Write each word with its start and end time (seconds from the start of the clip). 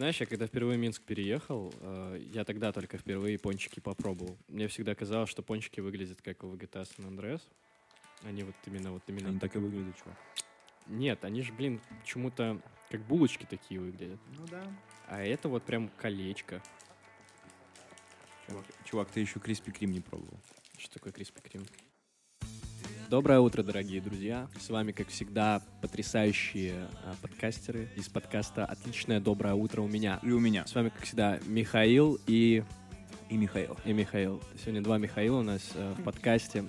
Знаешь, 0.00 0.18
я 0.18 0.24
когда 0.24 0.46
впервые 0.46 0.78
в 0.78 0.80
Минск 0.80 1.02
переехал, 1.02 1.74
э, 1.78 2.24
я 2.32 2.46
тогда 2.46 2.72
только 2.72 2.96
впервые 2.96 3.38
пончики 3.38 3.80
попробовал. 3.80 4.38
Мне 4.48 4.66
всегда 4.66 4.94
казалось, 4.94 5.28
что 5.28 5.42
пончики 5.42 5.80
выглядят 5.80 6.22
как 6.22 6.42
у 6.42 6.54
GTA 6.54 6.88
San 6.88 7.06
Andreas. 7.06 7.42
Они 8.22 8.42
вот 8.42 8.54
именно 8.64 8.92
вот 8.92 9.02
именно... 9.08 9.28
Они 9.28 9.38
так 9.38 9.54
и 9.56 9.58
выглядят, 9.58 9.94
чувак. 9.98 10.16
Нет, 10.86 11.22
они 11.26 11.42
же, 11.42 11.52
блин, 11.52 11.82
почему-то 12.00 12.62
как 12.88 13.02
булочки 13.02 13.44
такие 13.44 13.78
выглядят. 13.78 14.18
Ну 14.38 14.46
да. 14.46 14.62
А 15.06 15.22
это 15.22 15.50
вот 15.50 15.64
прям 15.64 15.90
колечко. 15.98 16.62
Чувак, 18.46 18.64
чувак, 18.86 19.10
ты 19.10 19.20
еще 19.20 19.38
Криспи 19.38 19.70
Крим 19.70 19.92
не 19.92 20.00
пробовал. 20.00 20.40
Что 20.78 20.94
такое 20.94 21.12
Криспи 21.12 21.42
Крим? 21.42 21.66
Доброе 23.10 23.40
утро, 23.40 23.64
дорогие 23.64 24.00
друзья. 24.00 24.46
С 24.60 24.70
вами, 24.70 24.92
как 24.92 25.08
всегда, 25.08 25.60
потрясающие 25.80 26.86
а, 27.02 27.16
подкастеры 27.20 27.88
из 27.96 28.08
подкаста 28.08 28.64
«Отличное 28.64 29.18
доброе 29.18 29.54
утро» 29.54 29.82
у 29.82 29.88
меня. 29.88 30.20
И 30.22 30.30
у 30.30 30.38
меня. 30.38 30.64
С 30.64 30.76
вами, 30.76 30.90
как 30.90 31.02
всегда, 31.02 31.40
Михаил 31.44 32.20
и, 32.28 32.62
И 33.28 33.36
Михаил. 33.36 33.76
и 33.84 33.92
Михаил. 33.92 34.40
Сегодня 34.60 34.80
два 34.80 34.98
Михаила 34.98 35.40
у 35.40 35.42
нас 35.42 35.72
э, 35.74 35.94
в 35.98 36.04
подкасте. 36.04 36.66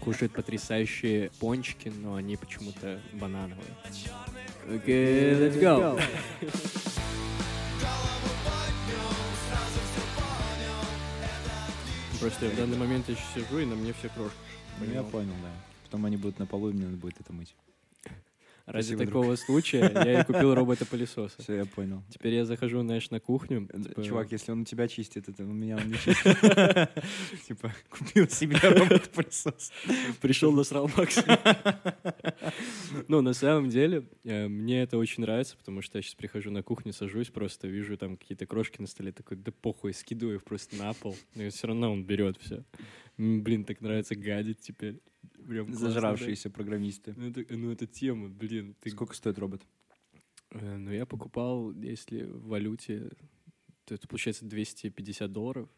Кушают 0.00 0.34
потрясающие 0.34 1.30
пончики, 1.40 1.88
но 1.88 2.16
они 2.16 2.36
почему-то 2.36 3.00
банановые. 3.14 3.74
Окей, 4.70 5.32
let's 5.36 5.58
go. 5.58 5.98
Просто 12.20 12.44
я 12.44 12.50
в 12.50 12.56
данный 12.56 12.76
момент 12.76 13.08
еще 13.08 13.22
сижу, 13.34 13.60
и 13.60 13.64
на 13.64 13.74
мне 13.74 13.94
все 13.94 14.10
крошки. 14.10 14.36
Ну, 14.80 14.92
я 14.92 15.02
понял, 15.02 15.32
да. 15.42 15.67
Потом 15.88 16.04
они 16.04 16.18
будут 16.18 16.38
на 16.38 16.44
полу, 16.44 16.68
и 16.68 16.74
мне 16.74 16.84
надо 16.84 16.98
будет 16.98 17.18
это 17.18 17.32
мыть. 17.32 17.54
Ради 18.66 18.84
Спасибо, 18.84 19.06
такого 19.06 19.36
случая 19.36 19.90
я 20.04 20.20
и 20.20 20.24
купил 20.26 20.54
робота-пылесоса. 20.54 21.40
Все, 21.40 21.54
я 21.54 21.64
понял. 21.64 22.02
Теперь 22.10 22.34
я 22.34 22.44
захожу, 22.44 22.82
знаешь, 22.82 23.08
на 23.08 23.18
кухню. 23.18 23.66
типа, 23.66 24.04
Чувак, 24.04 24.30
если 24.30 24.52
он 24.52 24.60
у 24.60 24.64
тебя 24.66 24.86
чистит, 24.86 25.30
это 25.30 25.44
у 25.44 25.52
меня 25.54 25.78
он 25.78 25.88
не 25.88 25.94
чистит. 25.94 26.36
Типа, 27.46 27.74
купил 27.88 28.28
себе 28.28 28.58
робот-пылесос. 28.58 29.72
пришел 30.20 30.52
насрал 30.52 30.90
Макс. 30.94 31.24
Ну, 33.08 33.22
на 33.22 33.32
самом 33.32 33.70
деле, 33.70 34.06
э, 34.24 34.48
мне 34.48 34.82
это 34.82 34.98
очень 34.98 35.22
нравится, 35.22 35.56
потому 35.56 35.80
что 35.80 35.96
я 35.96 36.02
сейчас 36.02 36.16
прихожу 36.16 36.50
на 36.50 36.62
кухню, 36.62 36.92
сажусь, 36.92 37.28
просто 37.28 37.68
вижу 37.68 37.96
там 37.96 38.18
какие-то 38.18 38.44
крошки 38.44 38.82
на 38.82 38.86
столе, 38.86 39.12
такой, 39.12 39.38
да 39.38 39.50
похуй, 39.50 39.94
скидываю 39.94 40.36
их 40.36 40.44
просто 40.44 40.76
на 40.76 40.92
пол. 40.92 41.16
Но 41.34 41.48
все 41.48 41.68
равно 41.68 41.90
он 41.90 42.04
берет 42.04 42.36
все. 42.38 42.64
Блин, 43.16 43.64
так 43.64 43.80
нравится 43.80 44.14
гадить 44.14 44.60
теперь. 44.60 45.00
Прям 45.48 45.66
классно, 45.66 45.86
да. 45.86 45.92
Зажравшиеся 45.94 46.50
программисты. 46.50 47.14
Ну, 47.16 47.30
это, 47.30 47.44
ну, 47.56 47.70
это 47.72 47.86
тема, 47.86 48.28
блин. 48.28 48.76
Ты... 48.80 48.90
Сколько 48.90 49.14
стоит 49.14 49.38
робот? 49.38 49.62
Э, 50.50 50.76
Ну, 50.76 50.92
я 50.92 51.06
покупал, 51.06 51.72
если 51.72 52.24
в 52.24 52.48
валюте, 52.48 53.10
то 53.86 53.94
это 53.94 54.06
получается 54.06 54.44
250 54.44 55.32
долларов. 55.32 55.68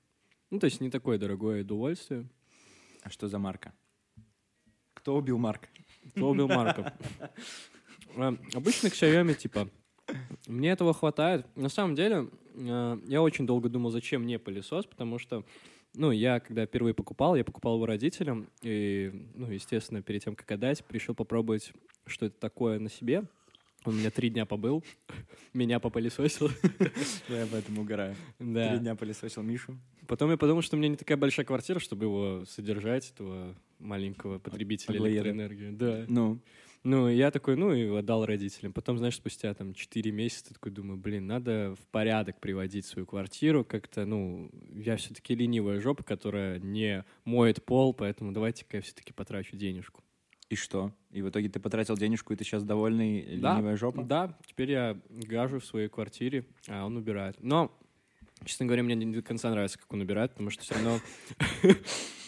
Ну, 0.50 0.58
то 0.58 0.64
есть 0.64 0.80
не 0.80 0.90
такое 0.90 1.18
дорогое 1.18 1.62
удовольствие. 1.62 2.28
А 3.02 3.10
что 3.10 3.28
за 3.28 3.38
марка? 3.38 3.72
Кто 4.94 5.16
убил 5.16 5.38
Марка? 5.38 5.68
Кто 6.10 6.30
убил 6.30 6.48
Марка? 6.48 6.94
Э, 8.16 8.36
Обычно 8.54 8.90
к 8.90 8.94
Xiaomi, 8.94 9.34
типа, 9.36 9.68
мне 10.48 10.70
этого 10.70 10.92
хватает. 10.92 11.46
На 11.56 11.68
самом 11.68 11.94
деле, 11.94 12.28
э, 12.54 12.98
я 13.06 13.22
очень 13.22 13.46
долго 13.46 13.68
думал, 13.68 13.90
зачем 13.90 14.22
мне 14.22 14.40
пылесос, 14.40 14.84
потому 14.86 15.20
что, 15.20 15.44
ну, 15.94 16.10
я, 16.10 16.40
когда 16.40 16.66
впервые 16.66 16.94
покупал, 16.94 17.36
я 17.36 17.44
покупал 17.44 17.74
его 17.74 17.86
родителям, 17.86 18.48
и, 18.62 19.12
ну, 19.34 19.50
естественно, 19.50 20.02
перед 20.02 20.24
тем, 20.24 20.34
как 20.36 20.50
отдать, 20.50 20.84
решил 20.90 21.14
попробовать, 21.14 21.72
что 22.06 22.26
это 22.26 22.38
такое 22.38 22.78
на 22.78 22.88
себе. 22.88 23.24
Он 23.84 23.94
у 23.94 23.96
меня 23.96 24.10
три 24.10 24.28
дня 24.28 24.44
побыл, 24.44 24.84
меня 25.54 25.80
попылесосил. 25.80 26.50
Я 27.28 27.44
об 27.44 27.54
этом 27.54 27.78
угораю. 27.78 28.14
Да. 28.38 28.70
Три 28.70 28.78
дня 28.80 28.94
пылесосил 28.94 29.42
Мишу. 29.42 29.78
Потом 30.06 30.30
я 30.30 30.36
подумал, 30.36 30.60
что 30.60 30.76
у 30.76 30.78
меня 30.78 30.88
не 30.88 30.96
такая 30.96 31.16
большая 31.16 31.46
квартира, 31.46 31.78
чтобы 31.78 32.06
его 32.06 32.44
содержать, 32.44 33.10
этого 33.10 33.54
маленького 33.78 34.38
потребителя 34.38 34.98
электроэнергии. 34.98 35.70
Да. 35.70 36.04
Ну, 36.08 36.40
Ну, 36.82 37.08
я 37.08 37.30
такой, 37.30 37.56
ну, 37.56 37.74
и 37.74 37.86
отдал 37.88 38.24
родителям. 38.24 38.72
Потом, 38.72 38.96
знаешь, 38.96 39.16
спустя 39.16 39.52
там 39.52 39.74
4 39.74 40.10
месяца 40.12 40.54
такой 40.54 40.72
думаю, 40.72 40.96
блин, 40.96 41.26
надо 41.26 41.74
в 41.78 41.86
порядок 41.88 42.40
приводить 42.40 42.86
свою 42.86 43.06
квартиру. 43.06 43.64
Как-то, 43.64 44.06
ну, 44.06 44.50
я 44.74 44.96
все-таки 44.96 45.34
ленивая 45.34 45.80
жопа, 45.80 46.02
которая 46.02 46.58
не 46.58 47.04
моет 47.24 47.62
пол, 47.64 47.92
поэтому 47.92 48.32
давайте-ка 48.32 48.78
я 48.78 48.82
все-таки 48.82 49.12
потрачу 49.12 49.56
денежку. 49.56 50.02
и 50.48 50.54
что? 50.56 50.92
И 51.10 51.20
в 51.22 51.28
итоге 51.28 51.48
ты 51.50 51.60
потратил 51.60 51.96
денежку, 51.96 52.32
и 52.32 52.36
ты 52.36 52.44
сейчас 52.44 52.64
довольный, 52.64 53.36
Да, 53.36 53.56
ленивая 53.56 53.76
жопа? 53.76 54.02
Да, 54.02 54.38
теперь 54.46 54.70
я 54.70 54.98
гажу 55.10 55.60
в 55.60 55.64
своей 55.66 55.88
квартире, 55.88 56.46
а 56.66 56.86
он 56.86 56.96
убирает. 56.96 57.36
Но, 57.40 57.70
честно 58.46 58.64
говоря, 58.64 58.82
мне 58.82 58.94
не 58.94 59.14
до 59.14 59.22
конца 59.22 59.50
нравится, 59.50 59.78
как 59.78 59.92
он 59.92 60.00
убирает, 60.00 60.30
потому 60.32 60.48
что 60.48 60.62
все 60.62 60.74
равно 60.74 60.98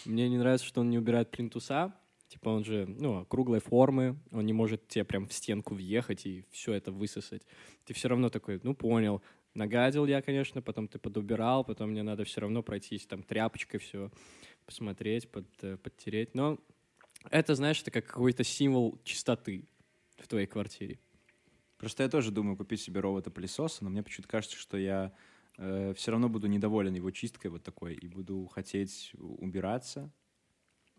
мне 0.04 0.28
не 0.28 0.36
нравится, 0.36 0.66
что 0.66 0.82
он 0.82 0.90
не 0.90 0.98
убирает 0.98 1.30
плинтуса. 1.30 1.94
Типа 2.32 2.48
он 2.48 2.64
же, 2.64 2.86
ну, 2.88 3.26
круглой 3.26 3.60
формы, 3.60 4.18
он 4.30 4.46
не 4.46 4.54
может 4.54 4.88
тебе 4.88 5.04
прям 5.04 5.26
в 5.26 5.34
стенку 5.34 5.74
въехать 5.74 6.24
и 6.24 6.46
все 6.50 6.72
это 6.72 6.90
высосать. 6.90 7.42
Ты 7.84 7.92
все 7.92 8.08
равно 8.08 8.30
такой, 8.30 8.58
ну, 8.62 8.74
понял, 8.74 9.20
нагадил 9.52 10.06
я, 10.06 10.22
конечно, 10.22 10.62
потом 10.62 10.88
ты 10.88 10.98
подубирал, 10.98 11.62
потом 11.62 11.90
мне 11.90 12.02
надо 12.02 12.24
все 12.24 12.40
равно 12.40 12.62
пройтись 12.62 13.04
там 13.04 13.22
тряпочкой 13.22 13.80
все, 13.80 14.10
посмотреть, 14.64 15.30
под, 15.30 15.46
э, 15.60 15.76
подтереть. 15.76 16.34
Но 16.34 16.58
это, 17.30 17.54
знаешь, 17.54 17.82
это 17.82 17.90
как 17.90 18.06
какой-то 18.06 18.44
символ 18.44 18.98
чистоты 19.04 19.68
в 20.16 20.26
твоей 20.26 20.46
квартире. 20.46 21.00
Просто 21.76 22.02
я 22.02 22.08
тоже 22.08 22.30
думаю 22.30 22.56
купить 22.56 22.80
себе 22.80 23.00
робота-пылесоса, 23.00 23.84
но 23.84 23.90
мне 23.90 24.02
почему-то 24.02 24.30
кажется, 24.30 24.56
что 24.56 24.78
я 24.78 25.12
все 25.58 26.10
равно 26.10 26.30
буду 26.30 26.46
недоволен 26.46 26.94
его 26.94 27.10
чисткой 27.10 27.50
вот 27.50 27.62
такой 27.62 27.92
и 27.92 28.08
буду 28.08 28.46
хотеть 28.46 29.12
убираться 29.18 30.10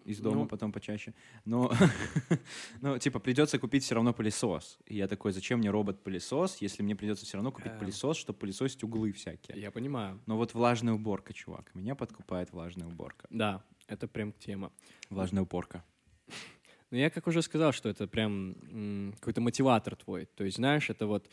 из 0.05 0.19
дома 0.19 0.41
Ну. 0.41 0.47
потом 0.47 0.71
почаще. 0.71 1.13
Но, 1.45 1.71
ну, 2.81 2.97
типа, 2.97 3.19
придется 3.19 3.59
купить 3.59 3.83
все 3.83 3.95
равно 3.95 4.13
пылесос. 4.13 4.77
И 4.85 4.95
я 4.95 5.07
такой, 5.07 5.31
зачем 5.31 5.59
мне 5.59 5.69
робот-пылесос, 5.69 6.57
если 6.61 6.83
мне 6.83 6.95
придется 6.95 7.25
все 7.25 7.37
равно 7.37 7.51
купить 7.51 7.71
Эм. 7.73 7.79
пылесос, 7.79 8.17
чтобы 8.17 8.39
пылесосить 8.39 8.83
углы 8.83 9.11
всякие. 9.11 9.59
Я 9.59 9.71
понимаю. 9.71 10.19
Но 10.25 10.37
вот 10.37 10.53
влажная 10.53 10.93
уборка, 10.93 11.33
чувак. 11.33 11.71
Меня 11.73 11.95
подкупает 11.95 12.51
влажная 12.51 12.87
уборка. 12.87 13.27
Да, 13.29 13.63
это 13.87 14.07
прям 14.07 14.31
тема. 14.33 14.71
Влажная 15.09 15.43
уборка. 15.43 15.83
Но 16.91 16.97
я 16.97 17.09
как 17.09 17.27
уже 17.27 17.41
сказал, 17.41 17.71
что 17.71 17.89
это 17.89 18.07
прям 18.07 19.13
какой-то 19.19 19.41
мотиватор 19.41 19.95
твой. 19.95 20.25
То 20.25 20.43
есть, 20.43 20.57
знаешь, 20.57 20.89
это 20.89 21.07
вот, 21.07 21.27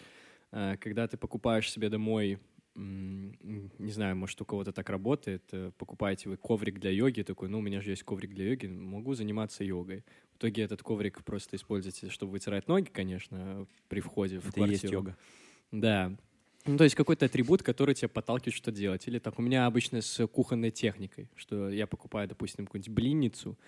э, 0.53 0.77
когда 0.81 1.07
ты 1.07 1.17
покупаешь 1.17 1.71
себе 1.71 1.89
домой, 1.91 2.39
не 2.75 3.91
знаю, 3.91 4.17
может, 4.17 4.41
у 4.41 4.45
кого-то 4.45 4.73
так 4.73 4.89
работает, 4.91 5.43
э, 5.53 5.73
покупаете 5.77 6.29
вы 6.29 6.37
коврик 6.37 6.79
для 6.79 6.91
йоги, 6.91 7.23
такой, 7.23 7.49
ну, 7.49 7.59
у 7.59 7.63
меня 7.63 7.81
же 7.81 7.91
есть 7.91 8.05
коврик 8.05 8.33
для 8.33 8.49
йоги, 8.51 8.67
могу 8.67 9.15
заниматься 9.15 9.65
йогой. 9.65 10.05
В 10.35 10.39
итоге 10.39 10.63
этот 10.63 10.83
коврик 10.83 11.23
просто 11.25 11.57
используете, 11.57 12.11
чтобы 12.11 12.33
вытирать 12.33 12.69
ноги, 12.69 12.89
конечно, 12.91 13.67
при 13.89 14.01
входе 14.01 14.39
в 14.39 14.49
Это 14.49 14.61
и 14.61 14.69
есть 14.69 14.83
квартиру. 14.83 14.93
йога. 14.93 15.17
Да. 15.73 16.17
Ну, 16.67 16.77
то 16.77 16.85
есть 16.85 16.95
какой-то 16.95 17.27
атрибут, 17.27 17.63
который 17.63 17.95
тебя 17.95 18.09
подталкивает 18.09 18.55
что 18.55 18.71
делать. 18.71 19.07
Или 19.09 19.19
так 19.19 19.39
у 19.39 19.43
меня 19.43 19.67
обычно 19.67 20.03
с 20.03 20.27
кухонной 20.27 20.71
техникой, 20.71 21.29
что 21.35 21.71
я 21.71 21.87
покупаю, 21.87 22.29
допустим, 22.29 22.67
какую-нибудь 22.67 22.95
блинницу, 22.95 23.59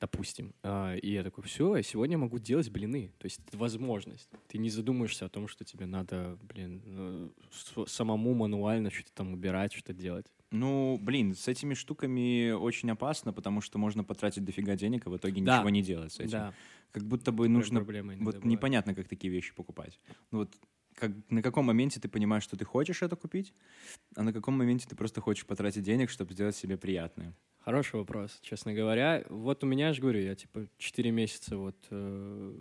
допустим, 0.00 0.54
а, 0.62 0.94
и 0.96 1.12
я 1.12 1.22
такой, 1.22 1.44
все, 1.44 1.80
сегодня 1.82 2.14
я 2.14 2.18
могу 2.18 2.38
делать 2.38 2.70
блины. 2.70 3.12
То 3.18 3.26
есть 3.26 3.40
это 3.46 3.56
возможность. 3.58 4.30
Ты 4.48 4.58
не 4.58 4.70
задумаешься 4.70 5.26
о 5.26 5.28
том, 5.28 5.46
что 5.46 5.64
тебе 5.64 5.86
надо, 5.86 6.38
блин, 6.42 7.32
с- 7.50 7.86
самому 7.86 8.34
мануально 8.34 8.90
что-то 8.90 9.12
там 9.12 9.32
убирать, 9.32 9.72
что-то 9.72 9.92
делать. 9.92 10.26
Ну, 10.52 10.98
блин, 11.00 11.34
с 11.34 11.46
этими 11.46 11.74
штуками 11.74 12.50
очень 12.50 12.90
опасно, 12.90 13.32
потому 13.32 13.60
что 13.60 13.78
можно 13.78 14.02
потратить 14.02 14.44
дофига 14.44 14.74
денег, 14.74 15.06
а 15.06 15.10
в 15.10 15.16
итоге 15.16 15.42
Да. 15.42 15.58
ничего 15.58 15.70
не 15.70 15.82
делать 15.82 16.12
с 16.12 16.18
этим. 16.18 16.30
Да, 16.30 16.54
Как 16.90 17.04
будто 17.04 17.30
бы 17.30 17.44
такая 17.44 17.50
нужно... 17.50 17.80
Вот 17.80 17.86
бывает. 17.86 18.44
непонятно, 18.44 18.94
как 18.94 19.06
такие 19.06 19.32
вещи 19.32 19.54
покупать. 19.54 20.00
Ну 20.32 20.38
вот 20.38 20.56
как, 20.94 21.12
на 21.30 21.40
каком 21.40 21.66
моменте 21.66 22.00
ты 22.00 22.08
понимаешь, 22.08 22.42
что 22.42 22.56
ты 22.56 22.64
хочешь 22.64 23.02
это 23.02 23.14
купить, 23.16 23.54
а 24.16 24.22
на 24.24 24.32
каком 24.32 24.58
моменте 24.58 24.88
ты 24.88 24.96
просто 24.96 25.20
хочешь 25.20 25.46
потратить 25.46 25.84
денег, 25.84 26.10
чтобы 26.10 26.32
сделать 26.32 26.56
себе 26.56 26.76
приятное. 26.76 27.32
Хороший 27.60 27.96
вопрос, 27.96 28.38
честно 28.40 28.72
говоря. 28.72 29.24
Вот 29.28 29.62
у 29.62 29.66
меня, 29.66 29.88
я 29.88 29.92
же 29.92 30.00
говорю, 30.00 30.20
я 30.20 30.34
типа 30.34 30.66
4 30.78 31.10
месяца 31.10 31.56
вот 31.58 31.76
э, 31.90 32.54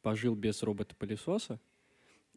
пожил 0.00 0.34
без 0.34 0.62
робота-пылесоса 0.62 1.60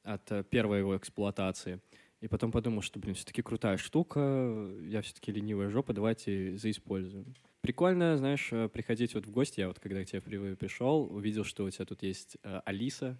от 0.03 0.31
э, 0.31 0.43
первой 0.43 0.79
его 0.79 0.97
эксплуатации. 0.97 1.79
И 2.19 2.27
потом 2.27 2.51
подумал, 2.51 2.81
что, 2.81 2.99
блин, 2.99 3.15
все-таки 3.15 3.41
крутая 3.41 3.77
штука, 3.77 4.69
я 4.81 5.01
все-таки 5.01 5.31
ленивая 5.31 5.69
жопа, 5.69 5.93
давайте 5.93 6.57
заиспользуем. 6.57 7.35
Прикольно, 7.61 8.17
знаешь, 8.17 8.49
э, 8.51 8.67
приходить 8.69 9.13
вот 9.13 9.25
в 9.25 9.31
гости. 9.31 9.59
Я 9.59 9.67
вот 9.67 9.79
когда 9.79 10.03
к 10.03 10.07
тебе 10.07 10.19
впервые 10.19 10.55
пришел, 10.55 11.03
увидел, 11.03 11.43
что 11.43 11.63
у 11.63 11.69
тебя 11.69 11.85
тут 11.85 12.03
есть 12.03 12.37
э, 12.43 12.61
Алиса, 12.65 13.17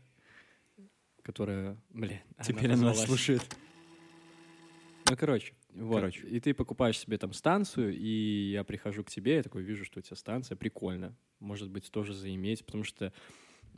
которая, 1.22 1.78
блин, 1.90 2.20
Теперь 2.44 2.72
она 2.72 2.84
назвалась- 2.84 3.06
слушает. 3.06 3.56
ну, 5.10 5.16
короче, 5.16 5.54
вот. 5.84 6.00
Короче. 6.00 6.28
И 6.28 6.40
ты 6.40 6.54
покупаешь 6.54 7.00
себе 7.00 7.18
там 7.18 7.34
станцию, 7.34 7.96
и 7.96 8.52
я 8.52 8.64
прихожу 8.64 9.04
к 9.04 9.10
тебе, 9.10 9.36
я 9.36 9.44
такой 9.44 9.64
вижу, 9.64 9.86
что 9.86 10.00
у 10.00 10.02
тебя 10.02 10.16
станция, 10.16 10.56
прикольно. 10.56 11.16
Может 11.40 11.70
быть, 11.70 11.92
тоже 11.92 12.14
заиметь, 12.14 12.66
потому 12.66 12.84
что 12.84 13.14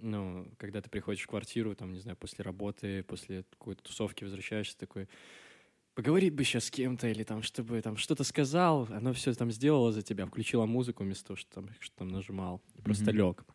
ну, 0.01 0.47
когда 0.57 0.81
ты 0.81 0.89
приходишь 0.89 1.23
в 1.23 1.27
квартиру, 1.27 1.75
там, 1.75 1.91
не 1.93 1.99
знаю, 1.99 2.17
после 2.17 2.43
работы, 2.43 3.03
после 3.03 3.43
какой-то 3.49 3.83
тусовки 3.83 4.23
возвращаешься, 4.23 4.77
такой, 4.77 5.09
поговорить 5.93 6.33
бы 6.33 6.43
сейчас 6.43 6.65
с 6.65 6.71
кем-то, 6.71 7.07
или 7.07 7.23
там, 7.23 7.43
чтобы 7.43 7.81
там 7.81 7.97
что-то 7.97 8.23
сказал, 8.23 8.87
оно 8.91 9.13
все 9.13 9.33
там 9.33 9.51
сделало 9.51 9.91
за 9.91 10.01
тебя, 10.01 10.25
включила 10.25 10.65
музыку 10.65 11.03
вместо 11.03 11.27
того, 11.27 11.37
что 11.37 11.51
там, 11.55 11.69
что 11.79 11.95
там 11.97 12.07
нажимал, 12.07 12.61
и 12.75 12.81
просто 12.81 13.11
Мгм. 13.11 13.17
лег. 13.17 13.45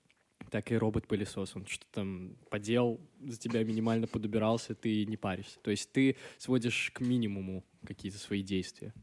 Так 0.51 0.71
и 0.71 0.77
робот-пылесос, 0.77 1.57
он 1.57 1.67
что-то 1.67 1.87
там 1.91 2.37
подел, 2.49 3.01
за 3.21 3.39
тебя 3.39 3.65
минимально 3.65 4.07
подубирался, 4.07 4.75
ты 4.75 5.05
не 5.05 5.17
паришься. 5.17 5.59
То 5.61 5.71
есть 5.71 5.91
ты 5.91 6.17
сводишь 6.39 6.93
к 6.95 7.01
минимуму 7.01 7.65
какие-то 7.85 8.19
свои 8.19 8.43
действия. 8.43 8.95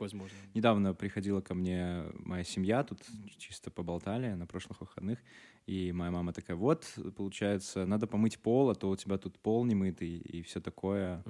Возможно. 0.00 0.36
Недавно 0.54 0.94
приходила 0.94 1.42
ко 1.42 1.54
мне 1.54 2.04
моя 2.14 2.42
семья, 2.42 2.82
тут 2.84 3.00
чисто 3.36 3.70
поболтали 3.70 4.32
на 4.32 4.46
прошлых 4.46 4.80
выходных, 4.80 5.18
и 5.66 5.92
моя 5.92 6.10
мама 6.10 6.32
такая, 6.32 6.56
вот, 6.56 6.86
получается, 7.16 7.84
надо 7.84 8.06
помыть 8.06 8.38
пол, 8.38 8.70
а 8.70 8.74
то 8.74 8.88
у 8.88 8.96
тебя 8.96 9.18
тут 9.18 9.38
пол 9.38 9.64
не 9.66 9.74
мытый 9.74 10.16
и 10.16 10.42
все 10.42 10.60
такое. 10.60 11.22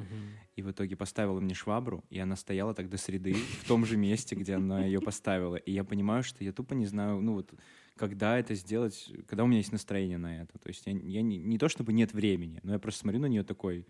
И 0.55 0.62
в 0.62 0.71
итоге 0.71 0.95
поставила 0.95 1.41
мне 1.41 1.55
швабру, 1.55 2.05
и 2.11 2.21
она 2.21 2.37
стояла 2.37 2.73
так 2.73 2.89
до 2.89 2.97
среды 2.97 3.33
в 3.33 3.67
том 3.67 3.85
же 3.85 3.97
месте, 3.97 4.37
где 4.37 4.55
она 4.55 4.85
ее 4.85 5.01
поставила. 5.01 5.57
И 5.57 5.73
я 5.73 5.83
понимаю, 5.83 6.23
что 6.23 6.45
я 6.45 6.53
тупо 6.53 6.75
не 6.75 6.87
знаю, 6.87 7.21
ну 7.21 7.35
вот, 7.35 7.53
когда 8.00 8.38
это 8.38 8.55
сделать, 8.55 9.12
когда 9.29 9.44
у 9.44 9.47
меня 9.47 9.58
есть 9.58 9.73
настроение 9.73 10.17
на 10.17 10.41
это. 10.41 10.58
То 10.58 10.70
есть 10.70 10.87
я, 10.87 10.93
я 10.93 11.20
не, 11.20 11.37
не 11.37 11.58
то 11.58 11.69
чтобы 11.69 11.93
нет 11.93 12.14
времени, 12.14 12.58
но 12.62 12.73
я 12.73 12.79
просто 12.79 13.00
смотрю 13.00 13.20
на 13.20 13.26
нее 13.26 13.43
такой, 13.44 13.87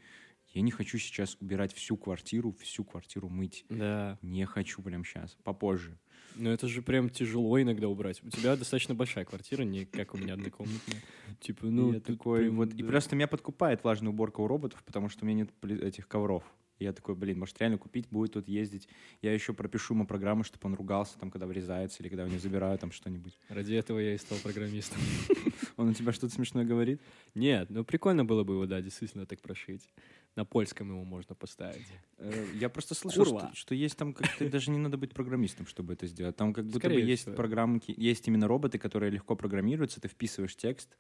я 0.48 0.62
не 0.62 0.72
хочу 0.72 0.98
сейчас 0.98 1.36
убирать 1.40 1.72
всю 1.72 1.96
квартиру, 1.96 2.52
всю 2.58 2.82
квартиру 2.82 3.28
мыть. 3.28 3.64
Да. 3.68 4.18
Не 4.20 4.46
хочу 4.46 4.82
прям 4.82 5.04
сейчас, 5.04 5.38
попозже. 5.44 5.96
Но 6.34 6.50
это 6.50 6.66
же 6.66 6.82
прям 6.82 7.08
тяжело 7.08 7.62
иногда 7.62 7.86
убрать. 7.86 8.20
У 8.24 8.30
тебя 8.30 8.56
достаточно 8.56 8.96
большая 8.96 9.24
квартира, 9.24 9.62
не 9.62 9.84
как 9.84 10.12
у 10.14 10.18
меня 10.18 10.34
однокомнатная. 10.34 11.02
Типа, 11.38 11.66
ну, 11.66 11.92
И 11.92 11.94
я 11.94 12.00
такой 12.00 12.40
прям, 12.40 12.56
вот, 12.56 12.74
и 12.74 12.82
да. 12.82 12.88
просто 12.88 13.14
меня 13.14 13.28
подкупает 13.28 13.84
влажная 13.84 14.10
уборка 14.10 14.40
у 14.40 14.48
роботов, 14.48 14.82
потому 14.84 15.08
что 15.08 15.24
у 15.24 15.28
меня 15.28 15.44
нет 15.44 15.82
этих 15.82 16.08
ковров. 16.08 16.42
И 16.80 16.84
я 16.84 16.92
такой, 16.94 17.14
блин, 17.14 17.38
может 17.38 17.58
реально 17.60 17.76
купить, 17.78 18.08
будет 18.10 18.32
тут 18.32 18.48
ездить. 18.48 18.88
Я 19.20 19.32
еще 19.34 19.52
пропишу 19.52 19.92
ему 19.94 20.06
программу, 20.06 20.44
чтобы 20.44 20.66
он 20.66 20.74
ругался, 20.74 21.18
там, 21.18 21.30
когда 21.30 21.46
врезается 21.46 22.02
или 22.02 22.08
когда 22.08 22.24
у 22.24 22.26
него 22.26 22.38
забирают 22.38 22.80
там 22.80 22.90
что-нибудь. 22.90 23.38
Ради 23.48 23.74
этого 23.74 23.98
я 23.98 24.14
и 24.14 24.18
стал 24.18 24.38
программистом. 24.38 24.98
Он 25.76 25.88
у 25.88 25.94
тебя 25.94 26.12
что-то 26.12 26.34
смешное 26.34 26.64
говорит? 26.64 27.00
Нет, 27.34 27.70
ну 27.70 27.84
прикольно 27.84 28.24
было 28.24 28.44
бы 28.44 28.54
его, 28.54 28.66
да, 28.66 28.80
действительно 28.82 29.24
так 29.26 29.40
прошить. 29.40 29.88
На 30.36 30.44
польском 30.44 30.88
его 30.88 31.04
можно 31.04 31.34
поставить. 31.34 31.86
Э, 32.18 32.46
Я 32.54 32.68
просто 32.68 32.94
слышал, 32.94 33.24
что, 33.26 33.50
что 33.54 33.74
есть 33.74 33.96
там 33.96 34.12
как-то 34.12 34.48
даже 34.48 34.70
не 34.70 34.78
надо 34.78 34.96
быть 34.96 35.12
программистом, 35.12 35.66
чтобы 35.66 35.92
это 35.94 36.06
сделать. 36.06 36.36
Там 36.36 36.52
как 36.52 36.64
будто 36.66 36.78
Скорее 36.78 36.94
бы 37.02 37.10
есть 37.10 37.22
всего. 37.22 37.34
программки, 37.34 37.94
есть 37.96 38.26
именно 38.28 38.46
роботы, 38.46 38.78
которые 38.78 39.10
легко 39.10 39.36
программируются, 39.36 40.00
ты 40.00 40.08
вписываешь 40.08 40.56
текст. 40.56 40.96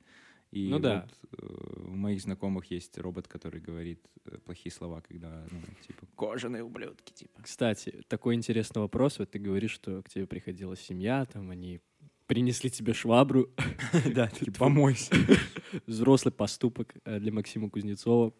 И 0.50 0.68
Ну 0.68 0.78
да. 0.80 1.06
вот, 1.22 1.42
э, 1.42 1.80
у 1.86 1.94
моих 1.94 2.20
знакомых 2.20 2.70
есть 2.70 2.98
робот, 2.98 3.28
который 3.28 3.60
говорит 3.60 4.00
э, 4.24 4.38
плохие 4.38 4.72
слова, 4.72 5.00
когда, 5.00 5.46
ну, 5.50 5.60
типа, 5.86 6.06
кожаные 6.16 6.64
ублюдки, 6.64 7.12
типа. 7.12 7.40
Кстати, 7.42 8.02
такой 8.08 8.34
интересный 8.34 8.80
вопрос. 8.82 9.18
Вот 9.18 9.30
ты 9.30 9.38
говоришь, 9.38 9.70
что 9.70 10.02
к 10.02 10.08
тебе 10.08 10.26
приходила 10.26 10.76
семья, 10.76 11.24
там 11.24 11.50
они 11.50 11.80
принесли 12.26 12.70
тебе 12.70 12.94
швабру. 12.94 13.50
Да, 14.14 14.28
такие, 14.28 14.52
помойся. 14.52 15.14
Взрослый 15.86 16.32
поступок 16.32 16.94
э, 17.04 17.20
для 17.20 17.32
Максима 17.32 17.70
Кузнецова. 17.70 18.34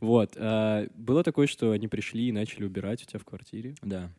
Вот. 0.00 0.36
а, 0.36 0.86
Было 0.94 1.22
такое, 1.22 1.46
что 1.46 1.70
они 1.70 1.88
пришли 1.88 2.28
и 2.28 2.32
начали 2.32 2.64
убирать 2.64 3.02
у 3.02 3.06
тебя 3.06 3.18
в 3.18 3.24
квартире. 3.24 3.74
Да. 3.80 4.12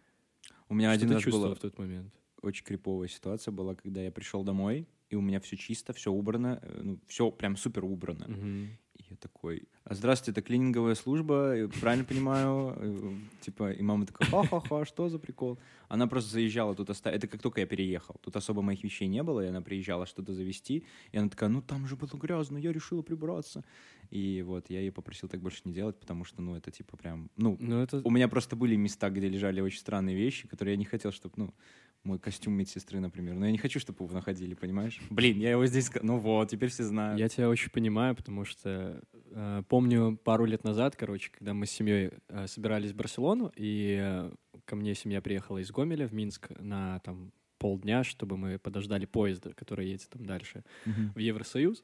У 0.69 0.73
меня 0.73 0.91
один 0.91 1.11
раз 1.11 1.23
была 1.25 1.53
в 1.53 1.59
тот 1.59 1.77
момент? 1.77 2.13
очень 2.45 2.63
криповая 2.63 3.07
ситуация 3.07 3.51
была, 3.51 3.75
когда 3.75 4.01
я 4.01 4.11
пришел 4.11 4.43
домой, 4.43 4.87
и 5.09 5.15
у 5.15 5.21
меня 5.21 5.39
все 5.39 5.55
чисто, 5.57 5.93
все 5.93 6.11
убрано, 6.11 6.59
э, 6.61 6.81
ну, 6.83 6.99
все 7.07 7.31
прям 7.31 7.57
супер 7.57 7.85
убрано. 7.85 8.25
Мгм. 8.27 8.77
И 8.95 9.03
я 9.09 9.17
такой, 9.17 9.63
а 9.83 9.93
здравствуйте, 9.93 10.31
это 10.31 10.41
клининговая 10.41 10.95
служба, 10.95 11.53
э, 11.55 11.67
правильно 11.67 12.05
понимаю? 12.05 12.73
Э, 12.77 13.13
Типа, 13.41 13.71
и 13.71 13.81
мама 13.83 14.05
такая, 14.05 14.29
ха-ха-ха, 14.29 14.85
что 14.85 15.09
за 15.09 15.19
прикол? 15.19 15.59
Она 15.89 16.07
просто 16.07 16.31
заезжала 16.31 16.73
тут, 16.75 16.89
оста- 16.89 17.11
это 17.11 17.27
как 17.27 17.41
только 17.41 17.59
я 17.61 17.67
переехал. 17.67 18.15
Тут 18.23 18.35
особо 18.37 18.61
моих 18.61 18.83
вещей 18.83 19.07
не 19.07 19.21
было, 19.21 19.41
и 19.41 19.47
она 19.47 19.61
приезжала 19.61 20.05
что-то 20.05 20.33
завести. 20.33 20.85
И 21.11 21.17
она 21.17 21.29
такая, 21.29 21.49
ну 21.49 21.61
там 21.61 21.87
же 21.87 21.95
было 21.95 22.09
грязно, 22.13 22.57
я 22.57 22.71
решила 22.73 23.01
прибраться. 23.03 23.63
И 24.11 24.43
вот, 24.47 24.69
я 24.69 24.79
ее 24.79 24.91
попросил 24.91 25.29
так 25.29 25.41
больше 25.41 25.61
не 25.65 25.73
делать, 25.73 25.99
потому 25.99 26.23
что, 26.25 26.41
ну, 26.41 26.55
это 26.55 26.71
типа 26.71 26.95
прям, 26.97 27.29
ну, 27.37 27.57
Ну, 27.59 27.81
это... 27.81 28.01
у 28.03 28.09
меня 28.11 28.27
просто 28.27 28.55
были 28.55 28.75
места, 28.77 29.09
где 29.09 29.27
лежали 29.29 29.61
очень 29.61 29.79
странные 29.79 30.15
вещи, 30.15 30.47
которые 30.47 30.73
я 30.73 30.77
не 30.77 30.85
хотел, 30.85 31.11
чтобы, 31.11 31.33
ну, 31.37 31.53
мой 32.05 32.19
костюм 32.19 32.53
медсестры, 32.53 32.99
например. 32.99 33.35
Но 33.35 33.45
я 33.45 33.51
не 33.51 33.57
хочу, 33.57 33.79
чтобы 33.79 34.03
его 34.05 34.13
находили, 34.13 34.53
понимаешь? 34.53 34.99
Блин, 35.09 35.39
я 35.39 35.51
его 35.51 35.65
здесь... 35.65 35.89
Ну 36.01 36.17
вот, 36.17 36.49
теперь 36.49 36.69
все 36.69 36.83
знают. 36.83 37.19
Я 37.19 37.27
тебя 37.29 37.49
очень 37.49 37.71
понимаю, 37.71 38.15
потому 38.15 38.45
что 38.45 39.01
э, 39.31 39.63
помню 39.67 40.17
пару 40.23 40.45
лет 40.45 40.63
назад, 40.63 40.95
короче, 40.95 41.31
когда 41.31 41.53
мы 41.53 41.65
с 41.65 41.71
семьей 41.71 42.11
э, 42.29 42.47
собирались 42.47 42.91
в 42.91 42.95
Барселону, 42.95 43.51
и 43.55 43.97
э, 44.01 44.31
ко 44.65 44.75
мне 44.75 44.95
семья 44.95 45.21
приехала 45.21 45.57
из 45.57 45.71
Гомеля 45.71 46.07
в 46.07 46.13
Минск 46.13 46.49
на 46.59 46.99
там 46.99 47.31
полдня, 47.57 48.03
чтобы 48.03 48.37
мы 48.37 48.59
подождали 48.59 49.05
поезда, 49.05 49.53
который 49.53 49.87
едет 49.87 50.09
там 50.09 50.25
дальше 50.25 50.63
Мгм. 50.85 51.13
в 51.15 51.19
Евросоюз. 51.19 51.83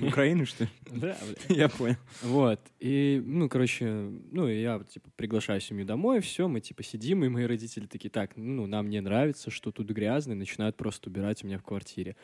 Украину, 0.00 0.46
что 0.46 0.64
ли? 0.64 0.70
Да, 0.90 1.16
Я 1.48 1.68
понял. 1.68 1.96
Вот. 2.22 2.60
И, 2.80 3.22
ну, 3.24 3.48
короче, 3.48 3.86
ну, 4.30 4.48
я, 4.48 4.80
типа, 4.80 5.10
приглашаю 5.16 5.60
семью 5.60 5.84
домой, 5.84 6.20
все, 6.20 6.48
мы, 6.48 6.60
типа, 6.60 6.82
сидим, 6.82 7.24
и 7.24 7.28
мои 7.28 7.44
родители 7.44 7.86
такие, 7.86 8.10
так, 8.10 8.36
ну, 8.36 8.66
нам 8.66 8.88
не 8.88 9.00
нравится, 9.00 9.50
что 9.50 9.70
тут 9.70 9.90
грязно, 9.90 10.32
и 10.32 10.36
начинают 10.36 10.76
просто 10.76 11.10
убирать 11.10 11.44
у 11.44 11.46
меня 11.46 11.58
в 11.58 11.62
квартире. 11.62 12.16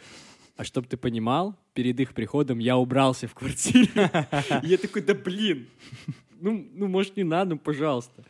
А 0.56 0.64
чтоб 0.64 0.86
ты 0.86 0.96
понимал, 0.96 1.56
перед 1.72 1.98
их 1.98 2.14
приходом 2.14 2.58
я 2.60 2.76
убрался 2.76 3.26
в 3.26 3.34
квартире. 3.34 3.90
Я 4.62 4.78
такой, 4.78 5.02
да 5.02 5.14
блин, 5.14 5.66
ну, 6.40 6.68
ну, 6.74 6.86
может, 6.86 7.16
не 7.16 7.24
надо, 7.24 7.54
ну, 7.54 7.58
пожалуйста. 7.58 8.24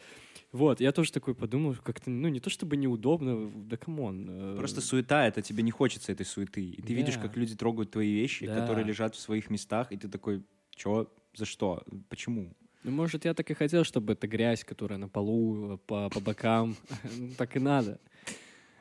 Вот, 0.55 0.81
я 0.81 0.93
тоже 0.93 1.11
такой 1.13 1.35
подумал, 1.35 1.75
как-то, 1.83 2.11
ну, 2.11 2.29
не 2.29 2.39
то 2.39 2.49
чтобы 2.49 2.77
неудобно, 2.77 3.51
да 3.69 3.77
come 3.77 4.06
on. 4.06 4.27
э, 4.31 4.57
Просто 4.57 4.81
суета, 4.81 5.27
это 5.27 5.43
тебе 5.43 5.65
не 5.65 5.73
хочется 5.73 6.13
этой 6.13 6.25
суеты. 6.25 6.63
И 6.63 6.81
ты 6.81 6.95
видишь, 6.95 7.17
Да. 7.17 7.23
как 7.23 7.37
люди 7.37 7.57
трогают 7.57 7.91
твои 7.91 8.15
вещи, 8.15 8.47
Да. 8.47 8.61
которые 8.61 8.85
лежат 8.85 9.17
в 9.17 9.19
своих 9.19 9.51
местах, 9.51 9.91
и 9.91 9.97
ты 9.97 10.09
такой, 10.09 10.43
чё, 10.71 11.09
за 11.35 11.45
что, 11.45 11.83
почему? 12.09 12.53
Ну, 12.85 12.93
может, 12.93 13.25
я 13.25 13.35
так 13.35 13.51
и 13.51 13.55
хотел, 13.55 13.83
чтобы 13.83 14.13
эта 14.13 14.29
грязь, 14.29 14.63
которая 14.63 14.99
на 14.99 15.09
полу, 15.09 15.77
по, 15.87 16.09
по 16.09 16.21
бокам, 16.21 16.77
ну, 17.19 17.31
так 17.37 17.57
и 17.57 17.59
надо. 17.59 17.99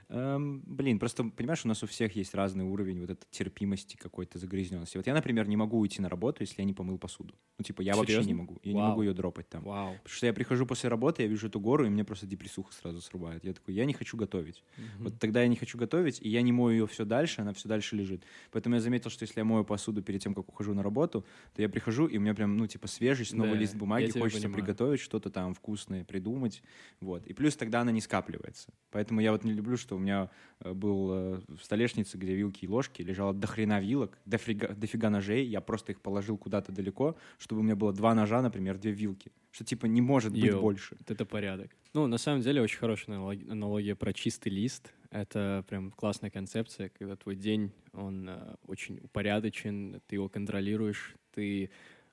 Эм, 0.10 0.62
блин, 0.66 1.00
просто, 1.00 1.24
понимаешь, 1.24 1.66
у 1.66 1.68
нас 1.68 1.82
у 1.84 1.88
всех 1.88 2.16
есть 2.16 2.36
разный 2.36 2.66
уровень 2.66 3.00
вот 3.02 3.10
этой 3.10 3.26
терпимости 3.32 3.96
какой-то 3.96 4.38
загрязненности. 4.38 4.98
Вот 4.98 5.08
я, 5.08 5.14
например, 5.14 5.48
не 5.48 5.58
могу 5.58 5.80
уйти 5.80 6.02
на 6.02 6.10
работу, 6.10 6.42
если 6.42 6.62
я 6.62 6.66
не 6.66 6.74
помыл 6.74 6.98
посуду. 6.98 7.36
Ну, 7.58 7.64
типа, 7.64 7.82
я 7.82 7.96
вообще 7.96 8.24
не 8.26 8.34
Серьезно? 8.34 8.34
могу. 8.34 8.60
Я 8.64 8.74
не 8.74 8.80
Вау. 8.80 8.90
могу 8.90 9.02
ее 9.04 9.14
drop 9.14 9.35
ать 9.35 9.50
там. 9.50 9.64
Вау. 9.64 10.02
Потому 10.04 10.16
что 10.18 10.26
я 10.26 10.34
прихожу 10.34 10.66
после 10.66 10.90
работы, 10.90 11.24
я 11.24 11.28
вижу 11.28 11.48
эту 11.48 11.60
гору, 11.60 11.86
и 11.86 11.90
мне 11.90 12.04
просто 12.04 12.26
депрессуха 12.28 12.74
сразу 12.74 13.02
срубает. 13.02 13.44
Я 13.46 13.54
такой, 13.54 13.74
я 13.74 13.86
не 13.86 13.94
хочу 13.94 14.18
готовить. 14.18 14.64
Вот 15.04 15.20
тогда 15.20 15.42
я 15.42 15.48
не 15.48 15.56
хочу 15.56 15.78
готовить, 15.78 16.20
и 16.22 16.30
я 16.30 16.42
не 16.42 16.52
мою 16.52 16.72
ее 16.82 16.88
все 16.88 17.06
дальше, 17.06 17.42
она 17.42 17.54
все 17.54 17.70
дальше 17.70 17.96
лежит. 17.96 18.24
Поэтому 18.52 18.76
я 18.76 18.82
заметил, 18.82 19.10
что 19.10 19.24
если 19.24 19.40
я 19.40 19.46
мою 19.46 19.64
посуду 19.64 20.02
перед 20.04 20.22
тем, 20.22 20.34
как 20.34 20.50
ухожу 20.50 20.74
на 20.74 20.84
работу, 20.84 21.26
то 21.54 21.62
я 21.62 21.70
прихожу, 21.70 22.08
и 22.08 22.18
у 22.18 22.22
меня 22.22 22.34
прям, 22.34 22.58
ну, 22.58 22.68
типа, 22.68 22.88
свежесть, 22.88 23.36
новый 23.36 23.58
Да, 23.58 23.60
лист 23.60 23.76
бумаги, 23.76 24.12
хочется 24.12 24.48
понимаю. 24.48 24.54
приготовить 24.66 25.00
что-то 25.00 25.30
там 25.30 25.54
вкусное, 25.54 26.04
придумать. 26.04 26.62
Вот. 27.00 27.26
И 27.28 27.34
плюс 27.34 27.56
тогда 27.56 27.82
она 27.82 27.92
не 27.92 28.02
скапливается. 28.02 28.74
Поэтому 28.92 29.22
я 29.22 29.32
вот 29.32 29.44
не 29.44 29.54
люблю, 29.54 29.78
что 29.78 29.93
у 29.96 30.00
меня 30.00 30.30
э, 30.60 30.74
был 30.74 31.12
э, 31.12 31.42
в 31.48 31.64
столешнице, 31.64 32.18
где 32.18 32.34
вилки 32.34 32.66
и 32.66 32.68
ложки, 32.68 33.02
лежало 33.02 33.34
до 33.34 33.48
хрена 33.48 33.80
вилок, 33.80 34.18
дофига, 34.26 35.10
ножей, 35.10 35.46
я 35.46 35.62
просто 35.62 35.92
их 35.92 36.02
положил 36.02 36.38
куда-то 36.38 36.72
далеко, 36.72 37.16
чтобы 37.38 37.62
у 37.62 37.64
меня 37.64 37.76
было 37.76 37.94
два 37.94 38.14
ножа, 38.14 38.42
например, 38.42 38.78
две 38.78 38.92
вилки. 38.92 39.32
Что, 39.52 39.64
типа, 39.64 39.86
не 39.86 40.02
может 40.02 40.32
быть 40.32 40.44
Йоу. 40.46 40.62
больше. 40.62 40.96
Вот 41.00 41.12
это 41.12 41.26
порядок. 41.26 41.70
Ну, 41.94 42.08
на 42.08 42.18
самом 42.18 42.42
деле, 42.42 42.62
очень 42.62 42.80
хорошая 42.80 43.16
аналог- 43.16 43.52
аналогия 43.52 43.96
про 43.96 44.14
чистый 44.14 44.50
лист. 44.50 44.92
Это 45.12 45.64
прям 45.70 45.92
классная 45.92 46.32
концепция, 46.32 46.90
когда 46.90 47.16
твой 47.16 47.36
день, 47.36 47.72
он 47.94 48.28
э, 48.30 48.56
очень 48.66 49.00
упорядочен, 49.04 50.02
ты 50.08 50.16
его 50.16 50.28
контролируешь, 50.28 51.16
ты 51.34 51.70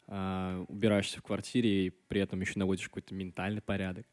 э, 0.07 0.65
убираешься 0.69 1.19
в 1.21 1.23
квартире 1.23 1.87
и 1.87 1.91
при 1.91 2.21
этом 2.21 2.41
еще 2.43 2.59
наводишь 2.59 2.89
какой-то 2.89 3.15
ментальный 3.15 3.63
порядок. 3.63 4.07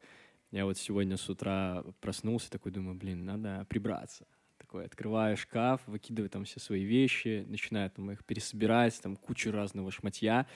Я 0.58 0.66
вот 0.66 0.78
сегодня 0.78 1.18
с 1.18 1.30
утра 1.30 1.84
проснулся, 2.02 2.50
такой 2.50 2.72
думаю, 2.72 2.96
блин, 2.96 3.26
надо 3.26 3.66
прибраться. 3.70 4.26
Такой 4.58 4.86
открываю 4.86 5.38
шкаф, 5.38 5.82
выкидываю 5.86 6.30
там 6.30 6.46
все 6.46 6.60
свои 6.60 6.84
вещи, 6.84 7.46
начинаю 7.48 7.92
там 7.92 8.10
их 8.10 8.26
пересобирать, 8.26 9.00
там 9.02 9.16
кучу 9.16 9.52
разного 9.52 9.92
шматья. 9.92 10.48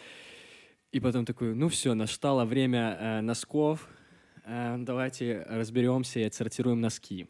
И 0.91 0.99
потом 0.99 1.25
такой, 1.25 1.53
ну 1.53 1.69
все, 1.69 1.93
настало 1.93 2.45
время 2.45 2.97
э, 2.99 3.21
носков, 3.21 3.87
Э, 4.43 4.75
давайте 4.79 5.45
разберемся 5.47 6.19
и 6.19 6.23
отсортируем 6.23 6.81
носки. 6.81 7.27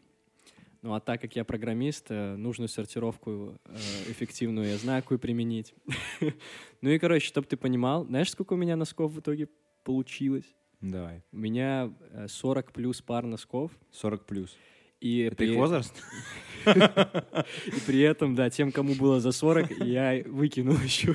Ну 0.82 0.94
а 0.94 1.00
так 1.00 1.20
как 1.20 1.36
я 1.36 1.44
программист, 1.44 2.06
э, 2.08 2.36
нужную 2.36 2.68
сортировку 2.68 3.58
э, 3.64 3.76
эффективную 4.08 4.68
я 4.68 4.76
знаю, 4.78 5.02
какую 5.02 5.18
применить. 5.18 5.74
Ну 6.80 6.90
и, 6.90 6.98
короче, 6.98 7.24
чтобы 7.26 7.46
ты 7.46 7.56
понимал, 7.56 8.04
знаешь, 8.06 8.30
сколько 8.30 8.54
у 8.54 8.56
меня 8.56 8.74
носков 8.74 9.12
в 9.12 9.20
итоге 9.20 9.48
получилось? 9.84 10.52
Давай. 10.82 11.22
У 11.32 11.38
меня 11.38 11.92
э, 12.10 12.26
40 12.28 12.72
плюс 12.72 13.00
пар 13.00 13.24
носков, 13.24 13.70
40 13.92 14.26
плюс. 14.26 14.56
И 15.00 15.20
Это 15.20 15.36
при... 15.36 15.52
их 15.52 15.56
возраст? 15.56 15.94
и 16.66 17.80
при 17.86 18.00
этом, 18.00 18.34
да, 18.34 18.50
тем, 18.50 18.72
кому 18.72 18.94
было 18.94 19.20
за 19.20 19.30
40, 19.32 19.78
я 19.84 20.22
выкинул 20.26 20.76
еще. 20.76 21.14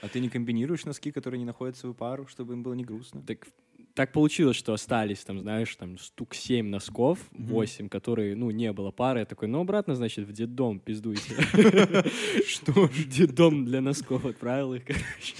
А 0.00 0.08
ты 0.08 0.20
не 0.20 0.28
комбинируешь 0.28 0.84
носки, 0.84 1.12
которые 1.12 1.38
не 1.38 1.44
находят 1.44 1.76
свою 1.76 1.94
пару, 1.94 2.26
чтобы 2.26 2.54
им 2.54 2.62
было 2.62 2.74
не 2.74 2.84
грустно? 2.84 3.22
Так, 3.22 3.46
так 3.94 4.12
получилось, 4.12 4.56
что 4.56 4.74
остались 4.74 5.24
там, 5.24 5.40
знаешь, 5.40 5.74
там 5.76 5.98
штук 5.98 6.34
7 6.34 6.68
носков, 6.68 7.18
8, 7.30 7.88
которые, 7.88 8.34
ну, 8.34 8.50
не 8.50 8.72
было 8.72 8.90
пары. 8.90 9.20
Я 9.20 9.24
такой, 9.24 9.48
ну, 9.48 9.60
обратно, 9.60 9.94
значит, 9.94 10.26
в 10.26 10.32
детдом 10.32 10.80
пиздуйте. 10.80 11.34
Что 12.46 12.88
ж, 12.88 13.04
детдом 13.06 13.64
для 13.64 13.80
носков 13.80 14.26
отправил 14.26 14.74
их, 14.74 14.84
короче. 14.84 15.34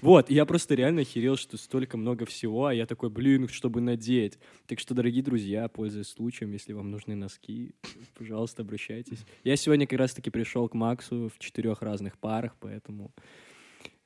Вот, 0.00 0.30
я 0.30 0.44
просто 0.46 0.74
реально 0.74 1.02
охерел, 1.02 1.36
что 1.36 1.56
столько 1.56 1.96
много 1.96 2.24
всего, 2.24 2.66
а 2.66 2.74
я 2.74 2.86
такой, 2.86 3.10
блин, 3.10 3.48
чтобы 3.48 3.80
надеть. 3.80 4.38
Так 4.66 4.78
что, 4.78 4.94
дорогие 4.94 5.22
друзья, 5.22 5.68
пользуясь 5.68 6.08
случаем, 6.08 6.52
если 6.52 6.72
вам 6.72 6.90
нужны 6.90 7.14
носки, 7.14 7.72
пожалуйста, 8.16 8.62
обращайтесь. 8.62 9.24
Я 9.44 9.56
сегодня 9.56 9.86
как 9.86 9.98
раз-таки 9.98 10.30
пришел 10.30 10.68
к 10.68 10.74
Максу 10.74 11.30
в 11.34 11.38
четырех 11.38 11.82
разных 11.82 12.18
парах, 12.18 12.56
поэтому 12.60 13.12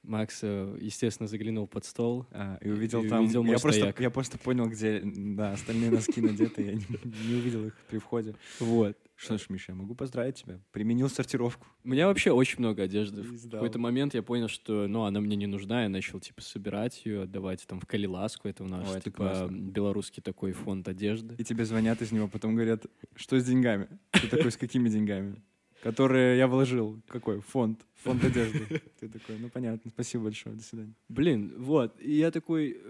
Макс, 0.03 0.41
э, 0.43 0.77
естественно, 0.81 1.29
заглянул 1.29 1.67
под 1.67 1.85
стол. 1.85 2.27
А, 2.33 2.59
и 2.61 2.69
увидел 2.69 3.05
И 3.05 3.09
там... 3.09 3.25
увидел 3.25 3.45
я, 3.45 3.59
просто, 3.59 3.73
стояк. 3.73 4.01
я 4.01 4.11
просто 4.11 4.39
понял, 4.39 4.69
где 4.69 5.01
да, 5.05 5.53
остальные 5.53 5.91
носки 5.91 6.21
надеты, 6.21 6.63
я 6.63 6.75
не, 6.75 6.87
не 7.29 7.35
увидел 7.35 7.67
их 7.67 7.77
при 7.89 7.99
входе. 7.99 8.35
Вот. 8.59 8.97
Что 9.15 9.39
ж, 9.39 9.47
Миша, 9.51 9.71
я 9.71 9.77
могу 9.77 9.95
поздравить 9.95 10.43
тебя. 10.43 10.59
Применил 10.73 11.09
сортировку. 11.09 11.69
У 11.85 11.89
меня 11.91 12.09
вообще 12.09 12.33
очень 12.33 12.59
много 12.59 12.83
одежды. 12.83 13.23
В 13.23 13.51
какой-то 13.51 13.79
момент 13.79 14.15
я 14.15 14.23
понял, 14.23 14.49
что, 14.49 14.89
ну, 14.89 15.05
она 15.05 15.21
мне 15.21 15.37
не 15.37 15.47
нужна, 15.47 15.85
я 15.85 15.89
начал, 15.89 16.19
типа, 16.19 16.41
собирать 16.41 17.07
ее, 17.07 17.23
отдавать 17.23 17.65
там 17.69 17.79
в 17.79 17.87
Калиласку, 17.87 18.49
это 18.49 18.65
у 18.65 18.67
нас, 18.67 18.93
Ой, 18.93 19.01
типа, 19.01 19.17
классно. 19.19 19.57
белорусский 19.57 20.23
такой 20.23 20.51
фонд 20.53 20.89
одежды. 20.89 21.37
И 21.39 21.45
тебе 21.45 21.65
звонят 21.65 22.03
из 22.03 22.11
него, 22.11 22.27
потом 22.27 22.57
говорят, 22.57 22.87
что 23.15 23.39
с 23.39 23.45
деньгами? 23.45 23.87
Ты 24.11 24.27
такой, 24.27 24.51
с 24.51 24.57
какими 24.57 24.89
деньгами? 24.89 25.41
Которые 25.83 26.39
я 26.39 26.47
вложил. 26.47 27.03
Какой? 27.09 27.41
Фонд. 27.41 27.85
Фонд 28.05 28.25
одежды. 28.25 28.81
Ты 29.01 29.09
такой, 29.09 29.39
ну 29.39 29.49
понятно, 29.49 29.91
спасибо 29.91 30.25
большое, 30.25 30.55
до 30.55 30.63
свидания. 30.63 30.95
Блин, 31.09 31.55
вот, 31.59 32.01
и 32.01 32.13
я 32.13 32.31
такой, 32.31 32.81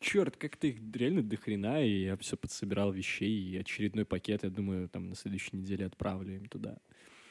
черт, 0.00 0.36
как 0.36 0.56
ты 0.56 0.70
их 0.70 0.78
реально 0.94 1.22
до 1.22 1.36
хрена, 1.36 1.84
и 1.84 2.04
я 2.04 2.16
все 2.16 2.36
подсобирал 2.36 2.92
вещей, 2.92 3.30
и 3.30 3.58
очередной 3.58 4.06
пакет, 4.06 4.42
я 4.42 4.50
думаю, 4.50 4.88
там 4.88 5.10
на 5.10 5.16
следующей 5.16 5.56
неделе 5.56 5.84
отправлю 5.84 6.34
им 6.34 6.46
туда. 6.46 6.78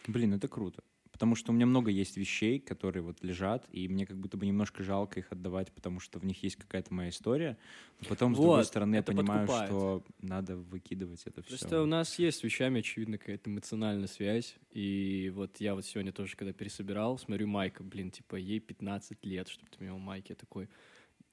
Блин, 0.08 0.34
это 0.34 0.48
круто. 0.48 0.84
Потому 1.20 1.36
что 1.36 1.52
у 1.52 1.54
меня 1.54 1.66
много 1.66 1.92
есть 1.92 2.16
вещей, 2.16 2.60
которые 2.60 3.04
вот 3.04 3.22
лежат, 3.26 3.68
и 3.74 3.90
мне 3.90 4.06
как 4.06 4.16
будто 4.16 4.38
бы 4.38 4.46
немножко 4.46 4.84
жалко 4.84 5.20
их 5.20 5.34
отдавать, 5.34 5.70
потому 5.74 6.00
что 6.00 6.18
в 6.18 6.24
них 6.24 6.42
есть 6.44 6.56
какая-то 6.56 6.94
моя 6.94 7.10
история. 7.10 7.58
Но 8.00 8.08
потом, 8.08 8.36
с 8.36 8.38
другой 8.38 8.64
стороны, 8.64 8.96
я 8.96 9.04
понимаю, 9.04 9.46
подкупает. 9.46 9.70
что 9.70 10.04
надо 10.22 10.56
выкидывать 10.56 11.22
это 11.26 11.42
все. 11.42 11.50
Просто 11.50 11.82
у 11.82 11.86
нас 11.86 12.18
есть 12.20 12.40
с 12.40 12.44
вещами, 12.44 12.80
очевидно, 12.80 13.18
какая-то 13.18 13.50
эмоциональная 13.50 14.08
связь. 14.08 14.56
И 14.72 15.30
вот 15.36 15.58
я 15.60 15.76
вот 15.76 15.86
сегодня 15.86 16.14
тоже, 16.14 16.38
когда 16.38 16.54
пересобирал, 16.54 17.18
смотрю 17.18 17.48
Майка, 17.48 17.84
блин, 17.84 18.12
типа, 18.12 18.38
ей 18.38 18.62
15 18.62 19.26
лет, 19.26 19.50
чтобы 19.50 19.70
ты 19.72 19.84
имел 19.84 19.98
Майки. 19.98 20.32
Я 20.32 20.38
такой, 20.38 20.70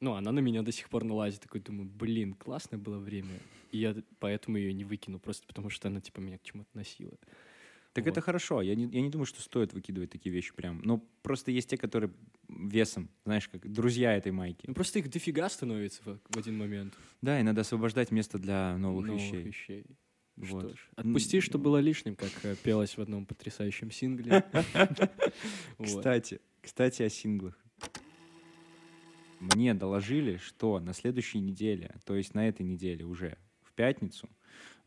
ну, 0.00 0.14
она 0.14 0.32
на 0.32 0.40
меня 0.40 0.62
до 0.62 0.72
сих 0.72 0.88
пор 0.88 1.04
налазит. 1.04 1.42
Такой 1.42 1.60
думаю, 1.60 1.88
блин, 1.88 2.34
классное 2.34 2.78
было 2.78 2.98
время. 2.98 3.38
И 3.70 3.78
я 3.78 3.94
поэтому 4.18 4.56
ее 4.56 4.72
не 4.72 4.82
выкинул, 4.82 5.20
просто 5.20 5.46
потому 5.46 5.70
что 5.70 5.86
она, 5.86 6.00
типа, 6.00 6.18
меня 6.18 6.38
к 6.38 6.42
чему-то 6.42 6.70
носила. 6.74 7.16
Так 7.96 8.04
Вот. 8.04 8.10
это 8.10 8.20
хорошо. 8.20 8.60
Я 8.60 8.74
не, 8.74 8.84
я 8.84 9.00
не 9.00 9.08
думаю, 9.08 9.24
что 9.24 9.40
стоит 9.40 9.72
выкидывать 9.72 10.10
такие 10.10 10.30
вещи 10.30 10.52
прям. 10.54 10.82
Но 10.84 10.98
просто 11.22 11.50
есть 11.50 11.70
те, 11.70 11.78
которые 11.78 12.12
весом, 12.46 13.08
знаешь, 13.24 13.48
как 13.48 13.72
друзья 13.72 14.14
этой 14.14 14.32
майки. 14.32 14.66
Ну, 14.66 14.74
просто 14.74 14.98
их 14.98 15.08
дофига 15.10 15.48
становится 15.48 16.02
в, 16.04 16.20
в 16.28 16.36
один 16.36 16.58
момент. 16.58 16.92
Да, 17.22 17.40
и 17.40 17.42
надо 17.42 17.62
освобождать 17.62 18.10
место 18.10 18.38
для 18.38 18.76
новых, 18.76 19.06
Новых 19.06 19.22
вещей. 19.22 19.42
вещей. 19.42 19.86
Вот. 20.36 20.66
Что 20.66 20.76
ж, 20.76 20.88
отпусти, 20.96 21.40
что 21.40 21.58
было 21.58 21.78
лишним, 21.78 22.16
как 22.16 22.30
э, 22.42 22.54
пелось 22.62 22.98
в 22.98 23.00
одном 23.00 23.24
потрясающем 23.24 23.90
сингле. 23.90 24.44
Кстати, 25.82 26.40
кстати 26.60 27.02
о 27.02 27.08
синглах. 27.08 27.58
Мне 29.40 29.72
доложили, 29.72 30.36
что 30.36 30.80
на 30.80 30.92
следующей 30.92 31.38
неделе, 31.38 31.94
то 32.04 32.14
есть 32.14 32.34
на 32.34 32.46
этой 32.46 32.66
неделе 32.66 33.06
уже, 33.06 33.38
в 33.62 33.72
пятницу, 33.72 34.28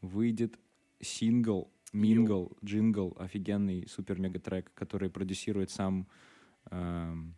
выйдет 0.02 0.60
сингл, 1.02 1.72
мингл, 1.94 2.52
джингл, 2.64 3.16
офигенный 3.20 3.88
супер-мега-трек, 3.88 4.72
который 4.74 5.10
продюсирует 5.10 5.72
сам 5.72 6.08
эм, 6.72 7.36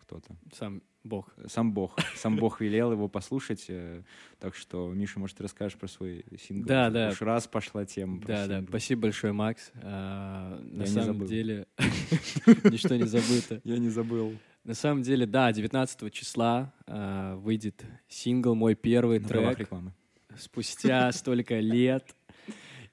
кто-то. 0.00 0.36
Сам 0.52 0.82
Бог. 1.02 1.34
Сам 1.46 1.72
Бог. 1.72 1.96
Сам 2.16 2.36
Бог 2.36 2.60
велел 2.60 2.92
его 2.92 3.08
послушать. 3.08 3.66
э, 3.68 4.02
Так 4.38 4.54
что, 4.54 4.90
Миша, 4.92 5.18
может, 5.18 5.36
ты 5.36 5.42
расскажешь 5.42 5.78
про 5.78 5.86
свой 5.88 6.24
сингл? 6.40 6.66
Да, 6.66 6.88
да. 6.90 7.10
Уж 7.10 7.20
раз 7.22 7.46
пошла 7.46 7.84
тема 7.84 8.20
Да, 8.22 8.46
да, 8.46 8.62
спасибо 8.66 9.02
большое, 9.02 9.32
Макс. 9.32 9.70
А, 9.76 10.58
На 10.62 10.86
самом 10.86 11.26
деле, 11.26 11.66
ничто 12.64 12.96
не 12.96 13.04
забыто. 13.04 13.60
Я 13.64 13.78
не 13.78 13.88
забыл. 13.90 14.34
На 14.64 14.74
самом 14.74 15.02
деле, 15.02 15.26
да, 15.26 15.52
19 15.52 16.10
числа 16.12 16.72
а, 16.86 17.36
выйдет 17.36 17.84
сингл, 18.08 18.54
мой 18.54 18.74
первый 18.74 19.20
трек 19.20 19.58
рекламы. 19.58 19.92
спустя 20.38 21.12
столько 21.12 21.60
лет. 21.60 22.14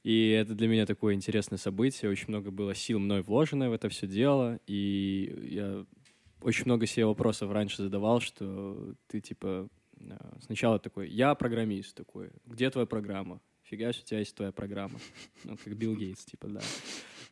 И 0.03 0.29
это 0.29 0.55
для 0.55 0.67
меня 0.67 0.85
такое 0.85 1.13
интересное 1.13 1.57
событие. 1.57 2.09
Очень 2.09 2.29
много 2.29 2.51
было 2.51 2.73
сил 2.73 2.99
мной 2.99 3.21
вложено 3.21 3.69
в 3.69 3.73
это 3.73 3.89
все 3.89 4.07
дело. 4.07 4.59
И 4.67 5.47
я 5.49 5.85
очень 6.41 6.65
много 6.65 6.87
себе 6.87 7.05
вопросов 7.05 7.51
раньше 7.51 7.83
задавал, 7.83 8.19
что 8.19 8.95
ты 9.07 9.21
типа 9.21 9.69
а, 10.09 10.37
сначала 10.41 10.79
такой, 10.79 11.09
я 11.09 11.35
программист 11.35 11.95
такой, 11.95 12.31
где 12.45 12.69
твоя 12.69 12.87
программа? 12.87 13.41
Фига, 13.63 13.89
у 13.89 13.93
тебя 13.93 14.19
есть 14.19 14.35
твоя 14.35 14.51
программа. 14.51 14.99
Ну, 15.43 15.55
как 15.57 15.75
Билл 15.77 15.95
Гейтс, 15.95 16.25
типа, 16.25 16.47
да. 16.47 16.61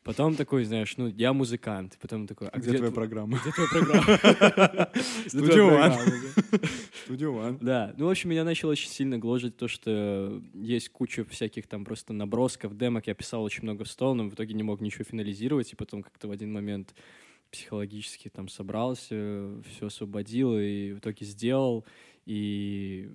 Потом 0.03 0.35
такой, 0.35 0.63
знаешь, 0.63 0.95
ну, 0.97 1.07
я 1.07 1.33
музыкант. 1.33 1.97
Потом 2.01 2.25
такой, 2.25 2.47
а 2.47 2.57
Где 2.57 2.77
твоя 2.77 2.91
тв- 2.91 2.95
программа? 2.95 3.37
Где 3.39 3.51
твоя 3.51 3.69
программа? 3.69 4.89
Где 4.93 5.29
Студио 5.29 5.69
твоя 5.69 5.89
программа, 5.89 6.11
да? 6.51 6.67
Студио 7.03 7.33
One. 7.33 7.57
Да, 7.61 7.93
ну, 7.97 8.07
в 8.07 8.09
общем, 8.09 8.29
меня 8.29 8.43
начало 8.43 8.71
очень 8.71 8.89
сильно 8.89 9.17
гложить 9.19 9.57
то, 9.57 9.67
что 9.67 10.41
есть 10.53 10.89
куча 10.89 11.25
всяких 11.25 11.67
там 11.67 11.83
просто 11.85 12.13
набросков, 12.13 12.77
демок. 12.77 13.07
Я 13.07 13.13
писал 13.13 13.43
очень 13.43 13.63
много 13.63 13.83
в 13.83 13.89
стол, 13.89 14.15
но 14.15 14.29
в 14.29 14.33
итоге 14.33 14.53
не 14.53 14.63
мог 14.63 14.79
ничего 14.81 15.03
финализировать, 15.03 15.73
и 15.73 15.75
потом 15.75 16.01
как-то 16.01 16.27
в 16.27 16.31
один 16.31 16.53
момент 16.53 16.95
психологически 17.51 18.29
там 18.29 18.47
собрался, 18.47 19.61
все 19.69 19.87
освободил 19.87 20.57
и 20.57 20.93
в 20.93 20.99
итоге 20.99 21.25
сделал, 21.25 21.83
и 22.25 23.09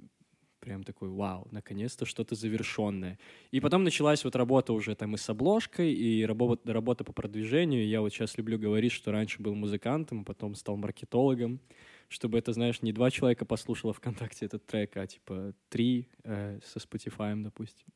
прям 0.65 0.83
такой, 0.83 1.11
вау, 1.11 1.47
наконец-то 1.51 2.07
что-то 2.07 2.35
завершенное. 2.35 3.19
И 3.51 3.61
потом 3.61 3.85
началась 3.85 4.25
вот 4.25 4.35
работа 4.35 4.73
уже 4.73 4.95
там 4.95 5.15
и 5.15 5.19
с 5.19 5.29
обложкой, 5.29 5.93
и 5.93 6.25
работа, 6.25 6.73
работа 6.73 7.05
по 7.05 7.13
продвижению. 7.13 7.87
Я 7.87 8.01
вот 8.01 8.13
сейчас 8.13 8.39
люблю 8.39 8.59
говорить, 8.59 8.93
что 8.93 9.13
раньше 9.13 9.43
был 9.43 9.55
музыкантом, 9.55 10.23
а 10.23 10.25
потом 10.25 10.55
стал 10.55 10.77
маркетологом, 10.77 11.61
чтобы 12.09 12.39
это, 12.39 12.53
знаешь, 12.55 12.81
не 12.81 12.93
два 12.93 13.11
человека 13.11 13.45
послушало 13.45 13.93
ВКонтакте 13.93 14.47
этот 14.47 14.67
трек, 14.67 14.97
а 14.97 15.07
типа 15.07 15.53
три 15.69 16.09
э, 16.23 16.59
со 16.65 16.79
Spotify, 16.79 17.41
допустим. 17.43 17.87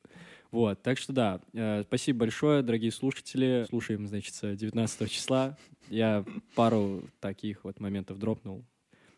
Вот, 0.51 0.83
так 0.83 0.99
что 0.99 1.13
да, 1.13 1.41
э, 1.55 1.85
спасибо 1.85 2.21
большое, 2.21 2.63
дорогие 2.63 2.93
слушатели. 2.93 3.65
Слушаем, 3.69 4.07
значит, 4.07 4.35
с 4.35 4.57
19 4.57 5.11
числа. 5.11 5.57
Я 5.89 6.25
пару 6.55 7.03
таких 7.21 7.65
вот 7.65 7.81
моментов 7.81 8.19
дропнул. 8.19 8.65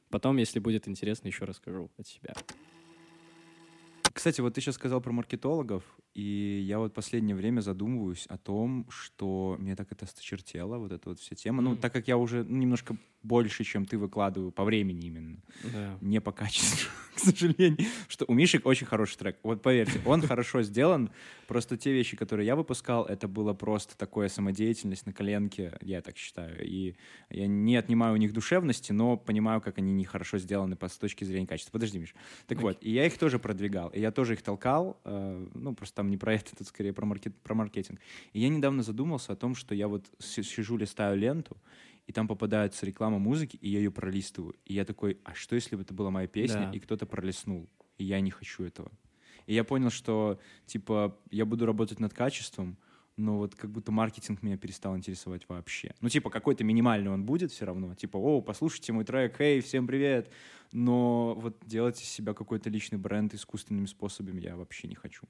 Потом, 0.09 0.37
если 0.37 0.59
будет 0.59 0.89
интересно, 0.89 1.29
еще 1.29 1.45
расскажу 1.45 1.91
от 1.97 2.07
себя. 2.07 2.35
Кстати, 4.13 4.41
вот 4.41 4.55
ты 4.55 4.61
сейчас 4.61 4.75
сказал 4.75 5.01
про 5.01 5.13
маркетологов, 5.13 5.85
и 6.15 6.65
я 6.67 6.79
вот 6.79 6.93
последнее 6.95 7.37
время 7.37 7.61
задумываюсь 7.61 8.27
о 8.27 8.37
том, 8.39 8.87
что 8.91 9.57
мне 9.59 9.77
так 9.77 9.93
это 9.93 10.05
осточертело, 10.05 10.79
вот 10.79 10.93
эта 10.93 11.09
вот 11.09 11.19
вся 11.21 11.35
тема. 11.37 11.63
Ну, 11.63 11.71
Мгм. 11.71 11.79
так 11.81 11.93
как 11.93 12.09
я 12.09 12.17
уже 12.17 12.45
ну, 12.45 12.57
немножко 12.57 12.97
больше, 13.23 13.65
чем 13.65 13.85
ты 13.85 13.99
выкладываю 13.99 14.51
по 14.51 14.65
времени 14.65 15.07
именно, 15.09 15.37
Да. 15.73 15.99
не 16.01 16.21
по 16.23 16.33
качеству, 16.33 16.89
к 17.15 17.19
сожалению. 17.19 17.77
Что 18.09 18.25
у 18.27 18.33
Миши 18.33 18.61
очень 18.65 18.87
хороший 18.87 19.19
трек. 19.19 19.39
Вот 19.43 19.63
поверьте, 19.63 20.01
он 20.07 20.23
хорошо 20.23 20.63
сделан. 20.63 21.11
Просто 21.47 21.77
те 21.77 21.93
вещи, 21.93 22.17
которые 22.17 22.47
я 22.47 22.57
выпускал, 22.57 23.05
это 23.05 23.29
было 23.29 23.53
просто 23.53 23.97
такое 23.99 24.29
самодеятельность 24.29 25.05
на 25.05 25.13
коленке, 25.13 25.77
я 25.83 26.01
так 26.01 26.17
считаю. 26.17 26.65
И 26.67 26.95
я 27.29 27.47
не 27.47 27.77
отнимаю 27.77 28.15
у 28.15 28.17
них 28.17 28.33
душевности, 28.33 28.93
но 28.93 29.17
понимаю, 29.19 29.61
как 29.61 29.77
они 29.79 29.93
нехорошо 29.93 30.39
сделаны 30.39 30.77
по, 30.77 30.89
с 30.89 30.97
точки 30.97 31.25
зрения 31.25 31.47
качества. 31.47 31.73
Подожди, 31.73 31.99
Миш. 31.99 32.15
Так 32.47 32.59
Окей. 32.59 32.63
вот, 32.63 32.79
и 32.81 32.91
я 32.91 33.05
их 33.07 33.19
тоже 33.19 33.39
продвигал, 33.39 33.89
и 33.91 34.01
я 34.01 34.13
тоже 34.13 34.33
их 34.35 34.43
толкал. 34.43 34.99
э, 35.05 35.47
ну, 35.55 35.75
просто 35.75 36.00
там 36.01 36.11
не 36.11 36.17
про 36.17 36.33
это, 36.35 36.57
тут 36.57 36.67
скорее 36.67 36.93
про, 36.95 37.05
маркет, 37.05 37.37
про 37.43 37.55
маркетинг. 37.55 38.01
И 38.33 38.41
я 38.41 38.49
недавно 38.49 38.83
задумался 38.83 39.33
о 39.35 39.37
том, 39.37 39.55
что 39.55 39.75
я 39.75 39.87
вот 39.87 40.07
си- 40.19 40.43
сижу, 40.43 40.79
листаю 40.79 41.19
ленту, 41.19 41.59
и 42.07 42.13
там 42.13 42.27
попадается 42.27 42.87
реклама 42.87 43.19
музыки, 43.19 43.57
и 43.61 43.69
я 43.69 43.79
ее 43.81 43.91
пролистываю. 43.91 44.55
И 44.65 44.73
я 44.73 44.85
такой, 44.87 45.19
а 45.25 45.35
что 45.35 45.57
если 45.57 45.77
бы 45.77 45.83
это 45.83 45.93
была 45.93 46.11
моя 46.11 46.27
песня, 46.27 46.71
Да. 46.71 46.73
и 46.73 46.81
кто-то 46.81 47.05
пролистнул? 47.05 47.69
И 47.99 48.05
я 48.05 48.21
не 48.21 48.31
хочу 48.31 48.65
этого. 48.65 48.91
И 49.47 49.53
я 49.55 49.63
понял, 49.63 49.91
что, 49.91 50.39
типа, 50.65 51.19
я 51.31 51.45
буду 51.45 51.67
работать 51.67 52.01
над 52.01 52.15
качеством, 52.15 52.79
но 53.17 53.37
вот 53.37 53.55
как 53.55 53.71
будто 53.71 53.93
маркетинг 53.93 54.43
меня 54.43 54.57
перестал 54.57 54.97
интересовать 54.97 55.47
вообще. 55.49 55.93
Ну, 56.01 56.09
типа, 56.09 56.31
какой-то 56.31 56.65
минимальный 56.65 57.11
он 57.11 57.25
будет 57.27 57.53
все 57.53 57.67
равно. 57.67 57.95
Типа, 57.95 58.17
о, 58.17 58.41
послушайте 58.41 58.93
мой 58.95 59.05
трек, 59.05 59.39
эй, 59.41 59.61
всем 59.61 59.87
привет. 59.87 60.31
Но 60.73 61.35
вот 61.35 61.59
делать 61.67 62.01
из 62.01 62.09
себя 62.09 62.33
какой-то 62.33 62.71
личный 62.71 62.97
бренд 62.99 63.35
искусственными 63.35 63.87
способами 63.87 64.41
я 64.41 64.57
вообще 64.57 64.89
не 64.89 64.95
хочу. 64.95 65.27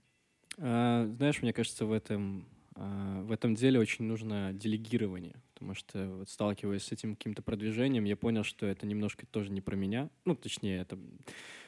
А, 0.58 1.06
знаешь, 1.16 1.42
мне 1.42 1.52
кажется, 1.52 1.86
в 1.86 1.92
этом, 1.92 2.46
а, 2.74 3.22
в 3.22 3.32
этом 3.32 3.54
деле 3.54 3.80
очень 3.80 4.04
нужно 4.04 4.52
делегирование, 4.52 5.36
потому 5.54 5.74
что 5.74 6.08
вот 6.18 6.28
сталкиваясь 6.28 6.84
с 6.84 6.92
этим 6.92 7.16
каким-то 7.16 7.42
продвижением, 7.42 8.04
я 8.04 8.16
понял, 8.16 8.44
что 8.44 8.66
это 8.66 8.86
немножко 8.86 9.26
тоже 9.26 9.50
не 9.50 9.60
про 9.60 9.76
меня. 9.76 10.10
Ну, 10.24 10.34
точнее, 10.34 10.80
это... 10.80 10.98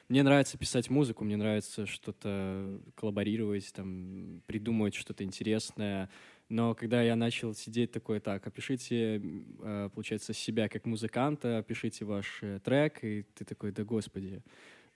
Мне 0.09 0.23
нравится 0.23 0.59
писать 0.59 0.91
музыку, 0.91 1.25
мне 1.25 1.37
нравится 1.37 1.87
что-то 1.87 2.81
коллаборировать, 2.97 3.73
там, 3.73 4.43
придумывать 4.47 4.95
что-то 4.95 5.25
интересное, 5.25 6.11
но 6.53 6.75
когда 6.75 7.01
я 7.01 7.17
начал 7.17 7.55
сидеть 7.55 7.93
такой, 7.93 8.21
так, 8.21 8.47
опишите, 8.47 9.23
э, 9.63 9.89
получается, 9.95 10.35
себя 10.35 10.69
как 10.69 10.85
музыканта, 10.85 11.57
опишите 11.59 12.05
ваш 12.05 12.41
э, 12.43 12.61
трек, 12.63 13.03
и 13.03 13.25
ты 13.35 13.47
такой, 13.47 13.73
да 13.73 13.85
господи, 13.85 14.43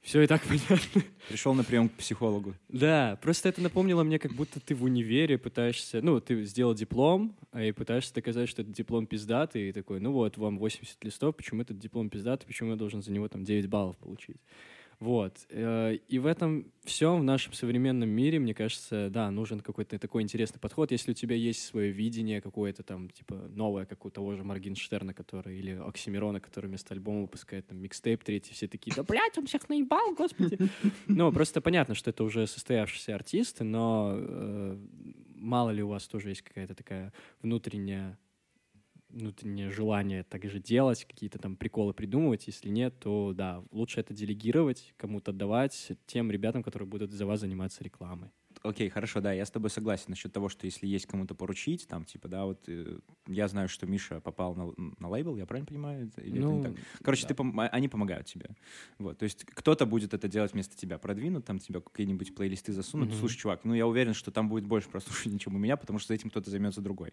все 0.07 0.23
и 0.23 0.29
так 0.29 0.41
понятно. 0.49 1.03
Пришел 1.29 1.53
на 1.53 1.65
прием 1.65 1.89
к 1.89 1.95
психологу. 1.95 2.55
Да, 2.69 3.19
просто 3.21 3.49
это 3.49 3.61
напомнило 3.61 4.05
мне, 4.05 4.21
как 4.21 4.33
будто 4.33 4.61
ты 4.61 4.77
в 4.77 4.85
универе 4.85 5.37
пытаешься, 5.37 6.01
ну, 6.01 6.21
ты 6.21 6.45
сделал 6.45 6.75
диплом, 6.75 7.37
а 7.51 7.65
и 7.65 7.73
пытаешься 7.73 8.15
доказать, 8.15 8.49
что 8.49 8.63
этот 8.63 8.73
диплом 8.73 9.07
пиздатый, 9.07 9.69
и 9.69 9.73
такой, 9.73 9.99
ну 9.99 10.13
вот, 10.13 10.39
вам 10.39 10.59
80 10.59 11.03
листов, 11.03 11.35
почему 11.35 11.63
этот 11.63 11.81
диплом 11.81 12.09
пиздатый, 12.09 12.47
почему 12.47 12.71
я 12.71 12.77
должен 12.77 13.03
за 13.03 13.11
него 13.11 13.29
там 13.29 13.45
9 13.45 13.69
баллов 13.69 13.97
получить? 13.97 14.37
Вот. 14.99 15.47
Э, 15.51 15.95
и 16.09 16.19
в 16.19 16.27
этом 16.27 16.73
все 16.85 17.17
в 17.17 17.23
нашем 17.23 17.53
современном 17.53 18.09
мире, 18.09 18.39
мне 18.39 18.55
кажется, 18.55 19.11
да, 19.11 19.31
нужен 19.31 19.61
какой-то 19.61 19.99
такой 19.99 20.23
интересный 20.23 20.59
подход. 20.59 20.91
Если 20.91 21.11
у 21.11 21.15
тебя 21.15 21.37
есть 21.37 21.65
свое 21.65 21.91
видение 21.91 22.41
какое-то 22.41 22.83
там, 22.83 23.11
типа, 23.11 23.35
новое, 23.35 23.85
как 23.85 24.05
у 24.05 24.11
того 24.11 24.35
же 24.37 24.45
Моргенштерна, 24.45 25.13
который, 25.13 25.59
или 25.59 25.73
Оксимирона, 25.73 26.41
который 26.41 26.67
вместо 26.67 26.95
альбома 26.95 27.23
выпускает 27.23 27.67
там 27.67 27.79
микстейп 27.79 28.25
третий, 28.25 28.55
все 28.55 28.69
такие, 28.69 28.95
да, 28.95 29.03
блядь, 29.03 29.37
он 29.37 29.47
всех 29.47 29.69
наебал, 29.69 30.15
господи. 30.15 30.59
Ну, 31.09 31.31
просто 31.33 31.61
понятно, 31.61 31.95
что 31.95 32.11
это 32.11 32.25
уже 32.25 32.47
состоявшиеся 32.47 33.15
артисты, 33.15 33.65
но 33.65 34.15
э, 34.17 34.79
мало 35.35 35.71
ли 35.71 35.83
у 35.83 35.89
вас 35.89 36.07
тоже 36.07 36.31
есть 36.31 36.43
какая-то 36.43 36.75
такая 36.75 37.13
внутренняя 37.43 38.19
внутреннее 39.17 39.71
желание 39.71 40.23
так 40.23 40.45
же 40.45 40.61
делать, 40.61 41.05
какие-то 41.05 41.39
там 41.39 41.57
приколы 41.57 41.93
придумывать. 41.93 42.47
Если 42.47 42.69
нет, 42.69 42.99
то 43.01 43.33
да, 43.35 43.65
лучше 43.71 44.01
это 44.01 44.15
делегировать, 44.15 44.95
кому-то 44.97 45.33
отдавать 45.33 45.93
тем 46.07 46.31
ребятам, 46.31 46.63
которые 46.63 46.89
будут 46.89 47.11
за 47.11 47.27
вас 47.27 47.41
заниматься 47.41 47.83
рекламой 47.83 48.31
окей, 48.69 48.89
хорошо, 48.89 49.21
да, 49.21 49.33
я 49.33 49.45
с 49.45 49.51
тобой 49.51 49.71
согласен 49.71 50.07
насчет 50.09 50.33
того, 50.33 50.49
что 50.49 50.67
если 50.67 50.87
есть 50.87 51.07
кому-то 51.07 51.35
поручить, 51.35 51.87
там, 51.89 52.05
типа, 52.05 52.29
да, 52.29 52.45
вот 52.45 52.69
э, 52.69 52.99
я 53.27 53.49
знаю, 53.49 53.69
что 53.69 53.87
Миша 53.87 54.21
попал 54.21 54.55
на, 54.55 54.73
на 54.99 55.09
лейбл, 55.09 55.37
я 55.37 55.47
правильно 55.47 55.67
понимаю? 55.67 56.11
Или 56.17 56.39
ну, 56.39 56.61
это 56.61 56.69
не 56.71 56.75
так? 56.77 56.85
Короче, 57.03 57.23
да. 57.23 57.29
ты 57.29 57.35
пом- 57.35 57.61
а, 57.61 57.69
они 57.69 57.89
помогают 57.89 58.27
тебе. 58.27 58.51
Вот, 58.99 59.19
то 59.19 59.25
есть 59.25 59.45
кто-то 59.45 59.87
будет 59.87 60.15
это 60.15 60.29
делать 60.29 60.53
вместо 60.53 60.77
тебя, 60.77 60.99
продвинут, 60.99 61.45
там 61.45 61.59
тебя 61.59 61.81
какие-нибудь 61.81 62.35
плейлисты 62.35 62.73
засунут. 62.73 63.11
Mm-hmm. 63.11 63.19
Слушай, 63.19 63.37
чувак, 63.39 63.65
ну 63.65 63.75
я 63.75 63.87
уверен, 63.87 64.15
что 64.15 64.31
там 64.31 64.49
будет 64.49 64.65
больше 64.65 64.89
прослушивания, 64.89 65.39
чем 65.41 65.55
у 65.55 65.59
меня, 65.59 65.77
потому 65.77 65.99
что 65.99 66.15
этим 66.15 66.31
кто-то 66.31 66.51
займется 66.51 66.81
другой. 66.81 67.13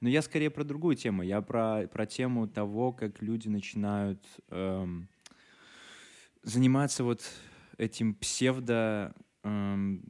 Но 0.00 0.08
я 0.08 0.22
скорее 0.22 0.50
про 0.50 0.64
другую 0.64 0.96
тему. 0.96 1.22
Я 1.22 1.40
про, 1.40 1.86
про 1.86 2.06
тему 2.06 2.46
того, 2.46 2.92
как 2.92 3.22
люди 3.22 3.48
начинают 3.48 4.22
эм, 4.50 5.08
заниматься 6.42 7.04
вот 7.04 7.22
этим 7.78 8.14
псевдо 8.14 9.14
эм, 9.42 10.02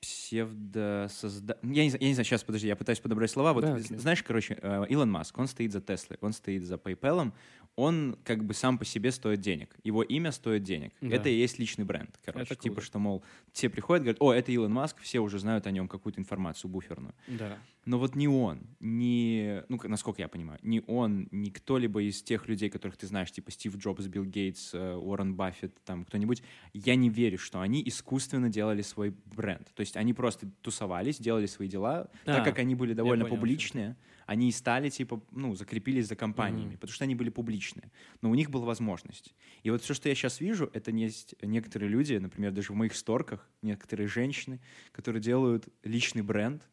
псевдосозда... 0.00 1.58
Я 1.62 1.84
не, 1.84 1.90
я 1.90 2.08
не 2.08 2.14
знаю, 2.14 2.24
сейчас, 2.24 2.44
подожди, 2.44 2.68
я 2.68 2.76
пытаюсь 2.76 3.00
подобрать 3.00 3.30
слова. 3.30 3.52
Вот, 3.52 3.64
да, 3.64 3.78
знаешь, 3.78 4.22
короче, 4.22 4.58
э, 4.60 4.84
Илон 4.88 5.10
Маск, 5.10 5.36
он 5.38 5.48
стоит 5.48 5.72
за 5.72 5.80
Теслой, 5.80 6.18
он 6.20 6.32
стоит 6.32 6.64
за 6.64 6.76
PayPal, 6.76 7.32
он 7.78 8.18
как 8.24 8.44
бы 8.44 8.54
сам 8.54 8.76
по 8.76 8.84
себе 8.84 9.12
стоит 9.12 9.40
денег. 9.40 9.76
Его 9.84 10.02
имя 10.02 10.32
стоит 10.32 10.64
денег. 10.64 10.92
Да. 11.00 11.14
Это 11.14 11.28
и 11.28 11.34
есть 11.38 11.60
личный 11.60 11.84
бренд, 11.84 12.10
короче. 12.24 12.52
Это 12.52 12.56
типа, 12.60 12.80
что, 12.80 12.98
мол, 12.98 13.22
все 13.52 13.68
приходят, 13.68 14.02
говорят, 14.02 14.20
о, 14.20 14.32
это 14.32 14.50
Илон 14.50 14.72
Маск, 14.72 14.98
все 15.00 15.20
уже 15.20 15.38
знают 15.38 15.64
о 15.68 15.70
нем 15.70 15.86
какую-то 15.86 16.20
информацию 16.20 16.72
буферную. 16.72 17.14
Да. 17.28 17.56
Но 17.84 18.00
вот 18.00 18.16
не 18.16 18.26
он, 18.26 18.66
не, 18.80 19.62
ну, 19.68 19.78
насколько 19.84 20.20
я 20.20 20.26
понимаю, 20.26 20.58
не 20.62 20.82
он, 20.88 21.28
не 21.30 21.52
кто-либо 21.52 22.02
из 22.02 22.20
тех 22.20 22.48
людей, 22.48 22.68
которых 22.68 22.96
ты 22.96 23.06
знаешь, 23.06 23.30
типа 23.30 23.52
Стив 23.52 23.76
Джобс, 23.76 24.06
Билл 24.08 24.24
Гейтс, 24.24 24.74
э, 24.74 24.94
Уоррен 24.96 25.36
Баффет, 25.36 25.72
там 25.84 26.04
кто-нибудь, 26.04 26.42
я 26.74 26.96
не 26.96 27.08
верю, 27.08 27.38
что 27.38 27.60
они 27.60 27.80
искусственно 27.86 28.50
делали 28.50 28.82
свой 28.82 29.14
бренд. 29.24 29.72
То 29.74 29.80
есть 29.80 29.96
они 29.96 30.14
просто 30.14 30.50
тусовались, 30.62 31.18
делали 31.18 31.46
свои 31.46 31.68
дела, 31.68 32.10
а, 32.26 32.34
так 32.34 32.44
как 32.44 32.58
они 32.58 32.74
были 32.74 32.92
довольно 32.92 33.24
понял, 33.24 33.36
публичные, 33.36 33.96
они 34.28 34.50
и 34.50 34.52
стали, 34.52 34.90
типа, 34.90 35.22
ну, 35.30 35.54
закрепились 35.54 36.06
за 36.06 36.14
компаниями, 36.14 36.72
mm-hmm. 36.72 36.78
потому 36.78 36.92
что 36.92 37.04
они 37.04 37.14
были 37.14 37.30
публичные. 37.30 37.90
Но 38.20 38.30
у 38.30 38.34
них 38.34 38.50
была 38.50 38.66
возможность. 38.66 39.34
И 39.62 39.70
вот 39.70 39.80
все, 39.80 39.94
что 39.94 40.10
я 40.10 40.14
сейчас 40.14 40.40
вижу, 40.40 40.70
это 40.74 40.90
есть 40.90 41.34
некоторые 41.40 41.88
люди, 41.88 42.12
например, 42.12 42.52
даже 42.52 42.74
в 42.74 42.76
моих 42.76 42.94
сторках, 42.94 43.48
некоторые 43.62 44.06
женщины, 44.06 44.60
которые 44.92 45.22
делают 45.22 45.68
личный 45.82 46.20
бренд, 46.20 46.68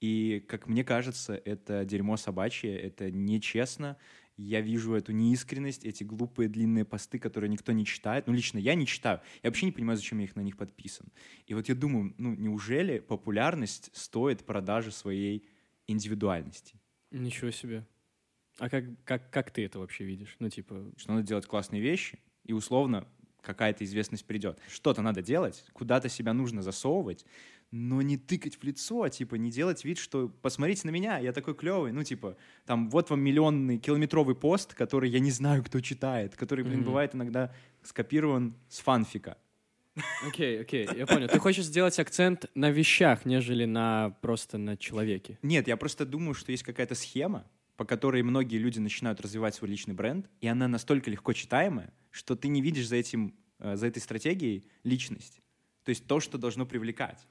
и, 0.00 0.44
как 0.46 0.68
мне 0.68 0.84
кажется, 0.84 1.34
это 1.34 1.84
дерьмо 1.84 2.16
собачье, 2.16 2.78
это 2.78 3.10
нечестно. 3.10 3.96
Я 4.36 4.60
вижу 4.60 4.94
эту 4.94 5.10
неискренность, 5.10 5.84
эти 5.84 6.04
глупые 6.04 6.48
длинные 6.48 6.84
посты, 6.84 7.18
которые 7.18 7.50
никто 7.50 7.72
не 7.72 7.84
читает. 7.84 8.28
Ну, 8.28 8.32
лично 8.32 8.58
я 8.58 8.76
не 8.76 8.86
читаю. 8.86 9.20
Я 9.42 9.50
вообще 9.50 9.66
не 9.66 9.72
понимаю, 9.72 9.96
зачем 9.96 10.18
я 10.18 10.26
их 10.26 10.36
на 10.36 10.42
них 10.42 10.56
подписан. 10.56 11.08
И 11.48 11.54
вот 11.54 11.68
я 11.68 11.74
думаю, 11.74 12.14
ну, 12.18 12.36
неужели 12.36 13.00
популярность 13.00 13.90
стоит 13.92 14.46
продажи 14.46 14.92
своей 14.92 15.48
индивидуальности? 15.88 16.79
Ничего 17.10 17.50
себе. 17.50 17.86
А 18.58 18.68
как, 18.68 18.84
как, 19.04 19.30
как 19.30 19.50
ты 19.50 19.64
это 19.64 19.78
вообще 19.78 20.04
видишь? 20.04 20.36
Ну, 20.38 20.48
типа... 20.48 20.92
Что 20.96 21.12
надо 21.12 21.26
делать 21.26 21.46
классные 21.46 21.80
вещи, 21.80 22.18
и 22.44 22.52
условно 22.52 23.06
какая-то 23.42 23.84
известность 23.84 24.26
придет. 24.26 24.58
Что-то 24.68 25.02
надо 25.02 25.22
делать, 25.22 25.64
куда-то 25.72 26.08
себя 26.08 26.32
нужно 26.32 26.62
засовывать, 26.62 27.24
но 27.70 28.02
не 28.02 28.16
тыкать 28.16 28.56
в 28.56 28.64
лицо, 28.64 29.02
а, 29.02 29.10
типа 29.10 29.36
не 29.36 29.50
делать 29.50 29.84
вид, 29.84 29.98
что 29.98 30.28
посмотрите 30.28 30.86
на 30.86 30.90
меня, 30.90 31.18
я 31.18 31.32
такой 31.32 31.54
клевый, 31.54 31.92
ну 31.92 32.02
типа 32.02 32.36
там 32.66 32.90
вот 32.90 33.10
вам 33.10 33.20
миллионный 33.20 33.78
километровый 33.78 34.34
пост, 34.34 34.74
который 34.74 35.08
я 35.08 35.20
не 35.20 35.30
знаю, 35.30 35.62
кто 35.64 35.80
читает, 35.80 36.36
который, 36.36 36.64
блин, 36.64 36.80
mm-hmm. 36.80 36.84
бывает 36.84 37.14
иногда 37.14 37.54
скопирован 37.82 38.54
с 38.68 38.80
фанфика. 38.80 39.38
Окей, 40.26 40.58
okay, 40.58 40.60
окей, 40.60 40.84
okay, 40.84 40.98
я 40.98 41.06
понял. 41.06 41.28
Ты 41.28 41.38
хочешь 41.38 41.64
сделать 41.64 41.98
акцент 41.98 42.46
на 42.54 42.70
вещах, 42.70 43.24
нежели 43.24 43.64
на 43.64 44.10
просто 44.20 44.58
на 44.58 44.76
человеке? 44.76 45.38
Нет, 45.42 45.68
я 45.68 45.76
просто 45.76 46.04
думаю, 46.04 46.34
что 46.34 46.52
есть 46.52 46.62
какая-то 46.62 46.94
схема, 46.94 47.46
по 47.76 47.84
которой 47.84 48.22
многие 48.22 48.58
люди 48.58 48.78
начинают 48.78 49.20
развивать 49.20 49.54
свой 49.54 49.70
личный 49.70 49.94
бренд, 49.94 50.28
и 50.40 50.46
она 50.46 50.68
настолько 50.68 51.10
легко 51.10 51.32
читаемая, 51.32 51.92
что 52.10 52.36
ты 52.36 52.48
не 52.48 52.60
видишь 52.60 52.88
за 52.88 52.96
этим, 52.96 53.34
э, 53.58 53.76
за 53.76 53.86
этой 53.86 54.00
стратегией 54.00 54.64
личность. 54.84 55.40
То 55.84 55.90
есть 55.90 56.06
то, 56.06 56.20
что 56.20 56.36
должно 56.38 56.66
привлекать. 56.66 57.26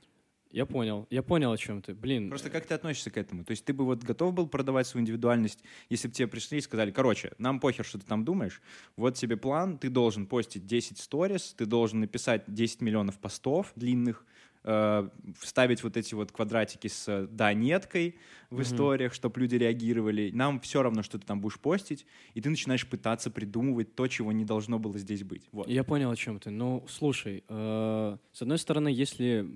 Я 0.52 0.66
понял. 0.66 1.06
Я 1.12 1.22
понял, 1.22 1.52
о 1.52 1.58
чем 1.58 1.82
ты. 1.82 1.94
Блин. 1.94 2.30
Просто 2.30 2.50
как 2.50 2.66
ты 2.66 2.74
относишься 2.74 3.12
к 3.12 3.18
этому? 3.18 3.44
То 3.44 3.52
есть 3.52 3.66
ты 3.66 3.74
бы 3.74 3.86
вот 3.86 4.04
готов 4.04 4.34
был 4.34 4.48
продавать 4.48 4.88
свою 4.88 5.04
индивидуальность, 5.04 5.64
если 5.90 6.08
бы 6.08 6.14
тебе 6.14 6.28
пришли 6.28 6.58
и 6.58 6.62
сказали, 6.62 6.90
короче, 6.90 7.34
нам 7.38 7.60
похер, 7.60 7.86
что 7.86 8.00
ты 8.00 8.06
там 8.06 8.26
думаешь, 8.26 8.62
вот 8.96 9.16
тебе 9.16 9.38
план, 9.38 9.78
ты 9.78 9.90
должен 9.90 10.26
постить 10.26 10.66
10 10.66 10.98
сторис, 10.98 11.54
ты 11.56 11.66
должен 11.66 12.00
написать 12.00 12.44
10 12.48 12.82
миллионов 12.82 13.20
постов 13.20 13.72
длинных, 13.76 14.26
вставить 14.62 15.84
вот 15.84 15.95
эти 15.95 16.13
вот 16.15 16.32
квадратики 16.32 16.88
с 16.88 17.28
да-неткой 17.32 18.17
в 18.50 18.60
mm-hmm. 18.60 18.62
историях, 18.63 19.13
чтобы 19.13 19.39
люди 19.39 19.56
реагировали. 19.56 20.32
Нам 20.34 20.60
все 20.60 20.84
равно, 20.84 21.02
что 21.04 21.17
ты 21.17 21.26
там 21.26 21.39
будешь 21.39 21.60
постить, 21.60 22.06
и 22.34 22.41
ты 22.41 22.50
начинаешь 22.50 22.86
пытаться 22.88 23.32
придумывать 23.32 23.95
то, 23.95 24.08
чего 24.08 24.32
не 24.32 24.43
должно 24.43 24.80
было 24.80 24.98
здесь 24.98 25.24
быть. 25.24 25.48
Вот. 25.52 25.67
Я 25.67 25.84
понял, 25.84 26.12
о 26.12 26.15
чем 26.15 26.39
ты. 26.39 26.50
Ну, 26.50 26.86
слушай, 26.89 27.43
э, 27.48 28.17
с 28.34 28.41
одной 28.41 28.58
стороны, 28.58 28.89
если 28.89 29.48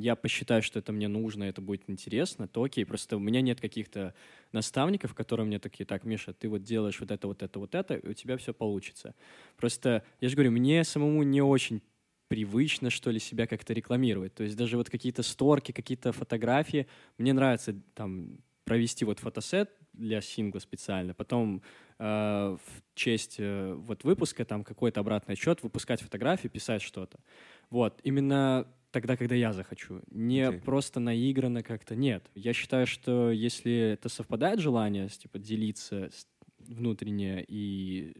я 0.00 0.16
посчитаю, 0.16 0.62
что 0.62 0.78
это 0.78 0.92
мне 0.92 1.06
нужно, 1.06 1.44
это 1.44 1.60
будет 1.60 1.82
интересно, 1.88 2.48
то 2.48 2.62
окей, 2.62 2.84
просто 2.84 3.16
у 3.16 3.20
меня 3.20 3.42
нет 3.42 3.60
каких-то 3.60 4.14
наставников, 4.52 5.14
которые 5.14 5.46
мне 5.46 5.58
такие, 5.58 5.84
так, 5.84 6.04
Миша, 6.04 6.32
ты 6.32 6.48
вот 6.48 6.62
делаешь 6.62 6.98
вот 6.98 7.10
это, 7.10 7.26
вот 7.28 7.42
это, 7.42 7.58
вот 7.58 7.74
это, 7.74 7.94
и 7.94 8.08
у 8.08 8.14
тебя 8.14 8.36
все 8.36 8.52
получится. 8.52 9.14
Просто, 9.56 10.02
я 10.20 10.28
же 10.28 10.34
говорю, 10.34 10.50
мне 10.50 10.82
самому 10.82 11.22
не 11.22 11.42
очень 11.42 11.82
привычно, 12.30 12.90
что 12.90 13.10
ли, 13.10 13.18
себя 13.18 13.48
как-то 13.48 13.72
рекламировать. 13.72 14.34
То 14.34 14.44
есть 14.44 14.56
даже 14.56 14.76
вот 14.76 14.88
какие-то 14.88 15.24
сторки, 15.24 15.72
какие-то 15.72 16.12
фотографии, 16.12 16.86
мне 17.18 17.32
нравится 17.32 17.74
там 17.94 18.38
провести 18.64 19.04
вот 19.04 19.18
фотосет 19.18 19.68
для 19.94 20.20
сингла 20.20 20.60
специально, 20.60 21.12
потом 21.12 21.60
э, 21.98 22.04
в 22.04 22.82
честь 22.94 23.36
э, 23.40 23.74
вот 23.74 24.04
выпуска 24.04 24.44
там 24.44 24.62
какой-то 24.62 25.00
обратный 25.00 25.32
отчет, 25.32 25.64
выпускать 25.64 26.02
фотографии, 26.02 26.46
писать 26.46 26.82
что-то. 26.82 27.18
Вот, 27.68 28.00
именно 28.04 28.68
тогда, 28.92 29.16
когда 29.16 29.34
я 29.34 29.52
захочу. 29.52 30.00
Не 30.12 30.42
okay. 30.42 30.60
просто 30.60 31.00
наигранно 31.00 31.64
как-то. 31.64 31.96
Нет. 31.96 32.30
Я 32.36 32.52
считаю, 32.52 32.86
что 32.86 33.32
если 33.32 33.72
это 33.72 34.08
совпадает 34.08 34.60
желание, 34.60 35.08
типа, 35.08 35.40
делиться 35.40 36.10
внутренне 36.60 37.44
и 37.48 38.12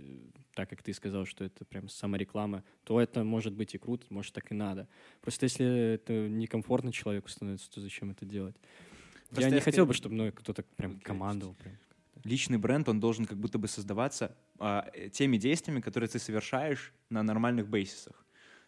так 0.54 0.68
как 0.68 0.82
ты 0.82 0.92
сказал, 0.92 1.26
что 1.26 1.44
это 1.44 1.64
прям 1.64 1.88
самореклама, 1.88 2.64
то 2.84 3.00
это 3.00 3.24
может 3.24 3.52
быть 3.52 3.74
и 3.74 3.78
круто, 3.78 4.06
может 4.10 4.34
так 4.34 4.50
и 4.50 4.54
надо. 4.54 4.88
Просто 5.20 5.44
если 5.44 5.94
это 5.94 6.28
некомфортно 6.28 6.92
человеку 6.92 7.28
становится, 7.28 7.70
то 7.70 7.80
зачем 7.80 8.10
это 8.10 8.24
делать? 8.24 8.56
Просто 9.28 9.48
я 9.48 9.54
не 9.54 9.60
хотел 9.60 9.86
бы, 9.86 9.94
чтобы 9.94 10.14
мной 10.14 10.32
кто-то 10.32 10.64
прям 10.76 10.98
командовал. 11.00 11.54
Прям. 11.54 11.76
Личный 12.24 12.58
бренд, 12.58 12.88
он 12.88 13.00
должен 13.00 13.24
как 13.24 13.38
будто 13.38 13.58
бы 13.58 13.68
создаваться 13.68 14.36
а, 14.58 14.90
теми 15.12 15.36
действиями, 15.36 15.80
которые 15.80 16.08
ты 16.08 16.18
совершаешь 16.18 16.92
на 17.08 17.22
нормальных 17.22 17.68
бейсисах. 17.68 18.24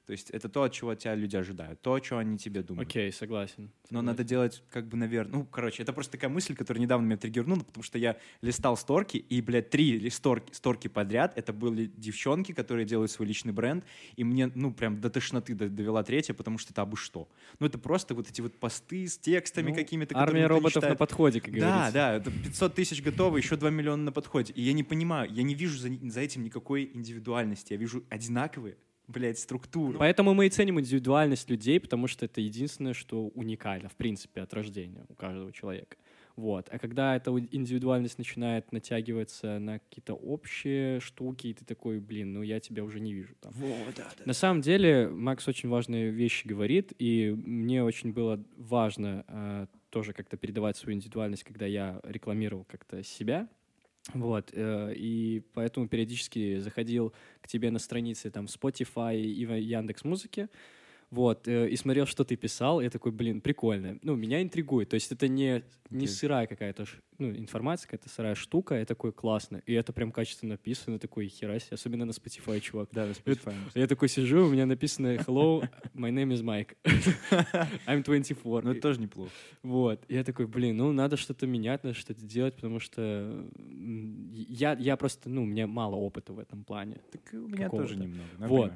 То 0.07 0.13
есть 0.13 0.31
это 0.31 0.49
то, 0.49 0.65
от 0.65 0.73
чего 0.73 0.91
от 0.91 0.99
тебя 0.99 1.15
люди 1.15 1.37
ожидают, 1.37 1.81
то, 1.81 1.95
о 1.95 2.01
чем 2.01 2.19
они 2.19 2.37
тебе 2.37 2.63
думают. 2.63 2.89
Окей, 2.89 3.13
согласен. 3.13 3.71
Но 3.91 3.99
согласен. 4.01 4.07
надо 4.07 4.25
делать, 4.25 4.63
как 4.69 4.89
бы, 4.89 4.97
наверное... 4.97 5.39
Ну, 5.39 5.45
короче, 5.47 5.85
это 5.85 5.93
просто 5.93 6.13
такая 6.13 6.29
мысль, 6.29 6.57
которая 6.57 6.83
недавно 6.83 7.07
меня 7.07 7.17
триггернула, 7.17 7.61
потому 7.61 7.85
что 7.85 7.99
я 7.99 8.17
листал 8.41 8.77
сторки, 8.77 9.17
и, 9.19 9.41
блядь, 9.41 9.71
три 9.71 10.11
сторки, 10.11 10.53
сторки 10.53 10.89
подряд, 10.89 11.33
это 11.39 11.53
были 11.53 11.87
девчонки, 11.97 12.53
которые 12.53 12.85
делают 12.85 13.13
свой 13.13 13.29
личный 13.29 13.53
бренд, 13.53 13.85
и 14.17 14.25
мне, 14.25 14.51
ну, 14.57 14.73
прям 14.75 15.01
до 15.01 15.09
тошноты 15.09 15.55
до- 15.55 15.69
довела 15.69 16.03
третья, 16.03 16.35
потому 16.35 16.59
что 16.59 16.73
это 16.73 16.83
абы 16.83 16.97
что. 16.97 17.29
Ну, 17.61 17.67
это 17.69 17.79
просто 17.79 18.15
вот 18.17 18.29
эти 18.29 18.41
вот 18.41 18.55
посты 18.59 19.07
с 19.07 19.17
текстами 19.17 19.71
Ну, 19.71 19.77
какими-то, 19.77 20.19
Армия 20.19 20.49
роботов 20.49 20.75
на 20.77 20.81
читает. 20.81 20.99
подходе, 20.99 21.41
как 21.41 21.55
Да, 21.55 21.61
говорится. 21.61 21.93
да, 21.93 22.15
это 22.17 22.31
500 22.33 22.75
тысяч 22.75 23.03
готово, 23.03 23.37
еще 23.37 23.57
2 23.57 23.71
миллиона 23.71 24.03
на 24.03 24.13
подходе. 24.13 24.53
И 24.53 24.63
я 24.63 24.73
не 24.73 24.83
понимаю, 24.83 25.31
я 25.33 25.45
не 25.45 25.55
вижу 25.55 25.79
за, 25.79 25.91
за 26.11 26.21
этим 26.21 26.43
никакой 26.43 26.91
индивидуальности. 26.93 27.73
Я 27.73 27.79
вижу 27.79 28.05
одинаковые, 28.09 28.77
блядь, 29.09 29.39
структуры. 29.39 29.99
Поэтому 29.99 30.35
мы 30.35 30.47
и 30.47 30.51
ценим 30.51 30.81
индивидуальность 30.81 31.49
людей, 31.51 31.81
потому 31.81 32.07
что 32.07 32.25
это 32.25 32.41
единственное, 32.41 32.95
что 32.95 33.29
уникально, 33.29 33.89
в 33.89 33.97
принципе, 33.97 34.43
от 34.43 34.53
рождения 34.55 35.05
у 35.09 35.15
каждого 35.15 35.53
человека. 35.53 35.97
Вот. 36.37 36.69
А 36.71 36.79
когда 36.79 37.17
эта 37.17 37.31
индивидуальность 37.31 38.19
начинает 38.19 38.73
натягиваться 38.73 39.59
на 39.59 39.79
какие-то 39.79 40.15
общие 40.15 41.01
штуки, 41.01 41.49
и 41.49 41.55
ты 41.55 41.65
такой, 41.65 42.01
блин, 42.01 42.33
ну 42.33 42.43
я 42.43 42.59
тебя 42.61 42.85
уже 42.85 43.01
не 43.01 43.13
вижу 43.13 43.35
там. 43.41 43.53
Вот, 43.53 43.95
да, 43.97 44.11
да. 44.17 44.25
На 44.25 44.33
самом 44.33 44.63
деле 44.63 45.09
Макс 45.09 45.47
очень 45.47 45.69
важные 45.69 46.11
вещи 46.11 46.47
говорит, 46.47 46.93
и 46.99 47.31
мне 47.37 47.85
очень 47.85 48.13
было 48.13 48.43
важно 48.57 49.25
э, 49.29 49.67
тоже 49.91 50.15
как-то 50.15 50.37
передавать 50.37 50.77
свою 50.77 50.97
индивидуальность, 50.97 51.45
когда 51.45 51.67
я 51.67 52.01
рекламировал 52.03 52.65
как-то 52.65 53.03
себя. 53.03 53.49
Вот, 54.15 54.51
э, 54.53 54.95
и 54.97 55.43
поэтому 55.55 55.87
периодически 55.87 56.59
заходил 56.59 57.13
к 57.41 57.49
тебе 57.49 57.71
на 57.71 57.79
страницы 57.79 58.31
там 58.31 58.47
Spotify 58.47 59.21
и 59.21 59.47
в 59.47 59.53
Яндекс 59.55 60.05
Музыке, 60.05 60.49
вот, 61.13 61.47
э, 61.47 61.69
и 61.69 61.77
смотрел, 61.77 62.07
что 62.07 62.25
ты 62.25 62.37
писал, 62.37 62.81
и 62.81 62.85
я 62.85 62.91
такой, 62.91 63.13
блин, 63.13 63.43
прикольно. 63.43 63.99
Ну, 64.03 64.17
меня 64.17 64.43
интригует, 64.43 64.89
то 64.89 64.95
есть 64.95 65.13
это 65.13 65.29
не, 65.29 65.63
не 65.91 66.07
сырая 66.07 66.47
какая-то 66.47 66.87
ну, 67.19 67.31
информация, 67.31 67.87
какая-то 67.87 68.09
сырая 68.09 68.35
штука, 68.35 68.77
это 68.77 68.95
такой 68.95 69.13
классно, 69.13 69.61
и 69.67 69.75
это 69.75 69.93
прям 69.93 70.11
качественно 70.11 70.53
написано, 70.55 70.99
такой 70.99 71.29
хера 71.29 71.59
себе, 71.59 71.75
особенно 71.75 72.07
на 72.07 72.13
Spotify, 72.13 72.61
чувак. 72.61 72.89
Да, 72.93 73.07
да, 73.07 73.13
Spotify. 73.13 73.55
Я 73.75 73.87
такой 73.87 74.09
сижу, 74.09 74.47
у 74.47 74.49
меня 74.49 74.65
написано 74.65 75.17
«Hello, 75.17 75.69
my 75.95 76.11
name 76.11 76.33
is 76.33 76.43
Mike. 76.43 76.77
I'm 77.87 78.03
24». 78.03 78.63
Ну, 78.65 78.71
это 78.71 78.81
тоже 78.81 78.99
неплохо. 78.99 79.31
Вот. 79.63 80.03
Я 80.09 80.25
такой, 80.25 80.47
блин, 80.47 80.79
ну 80.79 80.93
надо 80.93 81.19
что-то 81.19 81.47
менять, 81.47 81.85
надо 81.85 81.95
что-то 81.95 82.25
делать, 82.25 82.55
потому 82.55 82.81
что 82.81 83.47
я, 84.33 84.73
я 84.81 84.97
просто, 84.97 85.29
ну, 85.29 85.43
у 85.43 85.47
меня 85.47 85.67
мало 85.67 85.97
опыта 85.97 86.33
в 86.33 86.39
этом 86.39 86.65
плане. 86.65 87.03
Так 87.11 87.21
у 87.35 87.49
меня 87.49 87.69
тоже 87.69 87.97
немного. 87.97 88.31
Вот. 88.39 88.73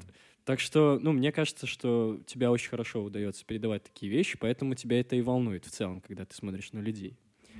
Так 0.47 0.61
что, 0.61 0.97
ну, 1.01 1.11
мне 1.11 1.33
кажется, 1.33 1.67
что 1.67 2.21
тебя 2.25 2.51
очень 2.51 2.69
хорошо 2.69 3.03
удается 3.03 3.43
передавать 3.45 3.83
такие 3.83 4.09
вещи, 4.09 4.37
поэтому 4.37 4.75
тебя 4.75 4.97
это 4.97 5.17
и 5.17 5.21
волнует 5.21 5.65
в 5.65 5.71
целом, 5.71 5.99
когда 5.99 6.23
ты 6.23 6.33
смотришь 6.35 6.71
на 6.71 6.79
людей. 6.79 7.17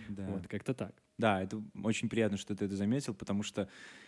Да. 0.10 0.26
Вот, 0.28 0.48
как-то 0.48 0.74
так. 0.74 0.94
Да, 1.18 1.42
это 1.42 1.64
очень 1.84 2.10
приятно, 2.10 2.38
что 2.38 2.56
ты 2.56 2.66
это 2.66 2.76
заметил, 2.76 3.16
потому 3.16 3.42
что 3.42 3.68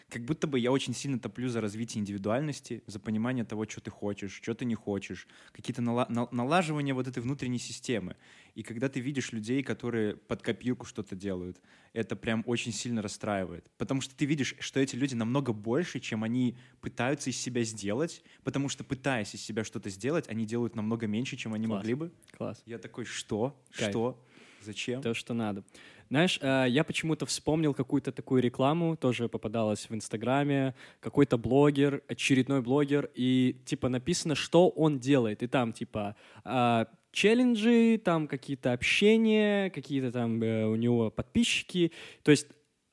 как 0.10 0.24
будто 0.26 0.46
бы 0.46 0.60
я 0.60 0.72
очень 0.72 0.94
сильно 0.94 1.20
топлю 1.20 1.50
за 1.50 1.60
развитие 1.60 2.02
индивидуальности, 2.02 2.84
за 2.86 3.00
понимание 3.00 3.46
того, 3.46 3.66
что 3.68 3.82
ты 3.82 3.90
хочешь, 3.90 4.40
что 4.42 4.54
ты 4.54 4.66
не 4.66 4.76
хочешь, 4.76 5.28
какие-то 5.52 5.82
нала- 5.82 6.08
на- 6.10 6.28
налаживания 6.32 6.94
вот 6.94 7.08
этой 7.08 7.22
внутренней 7.22 7.58
системы. 7.58 8.16
И 8.54 8.62
когда 8.62 8.90
ты 8.90 9.00
видишь 9.00 9.32
людей, 9.32 9.64
которые 9.64 10.18
под 10.18 10.42
копирку 10.44 10.86
что-то 10.86 11.16
делают, 11.16 11.60
это 11.94 12.16
прям 12.16 12.44
очень 12.46 12.72
сильно 12.72 13.02
расстраивает. 13.02 13.70
Потому 13.78 14.02
что 14.02 14.16
ты 14.16 14.26
видишь, 14.26 14.56
что 14.60 14.80
эти 14.80 14.96
люди 14.96 15.16
намного 15.16 15.52
больше, 15.54 16.00
чем 16.00 16.24
они 16.24 16.58
пытаются 16.82 17.32
из 17.32 17.38
себя 17.38 17.64
сделать, 17.64 18.24
потому 18.44 18.70
что 18.70 18.84
пытаясь 18.84 19.34
из 19.34 19.42
себя 19.42 19.64
что-то 19.64 19.90
сделать, 19.90 20.28
они 20.28 20.46
делают 20.46 20.76
намного 20.76 21.08
меньше, 21.08 21.38
чем 21.38 21.54
они 21.54 21.66
Класс. 21.66 21.78
могли 21.80 21.94
бы. 21.96 22.12
Класс. 22.38 22.62
Я 22.66 22.78
такой, 22.78 23.06
что? 23.06 23.60
Кайф. 23.72 23.92
Что? 23.92 24.24
Зачем? 24.62 25.02
То, 25.02 25.14
что 25.14 25.34
надо. 25.34 25.64
Знаешь, 26.10 26.40
э, 26.42 26.66
я 26.70 26.84
почему-то 26.84 27.26
вспомнил 27.26 27.74
какую-то 27.74 28.12
такую 28.12 28.42
рекламу, 28.42 28.98
тоже 28.98 29.30
попадалась 29.30 29.90
в 29.90 29.94
Инстаграме, 29.94 30.74
какой-то 31.00 31.38
блогер, 31.38 32.02
очередной 32.08 32.62
блогер, 32.62 33.10
и 33.14 33.56
типа 33.66 33.90
написано, 33.90 34.36
что 34.36 34.70
он 34.70 35.00
делает. 35.00 35.44
И 35.44 35.48
там 35.48 35.72
типа 35.72 36.16
а, 36.44 36.88
челленджи, 37.12 38.00
там 38.04 38.28
какие-то 38.28 38.74
общения, 38.74 39.70
какие-то 39.70 40.12
там 40.12 40.42
э, 40.42 40.66
у 40.66 40.76
него 40.76 41.12
подписчики. 41.12 41.92
То 42.24 42.32
есть 42.32 42.48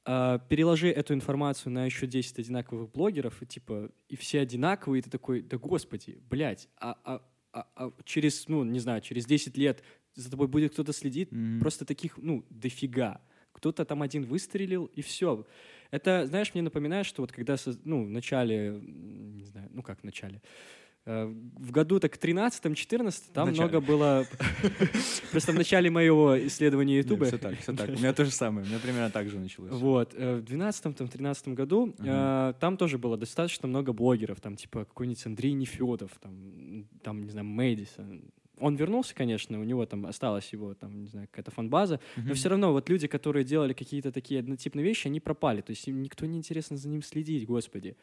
переложи 0.05 0.89
эту 0.89 1.15
информацию 1.15 1.73
на 1.73 1.85
еще 1.85 2.07
10 2.07 2.39
одинаковых 2.39 2.93
блогеров, 2.93 3.43
и 3.43 3.47
типа, 3.47 3.91
и 4.09 4.15
все 4.15 4.39
одинаковые, 4.39 5.01
и 5.01 5.03
ты 5.03 5.11
такой, 5.11 5.43
да 5.43 5.59
господи, 5.59 6.21
блядь, 6.31 6.69
а, 6.79 6.97
а, 7.03 7.23
а- 7.53 7.67
а 7.75 7.93
через, 8.05 8.47
ну, 8.47 8.63
не 8.63 8.79
знаю, 8.79 9.01
через 9.01 9.27
10 9.27 9.57
лет 9.57 9.83
за 10.17 10.31
тобой 10.31 10.49
будет 10.49 10.73
кто-то 10.73 10.93
следить, 10.93 11.31
Мгм. 11.31 11.61
просто 11.61 11.85
таких, 11.85 12.19
ну, 12.19 12.45
дофига. 12.51 13.21
Кто-то 13.53 13.85
там 13.85 14.03
один 14.03 14.25
выстрелил, 14.25 14.87
и 14.99 15.01
все. 15.03 15.47
Это, 15.91 16.27
знаешь, 16.27 16.53
мне 16.55 16.63
напоминает, 16.63 17.07
что 17.07 17.23
вот 17.23 17.33
когда, 17.33 17.57
ну, 17.85 18.05
в 18.05 18.11
начале, 18.11 18.81
не 18.83 19.45
знаю, 19.45 19.69
ну 19.73 19.83
как 19.83 20.01
в 20.01 20.05
начале, 20.05 20.43
э, 21.07 21.25
в 21.27 21.71
году 21.71 22.01
так 22.01 22.17
13-14 22.19 23.31
там 23.33 23.47
В 23.47 23.51
начале. 23.53 23.69
много 23.69 23.81
было... 23.87 24.27
Просто 25.31 25.53
в 25.53 25.55
начале 25.55 25.89
моего 25.91 26.37
исследования 26.49 26.99
Ютуба... 26.99 27.27
Все 27.27 27.39
так, 27.39 27.59
все 27.61 27.73
так. 27.73 27.89
У 27.89 27.93
меня 27.93 28.13
то 28.13 28.25
же 28.25 28.31
самое. 28.31 28.67
У 28.67 28.69
меня 28.69 28.79
примерно 28.81 29.11
так 29.11 29.29
же 29.31 29.39
началось. 29.39 29.71
Вот, 29.73 30.15
э, 30.17 30.37
в 30.37 30.43
12-13 30.45 31.55
году 31.55 31.95
э, 31.99 32.53
там 32.61 32.77
тоже 32.77 32.99
было 32.99 33.17
достаточно 33.17 33.69
много 33.69 33.93
блогеров, 33.93 34.41
там 34.41 34.57
типа 34.57 34.85
какой-нибудь 34.85 35.25
Андрей 35.27 35.53
Нефедов, 35.53 36.11
там, 36.21 36.87
там, 37.03 37.23
не 37.23 37.31
знаю, 37.31 37.47
Мэдисон. 37.47 38.23
Он 38.59 38.77
вернулся, 38.77 39.15
конечно, 39.15 39.61
у 39.61 39.65
него 39.65 39.85
там 39.87 40.07
осталась 40.07 40.53
его, 40.53 40.75
там, 40.75 41.03
не 41.03 41.09
знаю, 41.09 41.29
какая-то 41.31 41.51
фанбаза, 41.51 42.01
но 42.17 42.35
все 42.35 42.49
равно 42.49 42.73
вот 42.73 42.89
люди, 42.89 43.07
которые 43.07 43.45
делали 43.45 43.73
какие-то 43.73 44.13
такие 44.13 44.41
однотипные 44.41 44.85
вещи, 44.85 45.09
они 45.09 45.21
пропали, 45.21 45.61
то 45.61 45.71
есть 45.71 45.87
им 45.89 46.03
никто 46.03 46.27
не 46.27 46.39
интересно 46.39 46.77
за 46.77 46.89
ним 46.89 47.03
следить, 47.03 47.47
господи. 47.47 47.97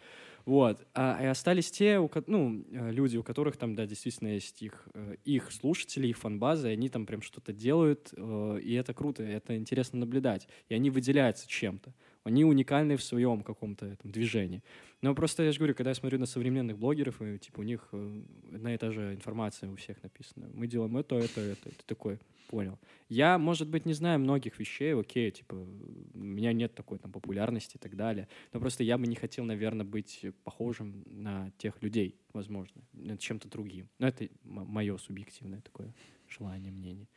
Вот. 0.46 0.86
А, 0.94 1.20
и 1.22 1.26
остались 1.26 1.72
те, 1.72 2.00
у, 2.00 2.10
ну, 2.28 2.66
э, 2.70 2.92
люди, 2.92 3.18
у 3.18 3.24
которых 3.24 3.56
там, 3.56 3.76
да, 3.76 3.86
действительно 3.86 4.30
есть 4.30 4.62
их, 4.62 4.88
э, 4.94 5.16
их 5.24 5.52
слушатели, 5.52 6.08
их 6.08 6.18
фанбаза, 6.18 6.70
и 6.70 6.74
они 6.74 6.90
там 6.90 7.06
прям 7.06 7.22
что-то 7.22 7.54
делают, 7.54 8.14
э, 8.16 8.60
и 8.62 8.74
это 8.74 8.94
круто, 8.94 9.24
это 9.24 9.56
интересно 9.56 10.00
наблюдать. 10.00 10.48
И 10.68 10.74
они 10.74 10.90
выделяются 10.90 11.48
чем-то. 11.48 11.94
Они 12.24 12.46
уникальны 12.46 12.96
в 12.96 13.04
своем 13.04 13.44
каком-то 13.44 13.86
этом 13.86 14.12
движении. 14.12 14.64
Но 15.02 15.14
просто 15.14 15.44
я 15.44 15.52
же 15.52 15.58
говорю, 15.58 15.76
когда 15.76 15.92
я 15.92 15.96
смотрю 15.96 16.20
на 16.20 16.26
современных 16.26 16.78
блогеров, 16.78 17.22
и, 17.22 17.38
типа 17.38 17.60
у 17.60 17.64
них 17.64 17.90
э, 17.92 18.22
одна 18.54 18.74
и 18.74 18.78
та 18.78 18.92
же 18.92 19.14
информация 19.14 19.70
у 19.70 19.76
всех 19.76 20.02
написана. 20.04 20.50
Мы 20.54 20.68
делаем 20.68 20.96
это, 20.96 21.16
это, 21.16 21.42
это. 21.42 21.70
Ты 21.70 21.84
такой, 21.86 22.20
понял. 22.54 22.78
Я, 23.10 23.40
может 23.40 23.68
быть, 23.68 23.86
не 23.88 23.94
знаю 23.94 24.20
многих 24.20 24.60
вещей, 24.60 24.94
окей, 24.94 25.32
типа, 25.32 25.56
у 25.56 26.20
меня 26.20 26.54
нет 26.54 26.76
такой 26.76 27.00
там 27.00 27.12
популярности 27.12 27.78
и 27.78 27.80
так 27.80 27.96
далее. 27.96 28.28
Но 28.52 28.60
просто 28.60 28.84
я 28.84 28.98
бы 29.00 29.08
не 29.08 29.16
хотел, 29.16 29.44
наверное, 29.44 29.86
быть 29.86 30.24
похожим 30.44 31.04
на 31.08 31.52
тех 31.58 31.82
людей, 31.82 32.16
возможно, 32.32 32.84
чем-то 33.18 33.50
другим. 33.50 33.90
Но 33.98 34.08
это 34.08 34.30
мое 34.44 34.98
субъективное 34.98 35.62
такое 35.62 35.96
желание, 36.28 36.72
мнение. 36.72 37.08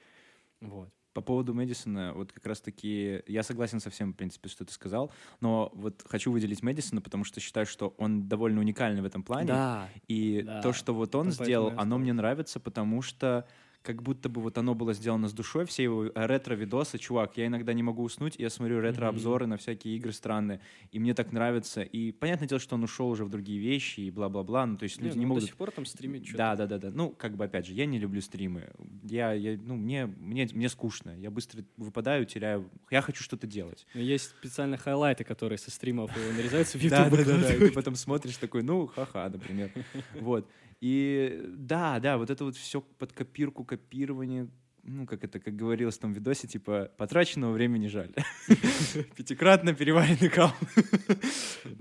Вот. 0.62 0.90
По 1.16 1.22
поводу 1.22 1.54
Мэдисона, 1.54 2.12
вот 2.12 2.30
как 2.30 2.44
раз-таки 2.44 3.22
я 3.26 3.42
согласен 3.42 3.80
со 3.80 3.88
всем, 3.88 4.12
в 4.12 4.16
принципе, 4.16 4.50
что 4.50 4.66
ты 4.66 4.72
сказал, 4.74 5.10
но 5.40 5.72
вот 5.74 6.04
хочу 6.06 6.30
выделить 6.30 6.62
Мэдисона, 6.62 7.00
потому 7.00 7.24
что 7.24 7.40
считаю, 7.40 7.64
что 7.64 7.94
он 7.96 8.28
довольно 8.28 8.60
уникальный 8.60 9.00
в 9.00 9.06
этом 9.06 9.22
плане. 9.22 9.48
Да, 9.48 9.88
И 10.08 10.42
Да. 10.42 10.60
то, 10.60 10.74
что 10.74 10.92
вот 10.92 11.14
он 11.14 11.28
поэтому 11.28 11.44
сделал, 11.46 11.72
оно 11.78 11.96
мне 11.96 12.12
нравится, 12.12 12.60
потому 12.60 13.00
что 13.00 13.48
как 13.86 14.02
будто 14.02 14.28
бы 14.28 14.40
вот 14.40 14.58
оно 14.58 14.74
было 14.74 14.92
сделано 14.92 15.28
с 15.28 15.32
душой, 15.32 15.64
все 15.64 15.84
его 15.84 16.10
ретро-видосы, 16.14 16.98
чувак, 16.98 17.36
я 17.36 17.46
иногда 17.46 17.72
не 17.72 17.84
могу 17.84 18.02
уснуть, 18.02 18.34
я 18.36 18.50
смотрю 18.50 18.80
ретро-обзоры 18.80 19.46
на 19.46 19.56
всякие 19.56 19.96
игры 19.96 20.12
странные, 20.12 20.60
и 20.90 20.98
мне 20.98 21.14
так 21.14 21.30
нравится, 21.30 21.82
и 21.82 22.10
понятное 22.10 22.48
дело, 22.48 22.60
что 22.60 22.74
он 22.74 22.82
ушел 22.82 23.08
уже 23.08 23.24
в 23.24 23.30
другие 23.30 23.60
вещи 23.60 24.00
и 24.00 24.10
бла-бла-бла, 24.10 24.66
ну 24.66 24.76
то 24.76 24.82
есть 24.82 25.00
люди 25.00 25.14
ну, 25.14 25.20
не 25.20 25.26
могут... 25.26 25.44
до 25.44 25.46
сих 25.46 25.56
пор 25.56 25.70
там 25.70 25.86
стримит 25.86 26.24
что-то. 26.24 26.38
Да, 26.38 26.56
да, 26.56 26.66
да, 26.66 26.78
да. 26.78 26.90
Ну, 26.92 27.10
как 27.10 27.36
бы 27.36 27.44
опять 27.44 27.66
же, 27.66 27.74
я 27.74 27.86
не 27.86 27.98
люблю 27.98 28.20
стримы. 28.20 28.70
Я, 29.04 29.32
я 29.32 29.56
ну, 29.56 29.76
мне, 29.76 30.06
мне, 30.06 30.48
мне 30.52 30.68
скучно. 30.68 31.16
Я 31.16 31.30
быстро 31.30 31.62
выпадаю, 31.76 32.26
теряю. 32.26 32.68
Я 32.90 33.02
хочу 33.02 33.22
что-то 33.22 33.46
делать. 33.46 33.86
Но 33.94 34.00
есть 34.00 34.30
специально 34.30 34.76
хайлайты, 34.76 35.22
которые 35.22 35.58
со 35.58 35.70
стримов 35.70 36.10
нарезаются 36.36 36.78
в 36.78 36.82
YouTube. 36.82 37.10
Да, 37.10 37.16
да, 37.16 37.24
да, 37.24 37.38
да. 37.38 37.54
И 37.54 37.58
ты 37.58 37.72
потом 37.72 37.94
смотришь 37.94 38.36
такой, 38.36 38.62
ну, 38.62 38.86
ха-ха, 38.86 39.28
например. 39.28 39.70
Вот. 40.20 40.48
И 40.80 41.42
да, 41.46 41.98
да, 42.00 42.18
вот 42.18 42.30
это 42.30 42.44
вот 42.44 42.56
все 42.56 42.80
под 42.80 43.12
копирку, 43.12 43.64
копирование. 43.64 44.48
Ну, 44.86 45.06
как 45.06 45.24
это, 45.24 45.40
как 45.40 45.56
говорилось 45.56 45.96
в 45.96 46.00
том 46.00 46.12
видосе, 46.12 46.46
типа, 46.46 46.90
потраченного 46.96 47.52
времени 47.52 47.88
жаль. 47.88 48.12
Пятикратно 49.16 49.74
переваренный 49.74 50.28
кал. 50.28 50.52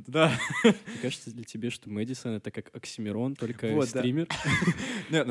Да. 0.07 0.31
Мне 0.63 0.73
кажется 1.01 1.31
для 1.31 1.43
тебе, 1.43 1.69
что 1.69 1.89
Мэдисон— 1.89 2.33
это 2.35 2.49
как 2.49 2.73
Оксимирон, 2.75 3.35
только 3.35 3.81
стример. 3.85 4.27
Нет, 5.09 5.27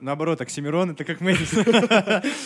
наоборот, 0.00 0.40
Оксимирон— 0.40 0.90
это 0.92 1.04
как 1.04 1.20
Мэдисон. 1.20 1.64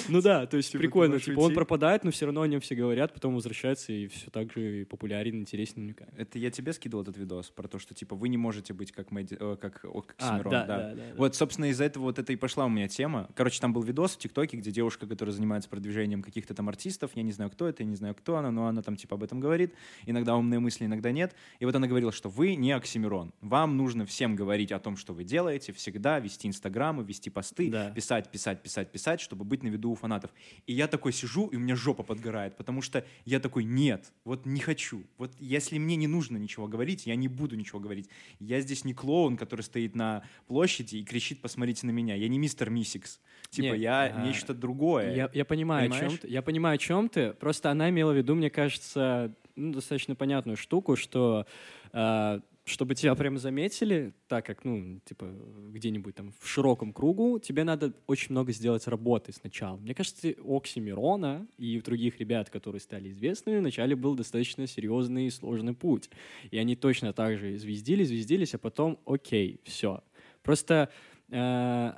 Ну 0.09 0.23
да, 0.23 0.47
то 0.47 0.57
есть 0.57 0.73
Типа, 0.73 0.81
прикольно. 0.83 1.21
Типа 1.21 1.41
он 1.41 1.55
пропадает, 1.55 2.05
но 2.05 2.11
все 2.11 2.27
равно 2.27 2.43
о 2.43 2.49
нем 2.49 2.61
все 2.61 2.75
говорят, 2.75 3.13
потом 3.13 3.35
возвращается 3.35 3.93
и 3.93 4.07
все 4.09 4.31
так 4.31 4.53
же 4.53 4.87
популярен, 4.87 5.41
интересен. 5.41 5.95
Это 6.17 6.39
я 6.39 6.51
тебе 6.51 6.73
скидывал 6.73 7.03
этот 7.03 7.17
видос 7.17 7.51
про 7.51 7.69
то, 7.69 7.79
что, 7.79 7.95
типа, 7.95 8.17
вы 8.17 8.29
не 8.29 8.39
можете 8.39 8.73
быть 8.73 8.91
как 8.93 9.09
э, 9.13 9.57
как 9.61 9.85
А, 9.85 9.99
Оксимирон. 9.99 10.51
да. 10.51 10.67
да. 10.67 10.95
Вот, 11.17 11.37
собственно, 11.37 11.67
из-за 11.67 11.85
этого 11.85 12.05
вот 12.05 12.19
это 12.19 12.33
и 12.33 12.37
пошла 12.37 12.65
у 12.65 12.69
меня 12.69 12.89
тема. 12.89 13.29
Короче, 13.35 13.61
там 13.61 13.73
был 13.73 13.83
видос 13.83 14.17
в 14.17 14.19
ТикТоке, 14.19 14.57
где 14.57 14.72
девушка, 14.73 15.07
которая 15.07 15.35
занимается 15.35 15.69
продвижением 15.69 16.23
каких-то 16.23 16.55
там 16.55 16.69
артистов, 16.69 17.13
я 17.15 17.23
не 17.23 17.33
знаю, 17.33 17.51
кто 17.51 17.69
это, 17.69 17.83
я 17.83 17.89
не 17.89 17.97
знаю, 17.97 18.15
кто 18.15 18.37
она, 18.37 18.51
но 18.51 18.67
она 18.67 18.83
там 18.83 18.97
типа 18.97 19.15
об 19.15 19.23
этом 19.23 19.39
говорит. 19.41 19.75
Иногда 20.07 20.37
умные 20.37 20.59
мысли, 20.59 20.87
иногда 20.87 21.13
нет. 21.13 21.35
И 21.61 21.65
вот 21.65 21.75
она 21.75 21.87
говорила, 21.87 22.13
что 22.13 22.29
вы 22.29 22.55
не 22.57 22.73
Оксимирон. 22.73 23.33
Вам 23.41 23.77
нужно 23.77 24.07
всем 24.07 24.35
говорить 24.35 24.73
о 24.73 24.79
том, 24.79 24.97
что 24.97 25.13
вы 25.13 25.25
делаете, 25.25 25.73
всегда 25.73 26.19
вести 26.19 26.49
инстаграмы, 26.49 27.05
вести 27.05 27.31
посты, 27.31 27.71
Да. 27.71 27.91
писать, 27.91 28.31
писать, 28.31 28.63
писать, 28.63 28.91
писать, 28.91 29.21
чтобы 29.21 29.45
быть 29.45 29.63
на 29.63 29.69
виду 29.69 29.91
у 29.91 29.95
фанатов. 29.95 30.31
И 30.67 30.73
я 30.73 30.89
такой 30.89 31.13
сижу, 31.13 31.47
и 31.47 31.57
у 31.57 31.61
меня 31.61 31.77
жопа 31.77 32.03
подгорает, 32.03 32.57
потому 32.57 32.83
что 32.83 33.05
я 33.25 33.39
такой, 33.41 33.65
нет, 33.65 34.13
вот 34.25 34.47
не 34.47 34.61
хочу. 34.61 35.05
Вот 35.19 35.33
если 35.39 35.79
мне 35.79 35.97
не 35.97 36.07
нужно 36.07 36.37
ничего 36.37 36.67
говорить, 36.67 37.07
я 37.07 37.15
не 37.17 37.29
буду 37.29 37.57
ничего 37.57 37.79
говорить. 37.79 38.09
Я 38.41 38.61
здесь 38.61 38.85
не 38.85 38.95
клоун, 38.95 39.37
который 39.37 39.63
стоит 39.63 39.95
на 39.95 40.25
площади 40.47 40.97
и 40.97 41.05
кричит, 41.05 41.41
посмотрите 41.41 41.87
на 41.87 41.91
меня. 41.91 42.15
Я 42.15 42.29
не 42.29 42.39
мистер 42.39 42.71
Миссикс. 42.71 43.21
Типа, 43.51 43.73
Нет, 43.73 43.79
я 43.81 44.03
а, 44.05 44.27
нечто 44.27 44.55
другое. 44.63 45.15
Я, 45.15 45.31
я 45.35 45.45
понимаю, 45.45 45.91
о 45.91 45.99
чем 45.99 46.17
ты. 46.17 46.29
Я 46.29 46.41
понимаю, 46.41 46.77
о 46.77 46.79
чем 46.79 47.09
ты. 47.11 47.33
Просто 47.35 47.71
она 47.71 47.91
имела 47.91 48.13
в 48.13 48.17
виду, 48.17 48.35
мне 48.35 48.49
кажется, 48.49 49.35
ну, 49.57 49.73
достаточно 49.73 50.15
понятную 50.15 50.57
штуку, 50.57 50.97
что 50.97 51.47
а, 51.93 52.41
чтобы 52.65 52.95
тебя 52.95 53.15
прям 53.17 53.39
заметили, 53.39 54.15
так 54.29 54.47
как, 54.47 54.65
ну, 54.65 55.01
типа, 55.05 55.27
где-нибудь 55.71 56.15
там 56.15 56.33
в 56.39 56.47
широком 56.47 56.93
кругу, 56.93 57.41
тебе 57.41 57.65
надо 57.65 57.93
очень 58.07 58.31
много 58.31 58.53
сделать 58.53 58.87
работы 58.87 59.33
сначала. 59.33 59.77
Мне 59.77 59.95
кажется, 59.95 60.35
Оксимирона 60.45 61.49
и 61.59 61.81
других 61.81 62.21
ребят, 62.21 62.51
которые 62.51 62.81
стали 62.81 63.11
известными, 63.11 63.59
вначале 63.59 63.97
был 63.97 64.15
достаточно 64.15 64.67
серьезный 64.69 65.27
и 65.27 65.31
сложный 65.31 65.75
путь. 65.75 66.09
И 66.53 66.59
они 66.59 66.77
точно 66.77 67.13
так 67.13 67.37
же 67.37 67.59
звездились, 67.59 68.09
звездились, 68.09 68.55
а 68.55 68.59
потом, 68.59 68.99
окей, 69.07 69.61
все. 69.65 70.05
Просто 70.43 70.89
э, 71.31 71.93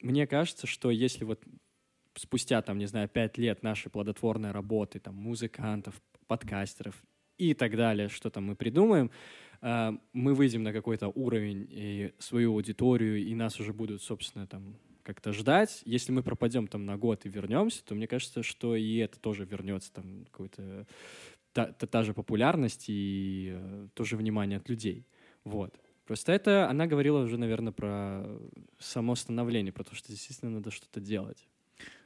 мне 0.00 0.26
кажется, 0.26 0.66
что 0.66 0.90
если 0.90 1.24
вот 1.24 1.40
спустя, 2.14 2.62
там, 2.62 2.78
не 2.78 2.86
знаю, 2.86 3.08
пять 3.08 3.38
лет 3.38 3.62
нашей 3.62 3.90
плодотворной 3.90 4.50
работы, 4.50 4.98
там, 5.00 5.14
музыкантов, 5.14 6.00
подкастеров 6.26 7.02
и 7.38 7.54
так 7.54 7.76
далее, 7.76 8.08
что 8.08 8.30
там 8.30 8.44
мы 8.44 8.56
придумаем, 8.56 9.10
э, 9.62 9.92
мы 10.12 10.34
выйдем 10.34 10.62
на 10.62 10.72
какой-то 10.72 11.08
уровень 11.08 11.66
и 11.70 12.12
свою 12.18 12.52
аудиторию, 12.52 13.18
и 13.18 13.34
нас 13.34 13.60
уже 13.60 13.72
будут, 13.72 14.02
собственно, 14.02 14.46
там 14.46 14.76
как-то 15.02 15.32
ждать. 15.32 15.82
Если 15.86 16.12
мы 16.12 16.22
пропадем 16.22 16.66
там 16.66 16.84
на 16.84 16.98
год 16.98 17.24
и 17.24 17.30
вернемся, 17.30 17.84
то 17.84 17.94
мне 17.94 18.06
кажется, 18.06 18.42
что 18.42 18.76
и 18.76 18.96
это 18.96 19.18
тоже 19.18 19.44
вернется, 19.44 19.92
там, 19.92 20.24
какой-то 20.30 20.86
та, 21.52 21.72
та, 21.72 21.86
та 21.86 22.02
же 22.02 22.12
популярность 22.12 22.84
и 22.88 23.52
э, 23.54 23.88
тоже 23.94 24.16
внимание 24.16 24.58
от 24.58 24.68
людей. 24.68 25.06
Вот. 25.44 25.80
Просто 26.04 26.32
это 26.32 26.68
она 26.70 26.86
говорила 26.86 27.20
уже, 27.20 27.38
наверное, 27.38 27.72
про 27.72 28.26
само 28.78 29.14
становление, 29.14 29.72
про 29.72 29.84
то, 29.84 29.94
что 29.94 30.08
действительно 30.08 30.50
надо 30.50 30.70
что-то 30.70 31.00
делать. 31.00 31.46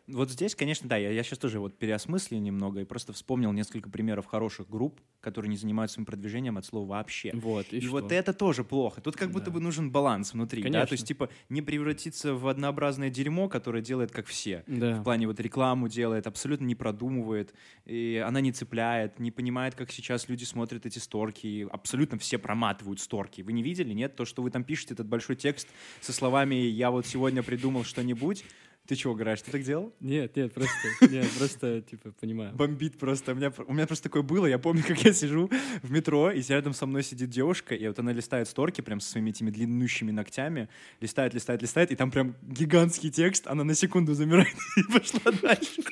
Вот 0.09 0.31
здесь, 0.31 0.57
конечно, 0.57 0.88
да, 0.88 0.97
я, 0.97 1.11
я 1.11 1.23
сейчас 1.23 1.38
тоже 1.38 1.61
вот 1.61 1.79
переосмыслил 1.79 2.41
немного 2.41 2.81
и 2.81 2.85
просто 2.85 3.12
вспомнил 3.12 3.53
несколько 3.53 3.88
примеров 3.88 4.27
хороших 4.27 4.69
групп, 4.69 5.01
которые 5.21 5.49
не 5.49 5.57
занимаются 5.57 5.95
своим 5.95 6.07
продвижением 6.07 6.59
от 6.59 6.65
слова 6.67 6.88
вообще. 6.88 7.31
Вот, 7.35 7.67
и, 7.73 7.77
И, 7.77 7.81
что? 7.81 7.93
вот 7.93 8.11
это 8.11 8.33
тоже 8.33 8.65
плохо. 8.65 9.01
Тут 9.01 9.15
как 9.17 9.31
будто 9.31 9.47
Да. 9.47 9.53
бы 9.53 9.61
нужен 9.61 9.93
баланс 9.93 10.33
внутри, 10.33 10.61
да, 10.62 10.69
то 10.69 10.73
Конечно. 10.73 10.95
есть 10.95 11.07
типа 11.07 11.29
не 11.49 11.62
превратиться 11.62 12.35
в 12.35 12.49
однообразное 12.49 13.11
дерьмо, 13.11 13.49
которое 13.49 13.81
делает 13.81 14.11
как 14.11 14.27
все. 14.27 14.65
Да. 14.67 14.97
В 15.01 15.05
плане 15.05 15.29
вот 15.29 15.38
рекламу 15.38 15.88
делает, 15.88 16.27
абсолютно 16.27 16.65
не 16.65 16.75
продумывает, 16.75 17.55
и 17.85 18.23
она 18.27 18.41
не 18.41 18.51
цепляет, 18.53 19.21
не 19.21 19.31
понимает, 19.31 19.77
как 19.77 19.93
сейчас 19.93 20.29
люди 20.29 20.43
смотрят 20.43 20.85
эти 20.85 20.99
сторки, 20.99 21.47
и 21.47 21.62
абсолютно 21.71 22.19
все 22.19 22.38
проматывают 22.38 22.99
сторки. 22.99 23.43
Вы 23.43 23.53
не 23.53 23.62
видели, 23.62 23.93
нет? 23.93 24.17
То, 24.17 24.25
что 24.25 24.43
вы 24.43 24.51
там 24.51 24.65
пишете, 24.65 24.95
этот 24.95 25.07
большой 25.07 25.37
текст 25.37 25.69
со 26.01 26.12
словами 26.12 26.57
«я 26.57 26.91
вот 26.91 27.07
сегодня 27.07 27.45
придумал 27.45 27.85
что-нибудь», 27.85 28.45
ты 28.87 28.97
чего, 28.97 29.14
Гараж, 29.14 29.40
ты 29.42 29.53
так 29.53 29.62
делал? 29.62 29.95
Нет, 30.01 30.35
нет, 30.35 30.53
просто, 30.53 30.88
нет, 31.09 31.29
просто, 31.38 31.83
типа, 31.83 32.12
понимаю. 32.21 32.53
Бомбит 32.55 32.99
просто. 32.99 33.31
У 33.31 33.35
меня, 33.37 33.53
у 33.66 33.73
меня 33.73 33.87
просто 33.87 34.05
такое 34.05 34.23
было. 34.23 34.47
Я 34.47 34.59
помню, 34.59 34.83
как 34.87 35.01
я 35.05 35.12
сижу 35.12 35.49
в 35.83 35.90
метро, 35.92 36.33
и 36.33 36.42
рядом 36.42 36.75
со 36.75 36.87
мной 36.87 37.05
сидит 37.05 37.31
девушка, 37.31 37.77
и 37.77 37.87
вот 37.87 37.99
она 38.01 38.12
листает 38.12 38.49
сторки 38.49 38.81
прям 38.81 38.99
со 38.99 39.11
своими 39.11 39.31
этими 39.31 39.51
длиннющими 39.51 40.11
ногтями. 40.11 40.68
Листает, 41.01 41.33
листает, 41.33 41.62
листает, 41.62 41.92
и 41.92 41.97
там 41.97 42.11
прям 42.11 42.35
гигантский 42.42 43.11
текст. 43.12 43.47
Она 43.47 43.62
на 43.62 43.75
секунду 43.77 44.14
замирает 44.14 44.57
и 44.77 44.83
пошла 44.92 45.31
дальше. 45.40 45.83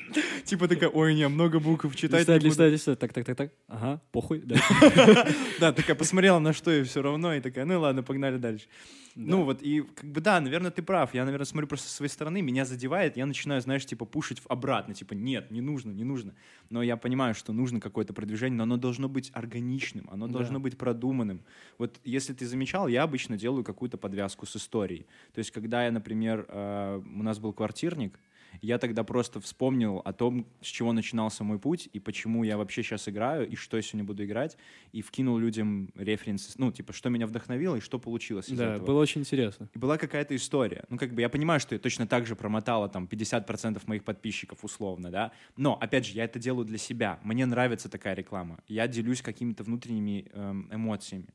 Типа 0.43 0.67
такая, 0.67 0.89
ой, 0.89 1.15
не, 1.15 1.27
много 1.29 1.61
букв 1.61 1.95
читать 1.95 2.27
буду». 2.27 2.45
листать, 2.45 2.73
листать, 2.73 2.99
так, 2.99 3.13
так, 3.13 3.25
так, 3.25 3.37
так, 3.37 3.53
ага, 3.67 4.01
похуй, 4.11 4.41
да. 4.43 4.57
Да, 5.59 5.71
такая 5.71 5.95
посмотрела 5.95 6.39
на 6.39 6.51
что 6.51 6.71
и 6.71 6.83
все 6.83 7.01
равно, 7.01 7.33
и 7.33 7.39
такая, 7.39 7.63
ну 7.63 7.79
ладно, 7.79 8.03
погнали 8.03 8.37
дальше. 8.37 8.67
Ну 9.15 9.43
вот, 9.43 9.61
и 9.61 9.81
как 9.81 10.11
бы 10.11 10.21
да, 10.21 10.39
наверное, 10.39 10.71
ты 10.71 10.81
прав. 10.81 11.13
Я, 11.13 11.25
наверное, 11.25 11.45
смотрю 11.45 11.67
просто 11.67 11.87
со 11.89 11.95
своей 11.95 12.09
стороны, 12.09 12.41
меня 12.41 12.65
задевает, 12.65 13.17
я 13.17 13.25
начинаю, 13.25 13.61
знаешь, 13.61 13.85
типа 13.85 14.05
пушить 14.05 14.41
обратно, 14.47 14.93
типа 14.93 15.13
нет, 15.13 15.51
не 15.51 15.61
нужно, 15.61 15.91
не 15.91 16.03
нужно. 16.03 16.33
Но 16.69 16.81
я 16.81 16.97
понимаю, 16.97 17.33
что 17.35 17.53
нужно 17.53 17.79
какое-то 17.79 18.13
продвижение, 18.13 18.57
но 18.57 18.63
оно 18.63 18.77
должно 18.77 19.09
быть 19.09 19.31
органичным, 19.33 20.07
оно 20.11 20.27
Да. 20.27 20.33
должно 20.33 20.59
быть 20.59 20.77
продуманным. 20.77 21.41
Вот 21.77 21.99
если 22.03 22.33
ты 22.33 22.45
замечал, 22.45 22.87
я 22.87 23.03
обычно 23.03 23.37
делаю 23.37 23.63
какую-то 23.63 23.97
подвязку 23.97 24.45
с 24.45 24.55
историей. 24.55 25.05
То 25.33 25.39
есть, 25.39 25.51
когда 25.51 25.85
я, 25.85 25.91
например, 25.91 26.45
э, 26.47 27.01
у 27.03 27.23
нас 27.23 27.39
был 27.39 27.53
квартирник, 27.53 28.19
я 28.61 28.77
тогда 28.77 29.03
просто 29.03 29.39
вспомнил 29.39 30.01
о 30.03 30.13
том, 30.13 30.45
с 30.61 30.67
чего 30.67 30.93
начинался 30.93 31.43
мой 31.43 31.59
путь, 31.59 31.89
и 31.93 31.99
почему 31.99 32.43
я 32.43 32.57
вообще 32.57 32.83
сейчас 32.83 33.07
играю, 33.07 33.47
и 33.47 33.55
что 33.55 33.77
я 33.77 33.83
сегодня 33.83 34.03
буду 34.05 34.25
играть, 34.25 34.57
и 34.91 35.01
вкинул 35.01 35.37
людям 35.37 35.91
референсы, 35.95 36.51
ну, 36.57 36.71
типа, 36.71 36.93
что 36.93 37.09
меня 37.09 37.27
вдохновило 37.27 37.75
и 37.77 37.79
что 37.79 37.99
получилось 37.99 38.49
из 38.49 38.57
Да, 38.57 38.75
этого. 38.75 38.85
было 38.87 39.01
очень 39.01 39.21
интересно. 39.21 39.69
И 39.73 39.77
была 39.77 39.97
какая-то 39.97 40.35
история. 40.35 40.83
Ну, 40.89 40.97
как 40.97 41.13
бы 41.13 41.21
я 41.21 41.29
понимаю, 41.29 41.59
что 41.59 41.75
я 41.75 41.79
точно 41.79 42.07
так 42.07 42.25
же 42.25 42.35
промотала 42.35 42.89
там 42.89 43.05
50% 43.05 43.81
моих 43.87 44.03
подписчиков 44.03 44.63
условно, 44.63 45.09
да. 45.11 45.31
Но, 45.57 45.77
опять 45.79 46.05
же, 46.05 46.13
я 46.13 46.25
это 46.25 46.39
делаю 46.39 46.65
для 46.65 46.77
себя. 46.77 47.19
Мне 47.23 47.45
нравится 47.45 47.89
такая 47.89 48.15
реклама. 48.15 48.59
Я 48.67 48.87
делюсь 48.87 49.21
какими-то 49.21 49.63
внутренними 49.63 50.25
эм, 50.33 50.67
эмоциями. 50.71 51.27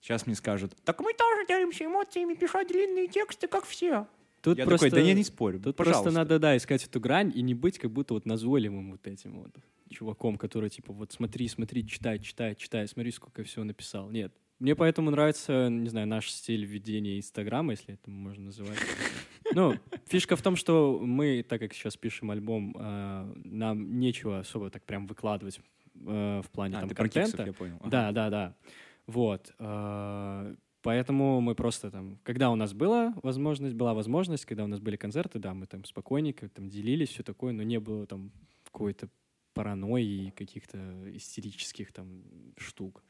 Сейчас 0.00 0.26
мне 0.26 0.34
скажут, 0.34 0.76
так 0.84 1.00
мы 1.00 1.12
тоже 1.14 1.46
делимся 1.46 1.84
эмоциями, 1.84 2.34
пишем 2.34 2.66
длинные 2.66 3.06
тексты, 3.06 3.46
как 3.46 3.64
все. 3.64 4.06
Тут 4.42 4.58
я 4.58 4.64
просто, 4.64 4.88
такой, 4.90 5.00
да 5.00 5.06
я 5.06 5.14
не 5.14 5.22
спорю, 5.22 5.60
Тут 5.60 5.76
пожалуйста. 5.76 6.02
просто 6.02 6.18
надо, 6.18 6.38
да, 6.38 6.56
искать 6.56 6.84
эту 6.84 7.00
грань 7.00 7.32
и 7.34 7.42
не 7.42 7.54
быть 7.54 7.78
как 7.78 7.92
будто 7.92 8.14
вот 8.14 8.26
назойливым 8.26 8.90
вот 8.92 9.06
этим 9.06 9.40
вот 9.40 9.52
чуваком, 9.88 10.36
который 10.36 10.68
типа 10.68 10.92
вот 10.92 11.12
смотри, 11.12 11.46
смотри, 11.48 11.86
читай, 11.86 12.18
читай, 12.18 12.56
читай, 12.56 12.88
смотри, 12.88 13.12
сколько 13.12 13.42
я 13.42 13.46
всего 13.46 13.64
написал. 13.64 14.10
Нет. 14.10 14.32
Мне 14.58 14.74
поэтому 14.76 15.10
нравится, 15.10 15.68
не 15.68 15.88
знаю, 15.88 16.06
наш 16.06 16.30
стиль 16.30 16.64
ведения 16.64 17.18
Инстаграма, 17.18 17.72
если 17.72 17.94
это 17.94 18.10
можно 18.10 18.46
называть. 18.46 18.78
Ну, 19.54 19.74
фишка 20.06 20.34
в 20.34 20.40
том, 20.40 20.56
что 20.56 20.98
мы, 21.02 21.44
так 21.46 21.60
как 21.60 21.74
сейчас 21.74 21.98
пишем 21.98 22.30
альбом, 22.30 22.74
э, 22.78 23.32
нам 23.44 23.98
нечего 23.98 24.38
особо 24.38 24.70
так 24.70 24.82
прям 24.84 25.06
выкладывать 25.06 25.60
э, 25.94 26.40
в 26.42 26.50
плане 26.50 26.76
А, 26.76 26.80
там 26.80 26.88
ты 26.88 26.94
про 26.94 27.08
киксов, 27.08 27.36
контента. 27.36 27.46
я 27.48 27.52
понял. 27.52 27.76
Ага. 27.80 27.90
Да, 27.90 28.12
да, 28.12 28.30
да. 28.30 28.56
Вот. 29.06 29.52
Поэтому 30.82 31.40
мы 31.40 31.54
просто 31.54 31.90
там, 31.90 32.18
когда 32.24 32.50
у 32.50 32.56
нас 32.56 32.72
была 32.74 33.14
возможность, 33.22 33.74
была 33.76 33.94
возможность, 33.94 34.44
когда 34.44 34.64
у 34.64 34.66
нас 34.66 34.80
были 34.80 34.96
концерты, 34.96 35.38
да, 35.38 35.54
мы 35.54 35.66
там 35.66 35.84
спокойненько 35.84 36.48
там 36.48 36.68
делились, 36.68 37.10
все 37.10 37.22
такое, 37.22 37.52
но 37.52 37.62
не 37.62 37.78
было 37.78 38.06
там 38.06 38.32
какой-то 38.64 39.08
паранойи 39.54 40.28
и 40.28 40.30
каких-то 40.30 40.78
истерических 41.16 41.92
там 41.92 42.24
штук. 42.56 43.04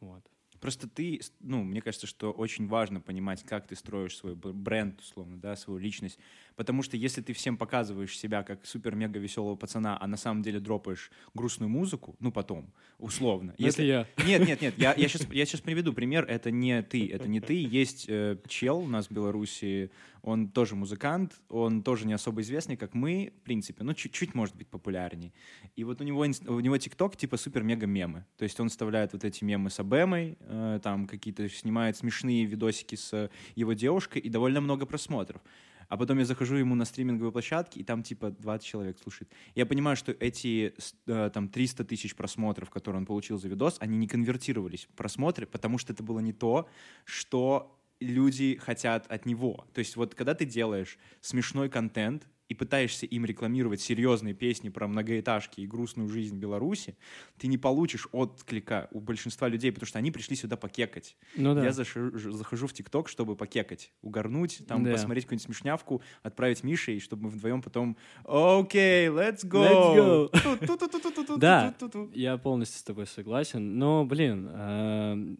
Вот. 0.00 0.22
Просто 0.60 0.88
ты, 0.88 1.20
ну, 1.40 1.62
мне 1.62 1.80
кажется, 1.80 2.06
что 2.06 2.32
очень 2.32 2.66
важно 2.66 3.00
понимать, 3.00 3.42
как 3.44 3.66
ты 3.66 3.76
строишь 3.76 4.16
свой 4.16 4.34
бренд, 4.34 5.00
условно, 5.00 5.36
да, 5.36 5.56
свою 5.56 5.78
личность. 5.78 6.18
Потому 6.56 6.82
что 6.82 6.96
если 6.96 7.20
ты 7.20 7.32
всем 7.32 7.56
показываешь 7.56 8.18
себя 8.18 8.42
как 8.42 8.66
супер-мега 8.66 9.18
веселого 9.18 9.54
пацана, 9.54 9.96
а 10.00 10.06
на 10.06 10.16
самом 10.16 10.42
деле 10.42 10.58
дропаешь 10.58 11.10
грустную 11.34 11.68
музыку, 11.68 12.16
ну, 12.18 12.32
потом, 12.32 12.72
условно. 12.98 13.54
Ну, 13.58 13.66
это 13.66 13.82
я. 13.82 14.06
Нет, 14.26 14.46
нет, 14.46 14.60
нет, 14.60 14.74
я, 14.76 14.94
я, 14.94 15.08
сейчас, 15.08 15.26
я 15.30 15.46
сейчас 15.46 15.60
приведу 15.60 15.92
пример. 15.92 16.24
Это 16.24 16.50
не 16.50 16.82
ты, 16.82 17.08
это 17.10 17.28
не 17.28 17.40
ты. 17.40 17.54
Есть 17.54 18.06
э, 18.08 18.36
чел 18.48 18.78
у 18.78 18.88
нас 18.88 19.06
в 19.06 19.12
Беларуси, 19.12 19.90
он 20.28 20.48
тоже 20.48 20.74
музыкант, 20.74 21.40
он 21.48 21.82
тоже 21.82 22.06
не 22.06 22.12
особо 22.12 22.42
известный, 22.42 22.76
как 22.76 22.94
мы, 22.94 23.32
в 23.40 23.42
принципе, 23.42 23.82
ну, 23.82 23.94
чуть-чуть, 23.94 24.34
может 24.34 24.54
быть, 24.56 24.68
популярней. 24.68 25.32
И 25.74 25.84
вот 25.84 26.00
у 26.00 26.04
него, 26.04 26.20
у 26.20 26.60
него 26.60 26.78
ТикТок 26.78 27.16
типа 27.16 27.36
супер-мега-мемы. 27.36 28.26
То 28.36 28.42
есть 28.44 28.60
он 28.60 28.68
вставляет 28.68 29.12
вот 29.14 29.24
эти 29.24 29.42
мемы 29.44 29.70
с 29.70 29.80
Абемой, 29.80 30.36
э, 30.40 30.80
там 30.82 31.06
какие-то 31.06 31.48
снимает 31.48 31.96
смешные 31.96 32.44
видосики 32.44 32.94
с 32.94 33.30
его 33.54 33.72
девушкой, 33.72 34.20
и 34.20 34.28
довольно 34.28 34.60
много 34.60 34.84
просмотров. 34.86 35.40
А 35.88 35.96
потом 35.96 36.18
я 36.18 36.26
захожу 36.26 36.56
ему 36.56 36.74
на 36.74 36.84
стриминговые 36.84 37.32
площадки, 37.32 37.78
и 37.78 37.84
там 37.84 38.02
типа 38.02 38.30
20 38.30 38.66
человек 38.66 38.98
слушает. 38.98 39.32
Я 39.54 39.64
понимаю, 39.64 39.96
что 39.96 40.12
эти 40.12 40.74
э, 41.06 41.30
там 41.32 41.48
300 41.48 41.84
тысяч 41.84 42.14
просмотров, 42.14 42.68
которые 42.68 43.00
он 43.00 43.06
получил 43.06 43.38
за 43.38 43.48
видос, 43.48 43.78
они 43.80 43.96
не 43.96 44.06
конвертировались 44.06 44.84
в 44.84 44.94
просмотры, 44.94 45.46
потому 45.46 45.78
что 45.78 45.94
это 45.94 46.02
было 46.02 46.20
не 46.20 46.34
то, 46.34 46.68
что 47.04 47.77
люди 48.00 48.56
хотят 48.56 49.06
от 49.08 49.26
него. 49.26 49.66
То 49.74 49.80
есть 49.80 49.96
вот 49.96 50.14
когда 50.14 50.34
ты 50.34 50.44
делаешь 50.44 50.98
смешной 51.20 51.68
контент, 51.68 52.28
и 52.48 52.54
пытаешься 52.54 53.06
им 53.06 53.24
рекламировать 53.24 53.80
серьезные 53.80 54.34
песни 54.34 54.70
про 54.70 54.88
многоэтажки 54.88 55.60
и 55.60 55.66
грустную 55.66 56.08
жизнь 56.08 56.36
Беларуси, 56.36 56.96
ты 57.36 57.46
не 57.46 57.58
получишь 57.58 58.08
отклика 58.12 58.88
у 58.90 59.00
большинства 59.00 59.48
людей, 59.48 59.70
потому 59.70 59.86
что 59.86 59.98
они 59.98 60.10
пришли 60.10 60.34
сюда 60.34 60.56
покекать. 60.56 61.16
Ну, 61.36 61.54
да. 61.54 61.64
Я 61.64 61.72
захожу, 61.72 62.32
захожу 62.32 62.66
в 62.66 62.72
ТикТок, 62.72 63.08
чтобы 63.08 63.36
покекать, 63.36 63.92
угорнуть, 64.00 64.62
там 64.66 64.82
да. 64.82 64.92
посмотреть 64.92 65.24
какую-нибудь 65.24 65.44
смешнявку, 65.44 66.02
отправить 66.22 66.64
Мише, 66.64 66.96
и 66.96 67.00
чтобы 67.00 67.24
мы 67.24 67.30
вдвоем 67.30 67.60
потом 67.60 67.96
«Окей, 68.24 69.08
let's 69.08 69.44
go!», 69.44 70.30
let's 70.32 70.68
go. 70.68 71.38
Да, 71.38 71.74
я 72.14 72.38
полностью 72.38 72.80
с 72.80 72.82
тобой 72.82 73.06
согласен, 73.06 73.78
но, 73.78 74.06
блин, 74.06 74.48
эм, 74.50 75.38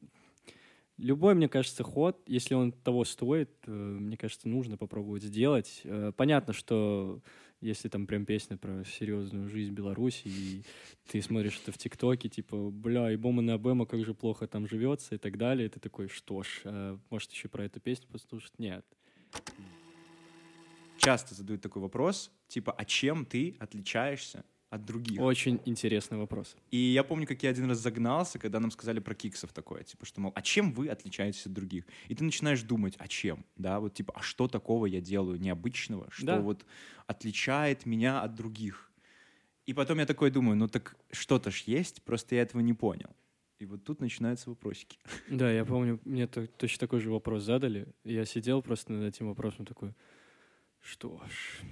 любой, 0.98 1.34
мне 1.34 1.48
кажется, 1.48 1.82
ход, 1.82 2.20
если 2.26 2.54
он 2.54 2.72
того 2.72 3.04
стоит, 3.04 3.50
э, 3.66 3.70
мне 3.70 4.16
кажется, 4.16 4.48
нужно 4.48 4.76
попробовать 4.76 5.22
сделать. 5.22 5.80
Э, 5.84 6.12
Понятно, 6.16 6.52
что 6.52 7.22
если 7.61 7.88
там 7.88 8.06
прям 8.06 8.24
песня 8.24 8.56
про 8.56 8.84
серьезную 8.84 9.48
жизнь 9.48 9.72
Беларуси, 9.72 10.22
и 10.26 10.62
ты 11.11 11.22
смотришь 11.22 11.61
это 11.62 11.72
в 11.72 11.78
ТикТоке, 11.78 12.28
типа, 12.28 12.70
бля, 12.70 13.12
и 13.12 13.16
Бома 13.16 13.42
на 13.42 13.58
Бэма, 13.58 13.87
как 13.87 14.04
же 14.04 14.14
плохо 14.14 14.46
там 14.46 14.68
живется 14.68 15.14
и 15.14 15.18
так 15.18 15.38
далее, 15.38 15.66
и 15.66 15.70
ты 15.70 15.80
такой, 15.80 16.08
что 16.08 16.42
ж, 16.42 16.61
э, 16.64 16.98
может, 17.11 17.32
еще 17.32 17.48
про 17.48 17.64
эту 17.64 17.80
песню 17.80 18.08
послушать? 18.11 18.58
Нет. 18.58 18.84
Часто 20.98 21.34
задают 21.34 21.62
такой 21.62 21.80
вопрос, 21.80 22.30
типа 22.48 22.72
«А 22.72 22.84
чем 22.84 23.24
ты 23.24 23.56
отличаешься 23.61 24.44
от 24.70 24.85
других?» 24.85 25.20
Очень 25.20 25.61
интересный 25.64 26.18
вопрос. 26.18 26.57
И 26.70 26.76
я 26.76 27.02
помню, 27.04 27.26
как 27.26 27.42
я 27.42 27.50
один 27.50 27.68
раз 27.68 27.78
загнался, 27.78 28.38
когда 28.38 28.61
нам 28.61 28.70
сказали 28.70 29.00
про 29.00 29.14
киксов 29.14 29.52
такое, 29.52 29.83
типа, 29.85 30.07
что, 30.07 30.20
мол, 30.20 30.33
а 30.35 30.42
чем 30.42 30.72
вы 30.72 30.88
отличаетесь 30.88 31.46
от 31.46 31.52
других? 31.52 31.85
И 32.09 32.14
ты 32.14 32.24
начинаешь 32.24 32.62
думать, 32.62 32.94
а 32.98 33.09
чем, 33.09 33.44
да, 33.57 33.81
вот, 33.81 33.94
типа, 33.94 34.12
а 34.16 34.22
что 34.22 34.48
такого 34.48 34.87
я 34.87 35.00
делаю 35.00 35.40
необычного, 35.40 36.07
что 36.11 36.26
Да. 36.26 36.40
вот 36.40 36.64
отличает 37.07 37.87
меня 37.87 38.20
от 38.22 38.35
других? 38.35 38.90
И 39.66 39.74
потом 39.74 39.98
я 39.98 40.07
такой 40.07 40.31
думаю, 40.31 40.57
ну 40.57 40.66
так 40.68 40.96
что-то 41.12 41.50
ж 41.50 41.62
есть, 41.66 42.02
просто 42.02 42.35
я 42.35 42.42
этого 42.42 42.62
не 42.62 42.72
понял. 42.74 43.11
И 43.59 43.66
вот 43.66 43.85
тут 43.85 44.00
начинаются 44.00 44.48
вопросики. 44.50 44.98
Да, 45.28 45.50
я 45.52 45.64
помню, 45.64 46.00
мне 46.04 46.26
то- 46.26 46.46
точно 46.46 46.78
такой 46.81 47.00
же 47.00 47.11
вопрос 47.11 47.42
задали. 47.42 47.87
Я 48.04 48.24
сидел 48.24 48.62
просто 48.62 48.92
над 48.92 49.14
этим 49.14 49.26
вопросом 49.28 49.66
такой, 49.66 49.94
что 50.81 51.20
ж... 51.28 51.62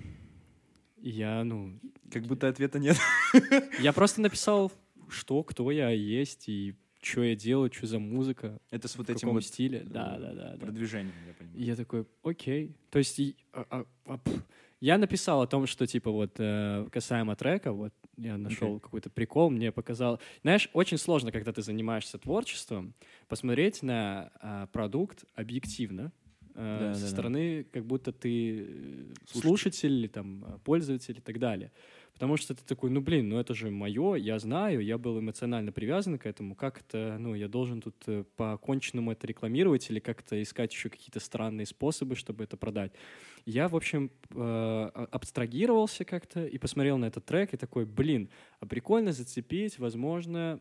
И 1.06 1.10
я, 1.10 1.44
ну, 1.44 1.78
Как 2.10 2.24
будто 2.24 2.48
ответа 2.48 2.80
нет. 2.80 2.96
я 3.80 3.92
просто 3.92 4.20
написал, 4.20 4.72
что, 5.08 5.44
кто 5.44 5.70
я 5.70 5.90
есть, 5.90 6.48
и 6.48 6.74
что 7.00 7.22
я 7.22 7.36
делаю, 7.36 7.70
что 7.72 7.86
за 7.86 8.00
музыка, 8.00 8.58
Это 8.72 8.88
с 8.88 8.96
вот 8.96 9.08
этим 9.08 9.30
вот 9.30 9.44
стиле. 9.44 9.78
э, 9.78 9.84
Да, 9.84 10.18
да, 10.18 10.32
да. 10.32 10.50
да. 10.54 10.58
продвижением, 10.58 11.14
я 11.26 11.30
И 11.30 11.34
понимаю. 11.34 11.62
я 11.64 11.76
такой, 11.76 12.06
окей. 12.24 12.74
То 12.90 12.98
есть 12.98 13.20
и- 13.20 13.36
а- 13.52 13.66
а- 13.70 13.86
а, 14.06 14.18
я 14.80 14.98
написал 14.98 15.42
о 15.42 15.46
том, 15.46 15.68
что 15.68 15.86
типа 15.86 16.10
вот 16.10 16.32
э, 16.40 16.88
касаемо 16.90 17.36
трека, 17.36 17.72
вот 17.72 17.94
я 18.16 18.36
нашел 18.36 18.80
какой-то 18.80 19.08
прикол, 19.08 19.50
мне 19.50 19.70
показал. 19.70 20.18
Знаешь, 20.42 20.68
очень 20.72 20.98
сложно, 20.98 21.30
когда 21.30 21.52
ты 21.52 21.62
занимаешься 21.62 22.18
творчеством, 22.18 22.94
посмотреть 23.28 23.80
на 23.84 24.32
а, 24.40 24.66
продукт 24.72 25.24
объективно. 25.36 26.10
Э, 26.56 26.78
Да, 26.80 26.94
со 26.94 27.00
да, 27.00 27.06
да. 27.06 27.12
стороны, 27.12 27.64
как 27.72 27.84
будто 27.84 28.12
ты 28.12 28.60
э, 28.60 29.14
Слушатель. 29.26 29.40
слушатель 29.40 29.92
или 29.92 30.06
там 30.08 30.44
э, 30.44 30.58
пользователь 30.64 31.16
и 31.18 31.20
так 31.20 31.38
далее. 31.38 31.70
Потому 32.14 32.38
что 32.38 32.54
ты 32.54 32.64
такой, 32.64 32.88
ну 32.88 33.02
блин, 33.02 33.28
ну 33.28 33.38
это 33.38 33.52
же 33.54 33.70
мое, 33.70 34.14
я 34.14 34.38
знаю, 34.38 34.80
я 34.80 34.96
был 34.96 35.18
эмоционально 35.20 35.70
привязан 35.70 36.18
к 36.18 36.24
этому, 36.24 36.54
как 36.54 36.80
это, 36.80 37.18
ну 37.20 37.34
я 37.34 37.46
должен 37.46 37.82
тут 37.82 37.96
э, 38.06 38.24
по 38.36 38.56
конченному 38.56 39.12
это 39.12 39.26
рекламировать 39.26 39.90
или 39.90 40.00
как-то 40.00 40.40
искать 40.42 40.72
еще 40.72 40.88
какие-то 40.88 41.20
странные 41.20 41.66
способы, 41.66 42.16
чтобы 42.16 42.44
это 42.44 42.56
продать. 42.56 42.92
Я, 43.44 43.68
в 43.68 43.76
общем, 43.76 44.10
а- 44.34 45.08
абстрагировался 45.12 46.04
как-то 46.04 46.46
и 46.46 46.58
посмотрел 46.58 46.96
на 46.98 47.04
этот 47.06 47.26
трек 47.26 47.52
и 47.52 47.56
такой, 47.58 47.84
блин, 47.84 48.30
а 48.60 48.66
прикольно 48.66 49.12
зацепить, 49.12 49.78
возможно, 49.78 50.58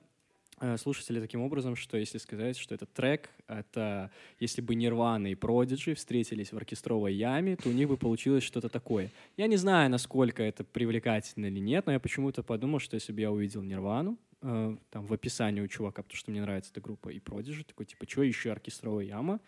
слушателя 0.78 1.22
таким 1.22 1.42
образом, 1.42 1.76
что 1.76 1.98
если 1.98 2.18
сказать, 2.18 2.58
что 2.58 2.76
этот 2.76 2.92
трек, 2.94 3.30
это 3.48 4.12
если 4.40 4.62
бы 4.62 4.76
Нирвана 4.76 5.28
и 5.28 5.36
Продиджи 5.36 5.96
встретились 5.96 6.54
в 6.54 6.58
оркестровой 6.58 7.14
яме, 7.14 7.56
то 7.56 7.70
у 7.70 7.72
них 7.72 7.88
бы 7.88 7.98
получилось 7.98 8.44
что-то 8.44 8.70
такое. 8.70 9.12
Я 9.38 9.48
не 9.48 9.58
знаю, 9.58 9.90
насколько 9.90 10.44
это 10.44 10.64
привлекательно 10.64 11.48
или 11.48 11.60
нет, 11.60 11.86
но 11.86 11.92
я 11.92 12.00
почему-то 12.00 12.44
подумал, 12.44 12.80
что 12.80 12.96
если 12.96 13.12
бы 13.12 13.22
я 13.22 13.32
увидел 13.32 13.64
Нирвану, 13.64 14.18
э, 14.42 14.78
там 14.92 15.06
в 15.06 15.14
описании 15.14 15.62
у 15.62 15.68
чувака, 15.68 16.04
потому 16.04 16.18
что 16.18 16.32
мне 16.32 16.42
нравится 16.42 16.72
эта 16.72 16.82
группа, 16.82 17.10
и 17.10 17.20
Продиджи, 17.20 17.64
такой, 17.64 17.86
типа, 17.86 18.06
что 18.08 18.24
еще 18.24 18.52
оркестровая 18.52 19.06
яма? 19.06 19.40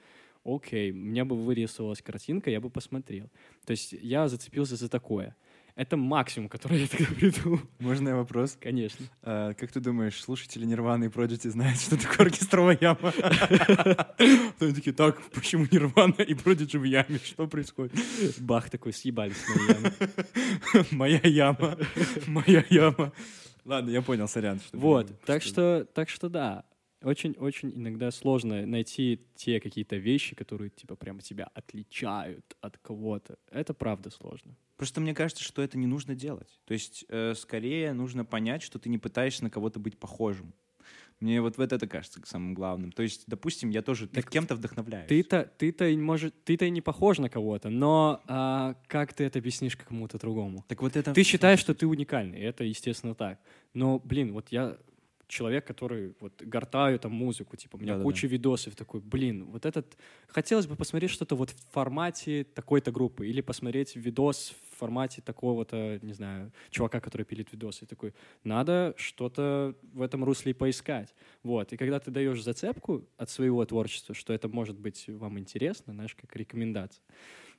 Окей, 0.43 0.91
у 0.91 0.95
меня 0.95 1.25
бы 1.25 1.35
вырисовалась 1.35 2.01
картинка, 2.01 2.49
я 2.49 2.61
бы 2.61 2.69
посмотрел. 2.69 3.29
То 3.65 3.71
есть 3.71 3.91
я 3.91 4.29
зацепился 4.29 4.75
за 4.77 4.87
такое. 4.87 5.35
Это 5.77 5.95
максимум, 5.95 6.49
который 6.49 6.81
я 6.81 6.87
тогда 6.87 7.05
придумал. 7.15 7.59
Можно 7.77 8.09
я 8.09 8.15
вопрос? 8.15 8.57
Конечно. 8.59 9.05
А, 9.21 9.53
как 9.53 9.71
ты 9.71 9.79
думаешь, 9.79 10.19
слушатели 10.19 10.65
Нирваны 10.65 11.05
и 11.05 11.07
Prodigy 11.07 11.51
знают, 11.51 11.79
что 11.79 11.95
такое 11.97 12.25
оркестровая 12.25 12.75
яма? 12.81 13.13
Они 14.59 14.73
такие, 14.73 14.93
так, 14.93 15.21
почему 15.29 15.67
Нирвана 15.71 16.23
и 16.23 16.33
Prodigy 16.33 16.79
в 16.79 16.83
яме? 16.83 17.19
Что 17.23 17.45
происходит? 17.45 17.93
Бах 18.39 18.71
такой, 18.71 18.91
съебались. 18.91 19.37
Моя 20.91 21.21
яма, 21.23 21.77
моя 22.25 22.65
яма. 22.71 23.13
Ладно, 23.63 23.91
я 23.91 24.01
понял, 24.01 24.27
сорян. 24.27 24.59
что 24.59 24.77
Вот, 24.79 25.21
так 25.25 25.43
что, 25.43 25.85
так 25.93 26.09
что 26.09 26.27
да, 26.27 26.63
очень-очень 27.07 27.71
иногда 27.75 28.11
сложно 28.11 28.65
найти 28.65 29.25
те 29.35 29.59
какие-то 29.59 29.95
вещи, 29.95 30.35
которые 30.35 30.69
типа 30.69 30.95
прямо 30.95 31.21
тебя 31.21 31.49
отличают 31.53 32.57
от 32.61 32.77
кого-то. 32.77 33.37
Это 33.49 33.73
правда 33.73 34.09
сложно. 34.09 34.55
Просто 34.75 35.01
мне 35.01 35.15
кажется, 35.15 35.43
что 35.43 35.61
это 35.61 35.77
не 35.77 35.87
нужно 35.87 36.15
делать. 36.15 36.59
То 36.65 36.73
есть, 36.73 37.05
э, 37.09 37.33
скорее 37.35 37.93
нужно 37.93 38.25
понять, 38.25 38.61
что 38.61 38.77
ты 38.77 38.89
не 38.89 38.97
пытаешься 38.97 39.43
на 39.43 39.49
кого-то 39.49 39.79
быть 39.79 39.97
похожим. 39.97 40.53
Мне 41.19 41.41
вот, 41.41 41.57
вот 41.57 41.73
это 41.73 41.87
кажется 41.87 42.21
самым 42.25 42.53
главным. 42.53 42.91
То 42.91 43.01
есть, 43.01 43.23
допустим, 43.25 43.71
я 43.71 43.81
тоже 43.81 44.07
Так 44.07 44.29
кем-то 44.29 44.55
вдохновляюсь. 44.55 45.07
Ты-то, 45.07 45.51
ты-то, 45.57 45.89
может, 45.97 46.43
ты-то 46.43 46.65
и 46.65 46.69
не 46.69 46.81
похож 46.81 47.17
на 47.17 47.27
кого-то, 47.27 47.69
но 47.69 48.21
а, 48.27 48.75
как 48.85 49.13
ты 49.13 49.23
это 49.23 49.39
объяснишь 49.39 49.75
кому-то 49.75 50.19
другому? 50.19 50.63
Так 50.67 50.83
вот 50.83 50.95
это... 50.95 51.13
Ты 51.13 51.23
считаешь, 51.23 51.59
что 51.59 51.73
ты 51.73 51.87
уникальный, 51.87 52.39
это, 52.39 52.63
естественно, 52.63 53.15
так. 53.15 53.39
Но, 53.73 53.97
блин, 53.97 54.31
вот 54.31 54.49
я 54.49 54.77
человек, 55.27 55.65
который 55.65 56.15
вот 56.19 56.41
гортаю 56.41 56.99
там 56.99 57.11
музыку, 57.11 57.57
типа, 57.57 57.75
у 57.75 57.79
меня 57.79 57.93
Да-да-да. 57.93 58.03
куча 58.03 58.27
видосов, 58.27 58.75
такой, 58.75 59.01
блин, 59.01 59.45
вот 59.45 59.65
этот... 59.65 59.97
Хотелось 60.27 60.67
бы 60.67 60.75
посмотреть 60.75 61.11
что-то 61.11 61.35
вот 61.35 61.51
в 61.51 61.71
формате 61.71 62.43
такой-то 62.43 62.91
группы, 62.91 63.27
или 63.27 63.41
посмотреть 63.41 63.95
видос 63.95 64.55
в 64.71 64.77
формате 64.77 65.21
такого-то, 65.21 65.99
не 66.01 66.13
знаю, 66.13 66.51
чувака, 66.69 66.99
который 66.99 67.23
пилит 67.23 67.51
видосы. 67.51 67.85
И 67.85 67.87
такой, 67.87 68.13
надо 68.43 68.93
что-то 68.97 69.75
в 69.93 70.01
этом 70.01 70.23
русле 70.23 70.53
поискать. 70.53 71.13
Вот, 71.43 71.73
и 71.73 71.77
когда 71.77 71.99
ты 71.99 72.11
даешь 72.11 72.41
зацепку 72.41 73.05
от 73.17 73.29
своего 73.29 73.65
творчества, 73.65 74.15
что 74.15 74.33
это 74.33 74.47
может 74.47 74.79
быть 74.79 75.05
вам 75.07 75.39
интересно, 75.39 75.93
знаешь, 75.93 76.15
как 76.15 76.35
рекомендация, 76.35 77.03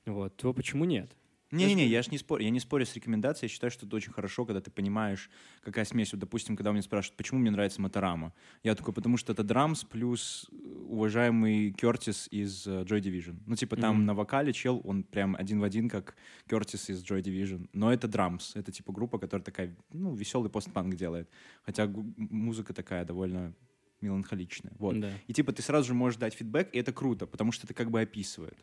вот, 0.05 0.35
то 0.37 0.53
почему 0.53 0.85
нет? 0.85 1.11
Не-не-не, 1.51 1.87
я 1.87 2.03
ж 2.03 2.11
не 2.11 2.17
спорю, 2.17 2.43
я 2.43 2.49
не 2.51 2.59
спорю 2.59 2.85
с 2.85 2.93
рекомендацией, 2.95 3.49
я 3.49 3.53
считаю, 3.53 3.71
что 3.71 3.85
это 3.85 3.95
очень 3.95 4.11
хорошо, 4.11 4.45
когда 4.45 4.61
ты 4.61 4.69
понимаешь, 4.69 5.29
какая 5.61 5.85
смесь. 5.85 6.11
Вот, 6.13 6.19
допустим, 6.19 6.55
когда 6.55 6.71
меня 6.71 6.81
спрашивают, 6.83 7.17
почему 7.17 7.39
мне 7.39 7.49
нравится 7.51 7.81
Моторама, 7.81 8.33
я 8.63 8.75
такой, 8.75 8.93
потому 8.93 9.17
что 9.17 9.33
это 9.33 9.43
драмс 9.43 9.83
плюс 9.83 10.47
э, 10.51 10.55
уважаемый 10.55 11.71
Кертис 11.71 12.27
из 12.29 12.67
э, 12.67 12.83
Joy 12.83 13.01
Division. 13.01 13.37
Ну, 13.45 13.55
типа, 13.55 13.77
там 13.77 13.95
Мгм. 13.97 14.05
на 14.05 14.13
вокале 14.13 14.53
чел, 14.53 14.81
он 14.83 15.03
прям 15.03 15.35
один 15.35 15.59
в 15.59 15.63
один, 15.63 15.89
как 15.89 16.15
Кертис 16.49 16.89
из 16.89 17.03
Joy 17.03 17.21
Division. 17.21 17.67
Но 17.73 17.91
это 17.91 18.07
драмс, 18.07 18.55
это 18.55 18.71
типа 18.71 18.91
группа, 18.91 19.17
которая 19.17 19.43
такая, 19.43 19.75
ну, 19.91 20.13
веселый 20.15 20.49
постпанк 20.51 20.95
делает. 20.95 21.29
Хотя 21.63 21.87
музыка 22.17 22.73
такая 22.73 23.05
довольно 23.05 23.53
меланхоличная. 24.01 24.73
Вот. 24.77 24.99
Да. 24.99 25.11
И 25.27 25.33
типа 25.33 25.51
ты 25.51 25.61
сразу 25.61 25.87
же 25.87 25.93
можешь 25.93 26.19
дать 26.19 26.33
фидбэк, 26.33 26.69
и 26.73 26.77
это 26.79 26.93
круто, 26.93 27.27
потому 27.27 27.51
что 27.51 27.65
это 27.67 27.73
как 27.73 27.91
бы 27.91 27.99
описывает. 28.01 28.57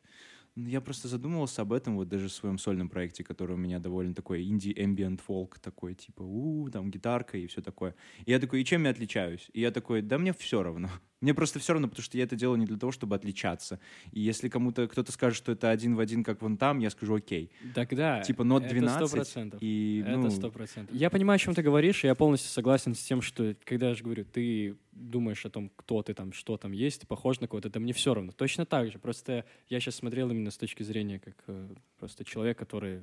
Я 0.56 0.80
просто 0.80 1.08
задумывался 1.08 1.62
об 1.62 1.72
этом 1.74 1.96
вот 1.96 2.08
даже 2.08 2.28
в 2.28 2.32
своем 2.32 2.56
сольном 2.56 2.88
проекте, 2.88 3.22
который 3.22 3.52
у 3.52 3.58
меня 3.58 3.78
довольно 3.78 4.14
такой 4.14 4.42
инди-эмбиент 4.42 5.20
фолк 5.20 5.58
такой, 5.58 5.94
типа, 5.94 6.22
у 6.22 6.70
там 6.70 6.90
гитарка 6.90 7.36
и 7.36 7.46
все 7.46 7.60
такое. 7.60 7.94
И 8.24 8.30
я 8.30 8.38
такой, 8.38 8.62
и 8.62 8.64
чем 8.64 8.84
я 8.84 8.90
отличаюсь? 8.90 9.50
И 9.52 9.60
я 9.60 9.70
такой, 9.70 10.00
да 10.00 10.16
мне 10.16 10.32
все 10.32 10.62
равно. 10.62 10.88
Мне 11.22 11.32
просто 11.32 11.58
все 11.58 11.72
равно, 11.72 11.88
потому 11.88 12.04
что 12.04 12.18
я 12.18 12.24
это 12.24 12.36
делаю 12.36 12.58
не 12.58 12.66
для 12.66 12.76
того, 12.76 12.92
чтобы 12.92 13.16
отличаться. 13.16 13.80
И 14.12 14.20
если 14.20 14.50
кому-то 14.50 14.86
кто-то 14.86 15.10
скажет, 15.12 15.38
что 15.38 15.50
это 15.50 15.70
один 15.70 15.96
в 15.96 16.00
один, 16.00 16.22
как 16.22 16.42
вон 16.42 16.58
там, 16.58 16.78
я 16.78 16.90
скажу, 16.90 17.14
окей. 17.14 17.50
Тогда 17.74 18.20
Типа 18.20 18.44
нот 18.44 18.64
это 18.64 18.74
12, 18.74 19.36
100%. 19.36 19.58
И, 19.60 20.04
Это 20.06 20.18
ну, 20.18 20.30
сто 20.30 20.50
процентов. 20.50 20.94
Я 20.94 21.08
понимаю, 21.08 21.36
о 21.36 21.38
чем 21.38 21.54
ты 21.54 21.62
говоришь, 21.62 22.04
и 22.04 22.06
я 22.06 22.14
полностью 22.14 22.50
согласен 22.50 22.94
с 22.94 23.02
тем, 23.02 23.22
что, 23.22 23.56
когда 23.64 23.88
я 23.88 23.94
же 23.94 24.04
говорю, 24.04 24.26
ты 24.26 24.76
думаешь 24.96 25.44
о 25.46 25.50
том, 25.50 25.70
кто 25.76 26.02
ты 26.02 26.14
там, 26.14 26.32
что 26.32 26.56
там 26.56 26.72
есть, 26.72 27.02
ты 27.02 27.06
похож 27.06 27.40
на 27.40 27.46
кого-то, 27.48 27.68
это 27.68 27.80
мне 27.80 27.92
все 27.92 28.14
равно. 28.14 28.32
Точно 28.32 28.64
так 28.66 28.90
же. 28.90 28.98
Просто 28.98 29.44
я 29.68 29.80
сейчас 29.80 29.96
смотрел 29.96 30.30
именно 30.30 30.50
с 30.50 30.56
точки 30.56 30.82
зрения 30.82 31.18
как 31.20 31.36
э, 31.46 31.68
просто 31.98 32.24
человек, 32.24 32.58
который 32.58 33.00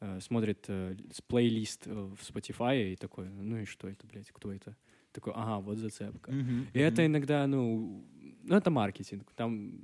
э, 0.00 0.20
смотрит 0.20 0.64
э, 0.68 0.96
плейлист 1.28 1.86
э, 1.86 1.92
в 1.92 2.18
Spotify 2.22 2.92
и 2.92 2.96
такой, 2.96 3.28
ну 3.28 3.58
и 3.58 3.64
что 3.64 3.88
это, 3.88 4.06
блядь, 4.06 4.30
кто 4.32 4.52
это? 4.52 4.76
Такой, 5.12 5.32
ага, 5.36 5.60
вот 5.60 5.78
зацепка. 5.78 6.32
Мгм, 6.32 6.68
И 6.74 6.78
это 6.78 7.02
мгм. 7.02 7.12
иногда, 7.12 7.46
ну, 7.46 8.04
ну, 8.42 8.56
это 8.56 8.70
маркетинг. 8.70 9.32
Там 9.36 9.78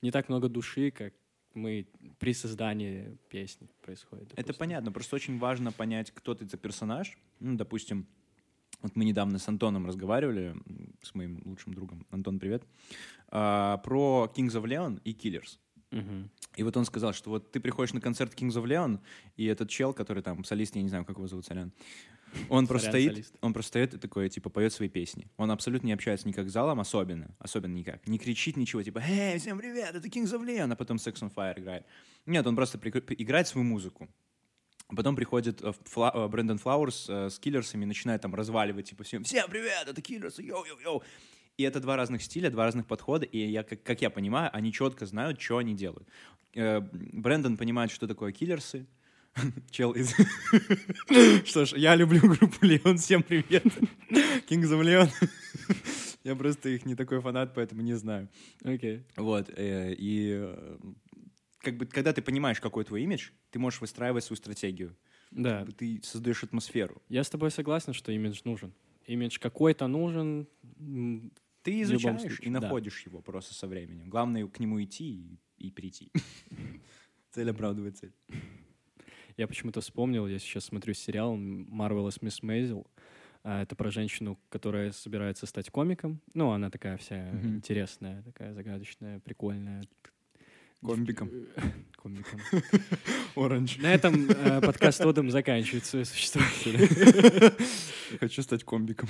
не 0.00 0.10
так 0.12 0.28
много 0.28 0.48
души, 0.48 0.90
как 0.92 1.12
мы 1.54 1.88
при 2.20 2.32
создании 2.32 3.18
песни 3.28 3.68
происходит. 3.82 4.28
Это 4.32 4.36
допустим. 4.36 4.58
понятно, 4.60 4.92
просто 4.92 5.16
очень 5.16 5.38
важно 5.38 5.72
понять, 5.72 6.12
кто 6.12 6.34
ты 6.34 6.46
за 6.46 6.56
персонаж. 6.56 7.18
Ну, 7.40 7.56
допустим, 7.56 8.06
вот 8.82 8.96
мы 8.96 9.04
недавно 9.04 9.38
с 9.38 9.48
Антоном 9.48 9.86
разговаривали, 9.86 10.54
с 11.02 11.14
моим 11.14 11.40
лучшим 11.44 11.74
другом. 11.74 12.06
Антон, 12.10 12.38
привет. 12.38 12.64
а, 13.28 13.76
про 13.78 14.30
Kings 14.34 14.52
of 14.52 14.64
Leon 14.64 15.00
и 15.04 15.12
Killers. 15.12 15.58
Мгм. 15.92 16.30
И 16.56 16.62
вот 16.62 16.76
он 16.76 16.84
сказал, 16.84 17.12
что 17.12 17.30
вот 17.30 17.50
ты 17.52 17.60
приходишь 17.60 17.92
на 17.92 18.00
концерт 18.00 18.32
Kings 18.34 18.54
of 18.54 18.64
Leon, 18.64 19.00
и 19.36 19.44
этот 19.46 19.68
чел, 19.68 19.92
который 19.92 20.22
там 20.22 20.44
солист, 20.44 20.76
я 20.76 20.82
не 20.82 20.88
знаю, 20.88 21.04
как 21.04 21.16
его 21.16 21.26
зовут, 21.28 21.46
сорян, 21.46 21.72
он 22.48 22.66
просто 22.68 22.90
стоит, 22.90 23.12
солист. 23.12 23.34
он 23.40 23.52
просто 23.52 23.68
стоит 23.68 23.94
и 23.94 23.98
такой, 23.98 24.28
типа, 24.28 24.50
поет 24.50 24.72
свои 24.72 24.88
песни. 24.88 25.26
Он 25.36 25.50
абсолютно 25.50 25.88
не 25.88 25.92
общается 25.92 26.28
никак 26.28 26.48
с 26.48 26.52
залом, 26.52 26.78
особенно, 26.78 27.34
особенно 27.40 27.74
никак. 27.74 28.06
Не 28.06 28.18
кричит 28.18 28.56
ничего, 28.56 28.82
типа, 28.84 29.00
«Эй, 29.04 29.38
всем 29.38 29.58
привет, 29.58 29.94
это 29.96 30.06
Kings 30.06 30.32
of 30.32 30.46
Leon», 30.46 30.72
а 30.72 30.76
потом 30.76 30.98
Sex 30.98 31.14
on 31.22 31.32
Fire 31.34 31.58
играет. 31.58 31.84
Нет, 32.26 32.46
он 32.46 32.54
просто 32.54 32.78
при- 32.78 32.92
играет 33.18 33.48
свою 33.48 33.64
музыку. 33.64 34.08
Потом 34.94 35.16
приходит 35.16 35.62
э, 35.62 35.72
Фла- 35.84 36.12
э, 36.14 36.28
Брэндон 36.28 36.58
Флауэрс 36.58 37.06
э, 37.08 37.30
с 37.30 37.38
Killers 37.38 37.70
ами 37.70 37.84
и 37.84 37.86
начинает 37.86 38.22
там 38.22 38.34
разваливать, 38.34 38.90
типа, 38.90 39.04
всем, 39.04 39.24
всем 39.24 39.48
привет, 39.48 39.86
это 39.86 40.00
Killers 40.02 40.33
ы, 40.33 40.42
yo-yo-yo. 40.42 41.02
И 41.56 41.62
это 41.62 41.80
два 41.80 41.96
разных 41.96 42.22
стиля, 42.22 42.50
два 42.50 42.64
разных 42.64 42.86
подхода, 42.86 43.26
и 43.26 43.38
я, 43.38 43.62
как, 43.62 43.82
как 43.82 44.00
я 44.02 44.10
понимаю, 44.10 44.50
они 44.52 44.72
четко 44.72 45.06
знают, 45.06 45.40
что 45.40 45.58
они 45.58 45.74
делают. 45.74 46.08
Брэндон 46.54 47.56
понимает, 47.56 47.90
что 47.90 48.06
такое 48.06 48.32
Killers 48.32 48.74
ы, 48.74 48.86
Чел 49.70 49.92
из... 49.92 50.14
Что 51.48 51.64
ж, 51.64 51.72
я 51.74 51.94
люблю 51.94 52.20
группу 52.20 52.64
Леон, 52.64 52.98
всем 52.98 53.22
привет. 53.22 53.64
Kings 54.48 54.70
of 54.70 54.82
Leon. 54.82 55.08
Я 56.24 56.34
просто 56.34 56.68
их 56.68 56.84
не 56.84 56.94
такой 56.94 57.20
фанат, 57.20 57.54
поэтому 57.54 57.82
не 57.82 57.94
знаю. 57.94 58.28
Окей. 58.64 59.04
Вот, 59.16 59.50
э, 59.56 59.94
и 59.96 60.48
как 61.60 61.76
бы, 61.76 61.86
когда 61.86 62.12
ты 62.12 62.22
понимаешь, 62.22 62.60
какой 62.60 62.84
твой 62.84 63.02
имидж, 63.02 63.30
ты 63.50 63.58
можешь 63.58 63.80
выстраивать 63.80 64.24
свою 64.24 64.36
стратегию. 64.36 64.96
Да. 65.30 65.66
Ты 65.76 66.00
создаешь 66.02 66.42
атмосферу. 66.42 67.02
Я 67.08 67.22
с 67.22 67.30
тобой 67.30 67.50
согласен, 67.50 67.92
что 67.92 68.12
имидж 68.12 68.40
нужен. 68.44 68.72
Имидж 69.06 69.38
какой-то 69.38 69.86
нужен. 69.86 70.48
Ты 71.62 71.82
изучаешь 71.82 72.40
и 72.40 72.50
да. 72.50 72.60
находишь 72.60 73.04
его 73.06 73.20
просто 73.20 73.54
со 73.54 73.66
временем. 73.66 74.08
Главное 74.08 74.46
к 74.46 74.58
нему 74.58 74.82
идти 74.82 75.38
и, 75.58 75.66
и 75.66 75.70
прийти. 75.70 76.10
Цель 77.30 77.50
оправдывает 77.50 77.96
цель. 77.96 78.12
Я 79.36 79.46
почему-то 79.46 79.80
вспомнил, 79.80 80.26
я 80.26 80.38
сейчас 80.38 80.64
смотрю 80.64 80.94
сериал 80.94 81.36
Marvelous 81.36 82.20
Miss 82.20 82.42
Maisel. 82.42 82.86
А, 83.42 83.62
Это 83.62 83.76
про 83.76 83.90
женщину, 83.90 84.38
которая 84.48 84.90
собирается 84.92 85.46
стать 85.46 85.70
комиком. 85.70 86.20
Ну, 86.34 86.50
она 86.50 86.70
такая 86.70 86.96
вся 86.96 87.30
интересная, 87.44 88.22
такая 88.22 88.52
загадочная, 88.52 89.20
прикольная. 89.20 89.82
Комбиком. 90.82 91.30
Комиком. 92.02 92.40
Оранж. 93.36 93.76
На 93.76 93.92
этом 93.92 94.30
э, 94.30 94.60
подкаст 94.62 95.02
Одом 95.02 95.30
заканчивает 95.30 95.84
свое 95.84 96.06
существование. 96.06 97.52
Хочу 98.20 98.42
стать 98.42 98.64
комбиком. 98.64 99.08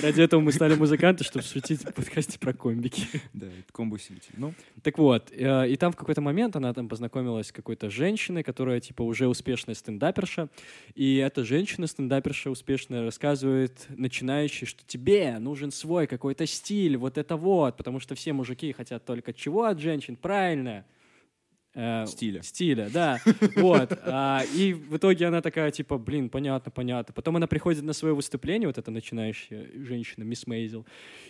Ради 0.00 0.22
этого 0.22 0.40
мы 0.40 0.50
стали 0.50 0.74
музыканты, 0.74 1.24
чтобы 1.24 1.44
шутить 1.44 1.84
в 1.84 1.92
подкасте 1.92 2.38
про 2.38 2.54
комбики. 2.54 3.06
Да, 3.34 3.46
это 3.46 3.72
комбо-усилитель. 3.72 4.32
Ну, 4.36 4.54
Так 4.82 4.98
вот, 4.98 5.30
э, 5.30 5.68
и 5.68 5.76
там 5.76 5.92
в 5.92 5.96
какой-то 5.96 6.22
момент 6.22 6.56
она 6.56 6.72
там 6.72 6.88
познакомилась 6.88 7.48
с 7.48 7.52
какой-то 7.52 7.90
женщиной, 7.90 8.42
которая 8.42 8.80
типа 8.80 9.02
уже 9.02 9.28
успешная 9.28 9.74
стендаперша, 9.74 10.48
и 10.94 11.16
эта 11.16 11.44
женщина-стендаперша 11.44 12.50
успешно 12.50 13.04
рассказывает 13.04 13.86
начинающей, 13.90 14.66
что 14.66 14.82
тебе 14.86 15.38
нужен 15.38 15.70
свой 15.70 16.06
какой-то 16.06 16.46
стиль, 16.46 16.96
вот 16.96 17.18
это 17.18 17.36
вот, 17.36 17.76
потому 17.76 18.00
что 18.00 18.14
все 18.14 18.32
мужики 18.32 18.72
хотят 18.72 19.04
только 19.04 19.34
чего 19.34 19.64
от 19.64 19.78
женщин? 19.78 20.16
Правильно. 20.22 20.84
Э, 21.74 22.04
Стиля. 22.06 22.42
Стиля, 22.42 22.90
да. 22.92 23.18
Вот. 23.56 23.98
А, 24.04 24.42
И 24.54 24.74
в 24.74 24.96
итоге 24.96 25.26
она 25.26 25.40
такая, 25.40 25.70
типа, 25.70 25.96
блин, 25.96 26.28
понятно, 26.28 26.70
понятно. 26.70 27.14
Потом 27.14 27.36
она 27.36 27.46
приходит 27.46 27.82
на 27.82 27.94
свое 27.94 28.14
выступление, 28.14 28.66
вот 28.66 28.76
эта 28.76 28.90
начинающая 28.90 29.68
женщина, 29.74 30.24
мисс 30.24 30.46
Мейзел, 30.46 30.86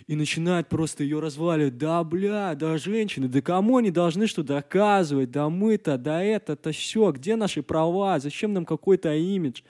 и 0.09 0.17
начинает 0.17 0.69
просто 0.69 1.05
ее 1.05 1.21
разваливать. 1.21 1.79
Да, 1.79 2.03
бля, 2.03 2.55
да, 2.57 2.77
женщины, 2.77 3.29
да 3.29 3.41
кому 3.41 3.77
они 3.77 3.91
должны 3.91 4.27
что 4.27 4.43
доказывать? 4.43 5.31
Да 5.31 5.49
мы-то, 5.49 5.97
да 5.97 6.23
это-то 6.23 6.73
все. 6.73 7.13
Где 7.13 7.37
наши 7.37 7.63
права? 7.63 8.19
Зачем 8.19 8.53
нам 8.53 8.65
какой-то 8.65 9.15
имидж? 9.15 9.63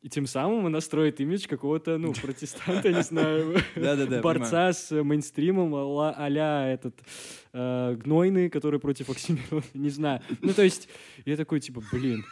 И 0.00 0.08
тем 0.08 0.26
самым 0.28 0.64
она 0.66 0.80
строит 0.80 1.20
имидж 1.20 1.48
какого-то, 1.48 1.98
ну, 1.98 2.12
протестанта, 2.12 2.92
не 2.92 3.02
знаю, 3.02 3.56
борца 4.22 4.72
с 4.72 4.92
мейнстримом 4.92 5.74
а-ля, 5.74 6.68
этот 6.72 7.00
э, 7.52 7.96
гнойный, 7.96 8.48
который 8.48 8.78
против 8.78 9.10
Оксимирона, 9.10 9.64
не 9.74 9.90
знаю. 9.90 10.22
Ну, 10.40 10.52
то 10.54 10.62
есть, 10.62 10.88
я 11.24 11.36
такой, 11.36 11.58
типа, 11.58 11.82
блин, 11.90 12.24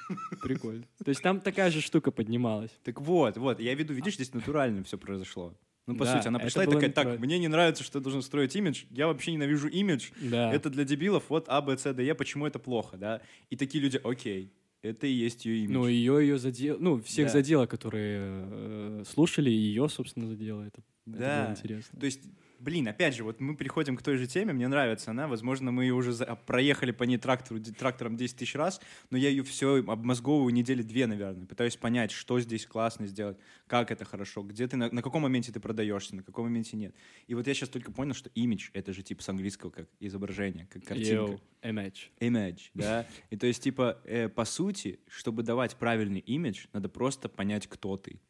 прикольно. 0.43 0.85
То 1.05 1.09
есть 1.09 1.23
там 1.23 1.41
такая 1.41 1.73
же 1.73 1.81
штука 1.81 2.13
поднималась. 2.13 2.71
Так 2.85 3.01
вот, 3.01 3.37
вот, 3.37 3.59
я 3.59 3.75
веду, 3.75 3.95
видишь, 3.95 4.15
здесь 4.15 4.33
натурально 4.33 4.85
все 4.85 4.97
произошло. 4.97 5.53
Ну, 5.89 5.97
по 5.97 6.05
Да, 6.05 6.17
сути, 6.17 6.29
она 6.29 6.39
пришла 6.39 6.65
и 6.65 6.67
такая, 6.69 6.91
так, 6.91 7.19
мне 7.19 7.39
не 7.39 7.49
нравится, 7.49 7.83
что 7.85 7.99
я 7.99 8.03
должен 8.03 8.23
строить 8.23 8.55
имидж, 8.55 8.85
я 8.91 9.07
вообще 9.09 9.33
ненавижу 9.33 9.69
имидж, 9.69 10.11
Да. 10.21 10.53
это 10.53 10.71
для 10.71 10.85
дебилов, 10.85 11.25
вот 11.29 11.47
А, 11.49 11.61
Б, 11.63 11.77
С, 11.79 11.93
Д, 11.93 12.05
Е, 12.05 12.15
почему 12.15 12.47
это 12.47 12.59
плохо, 12.59 12.97
да? 12.97 13.21
И 13.51 13.57
такие 13.57 13.83
люди, 13.83 14.01
окей, 14.03 14.53
это 14.91 15.07
и 15.07 15.13
есть 15.13 15.45
ее 15.45 15.65
имидж. 15.65 15.73
Ну, 15.75 15.87
ее 15.87 16.19
ее 16.21 16.39
задело, 16.39 16.77
ну, 16.79 17.01
всех 17.03 17.27
Да. 17.27 17.33
задело, 17.33 17.67
которые 17.67 18.19
э, 18.23 19.05
слушали, 19.07 19.51
ее, 19.51 19.89
собственно, 19.89 20.27
задело. 20.29 20.63
Это, 20.63 20.83
это 21.07 21.19
Да. 21.19 21.45
было 21.45 21.53
интересно. 21.53 21.99
То 22.01 22.07
есть, 22.07 22.23
блин, 22.59 22.89
опять 22.89 23.15
же, 23.15 23.25
вот 23.25 23.41
мы 23.41 23.57
переходим 23.57 23.97
к 23.97 24.03
той 24.03 24.17
же 24.17 24.27
теме, 24.27 24.53
мне 24.53 24.69
нравится 24.69 25.11
она, 25.11 25.29
возможно, 25.29 25.73
мы 25.73 25.85
ее 25.85 25.95
уже 25.95 26.13
за- 26.13 26.37
проехали 26.37 26.91
по 26.91 27.05
ней 27.05 27.19
трактору, 27.19 27.61
трактором 27.61 28.17
10 28.17 28.37
тысяч 28.37 28.55
раз, 28.55 28.81
но 29.11 29.19
я 29.19 29.29
ее 29.29 29.43
все 29.43 29.77
обмозговываю 29.87 30.53
недели 30.53 30.83
две, 30.83 31.07
наверное, 31.07 31.47
пытаюсь 31.47 31.77
понять, 31.77 32.11
что 32.11 32.41
здесь 32.41 32.67
классно 32.67 33.07
сделать, 33.07 33.39
как 33.67 33.91
это 33.91 34.05
хорошо, 34.05 34.43
где 34.43 34.67
ты, 34.69 34.77
на, 34.77 34.91
на 34.91 35.03
каком 35.03 35.23
моменте 35.23 35.53
ты 35.53 35.61
продаешься, 35.61 36.17
на 36.17 36.23
каком 36.23 36.45
моменте 36.47 36.77
нет. 36.77 36.95
И 37.27 37.35
вот 37.35 37.47
я 37.47 37.55
сейчас 37.55 37.69
только 37.69 37.93
понял, 37.93 38.15
что 38.15 38.31
имидж— 38.35 38.71
это 38.73 38.93
же 38.93 39.03
типа 39.03 39.23
с 39.23 39.29
английского 39.29 39.71
как 39.71 39.89
изображение, 40.01 40.67
как 40.67 40.85
картинка. 40.85 41.13
Йоу, 41.13 41.41
image. 41.63 42.11
Image, 42.21 42.71
да. 42.75 43.07
И 43.31 43.37
то 43.37 43.47
есть, 43.47 43.63
типа, 43.63 44.01
э, 44.05 44.29
по 44.29 44.45
сути, 44.45 45.01
чтобы 45.09 45.43
давать 45.43 45.77
правильный 45.77 46.21
имидж, 46.21 46.67
надо 46.73 46.89
просто 46.89 47.29
понять, 47.29 47.67
кто 47.67 47.97
ты. 47.97 48.21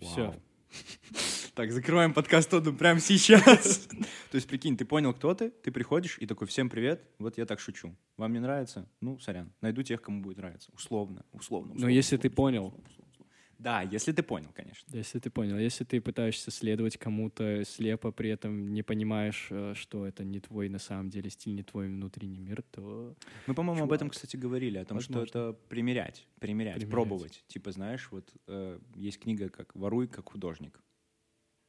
Всё. 0.00 0.34
Так, 1.56 1.72
закрываем 1.72 2.12
подкаст 2.12 2.50
Тодом 2.50 2.76
прямо 2.76 3.00
сейчас. 3.00 3.86
То 4.30 4.34
есть, 4.34 4.46
прикинь, 4.46 4.76
ты 4.76 4.84
понял, 4.84 5.14
кто 5.14 5.34
ты, 5.34 5.48
ты 5.48 5.72
приходишь 5.72 6.18
и 6.20 6.26
такой, 6.26 6.46
всем 6.46 6.68
привет, 6.68 7.02
вот 7.18 7.38
я 7.38 7.46
так 7.46 7.60
шучу. 7.60 7.96
Вам 8.18 8.34
не 8.34 8.40
нравится? 8.40 8.86
Ну, 9.00 9.18
сорян, 9.20 9.50
найду 9.62 9.82
тех, 9.82 10.02
кому 10.02 10.20
будет 10.20 10.36
нравиться. 10.36 10.70
Условно, 10.74 11.24
условно. 11.32 11.68
Но 11.68 11.76
условно, 11.76 11.94
если 11.94 12.18
ты 12.18 12.28
понял. 12.28 12.66
условно. 12.66 13.06
Да, 13.58 13.80
если 13.80 14.12
ты 14.12 14.22
понял, 14.22 14.50
конечно. 14.54 14.94
Если 14.94 15.18
ты 15.18 15.30
понял, 15.30 15.56
если 15.56 15.84
ты 15.84 16.02
пытаешься 16.02 16.50
следовать 16.50 16.98
кому-то 16.98 17.64
слепо, 17.64 18.12
при 18.12 18.28
этом 18.28 18.74
не 18.74 18.82
понимаешь, 18.82 19.46
э, 19.48 19.72
что 19.74 20.06
это 20.06 20.24
не 20.24 20.40
твой 20.40 20.68
на 20.68 20.78
самом 20.78 21.08
деле 21.08 21.30
стиль, 21.30 21.54
не 21.54 21.62
твой 21.62 21.86
внутренний 21.86 22.38
мир, 22.38 22.60
то 22.70 23.16
Мы, 23.46 23.54
по-моему, 23.54 23.84
об 23.84 23.92
этом, 23.92 24.10
кстати, 24.10 24.36
говорили, 24.36 24.76
о 24.76 24.84
том, 24.84 25.00
что 25.00 25.20
Возможно. 25.20 25.30
это 25.30 25.58
примерять, 25.70 26.26
примерять, 26.38 26.74
Примерять. 26.74 26.90
пробовать. 26.90 27.44
Типа, 27.48 27.72
знаешь, 27.72 28.08
вот 28.10 28.30
э, 28.46 28.78
есть 28.94 29.20
книга 29.20 29.48
как 29.48 29.74
«Воруй 29.74 30.06
как 30.06 30.28
художник». 30.28 30.82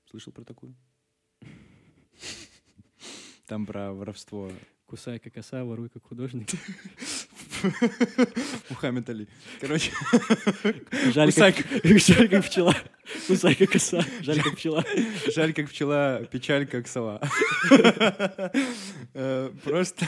Слышал 0.09 0.31
про 0.33 0.43
такую? 0.43 0.75
Там 3.45 3.65
про 3.65 3.93
воровство. 3.93 4.51
кусай 4.85 5.19
как 5.19 5.37
оса, 5.37 5.63
воруй 5.63 5.89
как 5.89 6.03
художник. 6.05 6.49
Мухаммед 8.69 9.09
Али. 9.09 9.27
Короче, 9.59 9.91
Жаль, 11.13 11.27
Кусай 11.27 11.53
как, 11.53 11.65
жаль, 11.83 12.29
как 12.29 12.45
пчела. 12.45 12.75
Кусай 13.27 13.55
как 13.55 13.75
оса, 13.75 14.01
жаль, 14.21 14.41
как 14.41 14.55
пчела. 14.55 14.85
жаль, 15.33 15.53
как 15.53 15.69
пчела, 15.69 16.23
печаль, 16.25 16.67
как 16.67 16.87
сова. 16.87 17.19
Э, 19.13 19.49
Просто, 19.63 20.05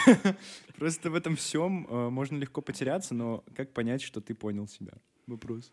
просто 0.78 1.10
в 1.10 1.16
этом 1.16 1.36
всем 1.36 1.88
можно 2.12 2.38
легко 2.38 2.62
потеряться, 2.62 3.14
но 3.16 3.44
как 3.56 3.74
понять, 3.74 4.02
что 4.02 4.22
ты 4.22 4.34
понял 4.36 4.68
себя? 4.68 4.94
Вопрос. 5.28 5.72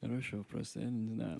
Хороший 0.00 0.38
вопрос, 0.38 0.76
я 0.76 0.84
не 0.84 1.12
знаю. 1.12 1.38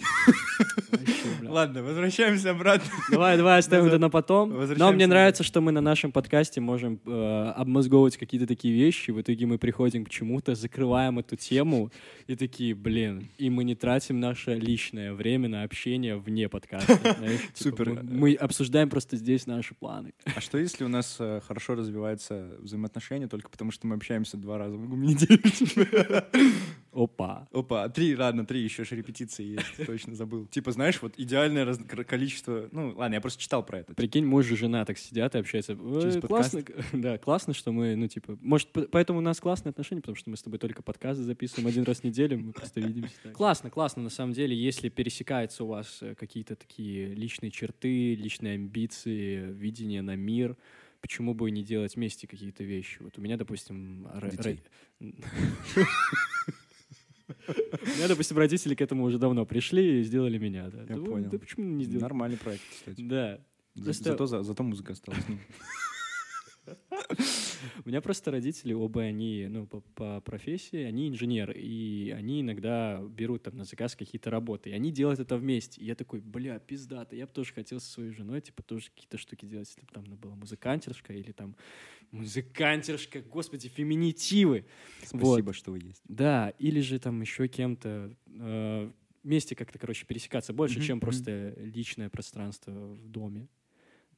Ладно, 1.43 1.85
возвращаемся 1.85 2.51
обратно. 2.51 2.91
Давай, 3.09 3.37
давай 3.37 3.61
оставим 3.61 3.87
это 3.87 3.99
на 3.99 4.11
потом. 4.11 4.53
Но 4.77 4.91
мне 4.91 5.07
нравится, 5.07 5.45
что 5.45 5.61
мы 5.61 5.71
на 5.71 5.81
нашем 5.81 6.11
подкасте 6.11 6.61
можем 6.61 7.01
э, 7.07 7.53
обмозговывать 7.55 8.17
какие-то 8.17 8.49
такие 8.49 8.75
вещи. 8.75 9.13
В 9.13 9.21
итоге 9.21 9.47
мы 9.47 9.59
приходим 9.59 10.05
к 10.05 10.11
чему-то, 10.11 10.57
закрываем 10.57 11.21
эту 11.21 11.37
тему 11.37 11.93
и 12.27 12.35
такие, 12.35 12.75
блин, 12.75 13.31
и 13.39 13.49
мы 13.49 13.63
не 13.63 13.77
тратим 13.77 14.19
наше 14.19 14.57
личное 14.57 15.13
время 15.13 15.49
на 15.49 15.63
общение 15.63 16.17
вне 16.17 16.49
подкаста. 16.49 16.99
знаешь, 17.19 17.41
типа, 17.55 17.77
Супер. 17.77 18.03
Мы, 18.03 18.03
мы 18.03 18.35
обсуждаем 18.35 18.91
просто 18.91 19.17
здесь 19.17 19.47
наши 19.47 19.75
планы. 19.77 20.15
А 20.35 20.41
что 20.41 20.59
если 20.59 20.83
у 20.83 20.89
нас 20.89 21.17
э, 21.21 21.41
хорошо 21.47 21.77
развиваются 21.77 22.57
взаимоотношения 22.59 23.29
только 23.29 23.51
потому, 23.51 23.71
что 23.71 23.87
мы 23.87 23.95
общаемся 23.95 24.37
два 24.37 24.59
раза 24.59 24.77
в 24.77 24.99
неделю? 24.99 25.39
Опа. 26.99 27.47
Опа, 27.53 27.89
три, 27.89 28.17
ладно, 28.17 28.45
три, 28.45 28.61
еще 28.63 28.85
же 28.85 28.97
репетиции 28.97 29.45
есть, 29.45 29.77
точно 29.87 30.15
забыл. 30.17 30.47
Типа, 30.47 30.73
знаешь, 30.73 31.01
вот 31.01 31.15
идеальное 31.17 31.65
раз- 31.65 31.79
количество... 32.07 32.69
Ну, 32.73 32.95
ладно, 32.97 33.15
я 33.15 33.21
просто 33.21 33.41
читал 33.41 33.65
про 33.65 33.79
это. 33.79 33.95
Прикинь, 33.95 34.25
муж 34.27 34.51
и 34.51 34.57
жена 34.57 34.85
так 34.85 34.99
сидят 34.99 35.35
и 35.35 35.39
общаются. 35.39 35.75
Э, 35.75 36.01
Через 36.03 36.21
классно, 36.21 36.65
да, 36.93 37.19
классно, 37.19 37.55
что 37.55 37.71
мы, 37.71 37.95
ну, 37.95 38.09
типа, 38.09 38.37
может, 38.41 38.71
поэтому 38.91 39.21
у 39.21 39.23
нас 39.23 39.39
классные 39.39 39.71
отношения, 39.71 40.01
потому 40.01 40.17
что 40.17 40.31
мы 40.31 40.37
с 40.37 40.43
тобой 40.43 40.59
только 40.59 40.83
подкасты 40.83 41.23
записываем 41.23 41.69
один 41.69 41.85
раз 41.85 42.01
в 42.01 42.05
неделю, 42.05 42.39
мы 42.39 42.53
просто 42.53 42.81
видимся. 42.81 43.15
так. 43.23 43.33
Классно, 43.33 43.71
классно, 43.71 44.03
на 44.03 44.11
самом 44.11 44.33
деле, 44.33 44.57
если 44.57 44.89
пересекаются 44.89 45.63
у 45.65 45.69
вас 45.69 45.99
э, 46.01 46.15
какие-то 46.17 46.57
такие 46.57 47.15
личные 47.15 47.51
черты, 47.53 48.17
личные 48.17 48.55
амбиции, 48.55 49.53
видение 49.53 50.03
на 50.03 50.17
мир, 50.17 50.57
почему 51.01 51.33
бы 51.33 51.49
не 51.53 51.63
делать 51.63 51.95
вместе 51.95 52.27
какие-то 52.27 52.65
вещи? 52.65 52.99
Вот 53.01 53.19
у 53.19 53.21
меня, 53.21 53.37
допустим, 53.37 54.09
Детей. 54.33 54.61
меня, 57.97 58.09
допустим, 58.09 58.37
родители 58.39 58.75
к 58.75 58.81
этому 58.81 59.05
уже 59.05 59.19
давно 59.19 59.45
пришли 59.47 60.01
и 60.01 60.03
сделали 60.03 60.39
меня. 60.39 60.71
Да, 60.71 60.81
Я 60.81 60.87
Да, 60.87 60.95
понял. 60.97 61.31
Да 61.31 61.39
почему 61.39 61.65
не 61.67 61.85
сделать? 61.85 62.03
Нормальный 62.03 62.37
проект, 62.39 62.63
кстати. 62.71 63.01
Да. 63.01 63.41
За- 63.75 63.85
Просто- 63.85 64.05
Зато, 64.05 64.27
за- 64.27 64.43
зато 64.43 64.63
музыка 64.63 64.93
осталась. 64.93 65.23
ну. 65.29 65.39
У 67.85 67.89
меня 67.89 68.01
просто 68.01 68.31
родители, 68.31 68.73
оба 68.75 69.03
они, 69.03 69.47
ну, 69.49 69.67
по, 69.67 69.81
по 69.81 70.21
профессии, 70.21 70.83
они 70.83 71.09
инженеры, 71.09 71.55
и 71.55 72.11
они 72.11 72.43
иногда 72.43 73.01
берут 73.03 73.45
там 73.45 73.57
на 73.57 73.65
заказ 73.65 73.97
какие-то 73.97 74.31
работы, 74.31 74.71
и 74.71 74.73
они 74.75 74.93
делают 74.93 75.19
это 75.21 75.37
вместе. 75.37 75.81
И 75.81 75.85
я 75.87 75.95
такой, 75.95 76.21
бля, 76.21 76.59
пиздато, 76.59 77.17
я 77.17 77.27
бы 77.27 77.33
тоже 77.33 77.53
хотел 77.55 77.81
со 77.81 77.91
своей 77.91 78.11
женой, 78.11 78.41
типа, 78.43 78.63
тоже 78.63 78.91
какие-то 78.95 79.17
штуки 79.19 79.47
делать, 79.47 79.69
если 79.69 79.81
бы 79.81 79.89
там 79.93 80.05
она 80.07 80.17
была 80.17 80.35
музыкантершка 80.35 81.13
или 81.15 81.33
там 81.33 81.57
музыкантершка, 82.11 83.21
господи, 83.21 83.69
феминитивы. 83.69 84.65
Спасибо, 85.05 85.53
что 85.53 85.73
вы 85.73 85.79
есть. 85.81 86.03
Да, 86.09 86.51
или 86.59 86.81
же 86.81 86.99
там 86.99 87.21
еще 87.21 87.49
кем-то 87.49 88.17
э, 88.27 88.91
вместе 89.23 89.55
как-то, 89.55 89.79
короче, 89.79 90.07
пересекаться 90.07 90.53
больше, 90.53 90.79
Мгм, 90.79 90.87
чем 90.87 91.01
просто 91.01 91.55
личное 91.59 92.09
пространство 92.09 92.71
в 92.73 93.09
доме. 93.09 93.49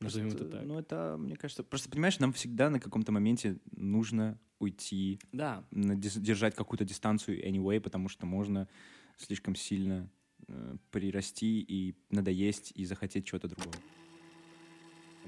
Назовем 0.01 0.29
это 0.29 0.39
Просто, 0.39 0.57
так. 0.57 0.67
Ну, 0.67 0.79
это, 0.79 1.17
мне 1.19 1.37
кажется... 1.37 1.63
Просто, 1.63 1.91
понимаешь, 1.91 2.19
нам 2.21 2.33
всегда 2.33 2.71
на 2.71 2.81
каком-то 2.81 3.13
моменте 3.13 3.59
нужно 3.73 4.39
уйти, 4.59 5.19
Да, 5.33 5.65
держать 5.71 6.55
какую-то 6.55 6.85
дистанцию 6.85 7.47
anyway, 7.47 7.81
потому 7.81 8.09
что 8.09 8.25
можно 8.27 8.69
слишком 9.17 9.55
сильно 9.55 10.11
э, 10.49 10.77
прирасти 10.91 11.61
и 11.61 11.95
надоесть 12.11 12.73
и 12.75 12.85
захотеть 12.85 13.27
чего-то 13.27 13.49
другого. 13.49 13.75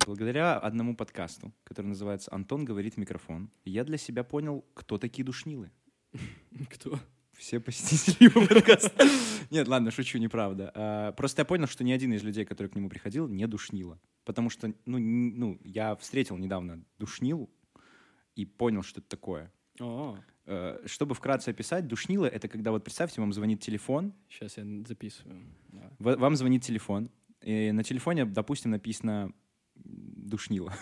Благодаря 0.07 0.59
одному 0.59 0.97
подкасту, 0.97 1.53
который 1.65 1.87
называется 1.87 2.33
«Антон 2.35 2.65
говорит 2.65 2.95
в 2.95 2.97
микрофон», 2.97 3.51
я 3.65 3.85
для 3.85 3.99
себя 3.99 4.25
понял, 4.25 4.65
кто 4.75 4.99
такие 4.99 5.25
душнилы. 5.25 5.71
кто? 6.71 6.99
Все 7.33 7.61
посетители 7.61 8.25
его 8.25 8.47
подкаста. 8.47 9.07
Нет, 9.51 9.69
ладно, 9.69 9.91
шучу, 9.91 10.19
неправда. 10.19 10.71
А, 10.75 11.13
Просто 11.13 11.43
я 11.43 11.45
понял, 11.45 11.67
что 11.67 11.85
ни 11.85 11.93
один 11.93 12.13
из 12.13 12.23
людей, 12.23 12.45
который 12.45 12.69
к 12.69 12.75
нему 12.75 12.89
приходил, 12.89 13.29
не 13.29 13.47
душнило. 13.47 14.01
Потому 14.25 14.51
что, 14.51 14.73
ну, 14.87 14.99
ну, 14.99 15.59
я 15.65 15.97
встретил 15.97 16.37
недавно 16.37 16.85
душнилу 16.99 17.51
и 18.35 18.45
понял, 18.45 18.83
что 18.83 19.01
это 19.01 19.09
такое. 19.09 19.53
О, 19.81 20.19
Э, 20.45 20.81
Чтобы 20.87 21.15
вкратце 21.15 21.51
описать, 21.51 21.87
душнило— 21.87 22.27
это 22.27 22.49
когда, 22.49 22.73
вот 22.73 22.83
представьте, 22.85 23.21
вам 23.21 23.33
звонит 23.33 23.61
телефон, 23.61 24.13
сейчас 24.29 24.57
я 24.57 24.65
записываю. 24.87 25.47
Вам 25.99 26.37
звонит 26.37 26.65
телефон, 26.65 27.11
и 27.43 27.71
на 27.73 27.85
телефоне, 27.85 28.25
допустим, 28.25 28.73
написано 28.73 29.33
душнило. 29.85 30.73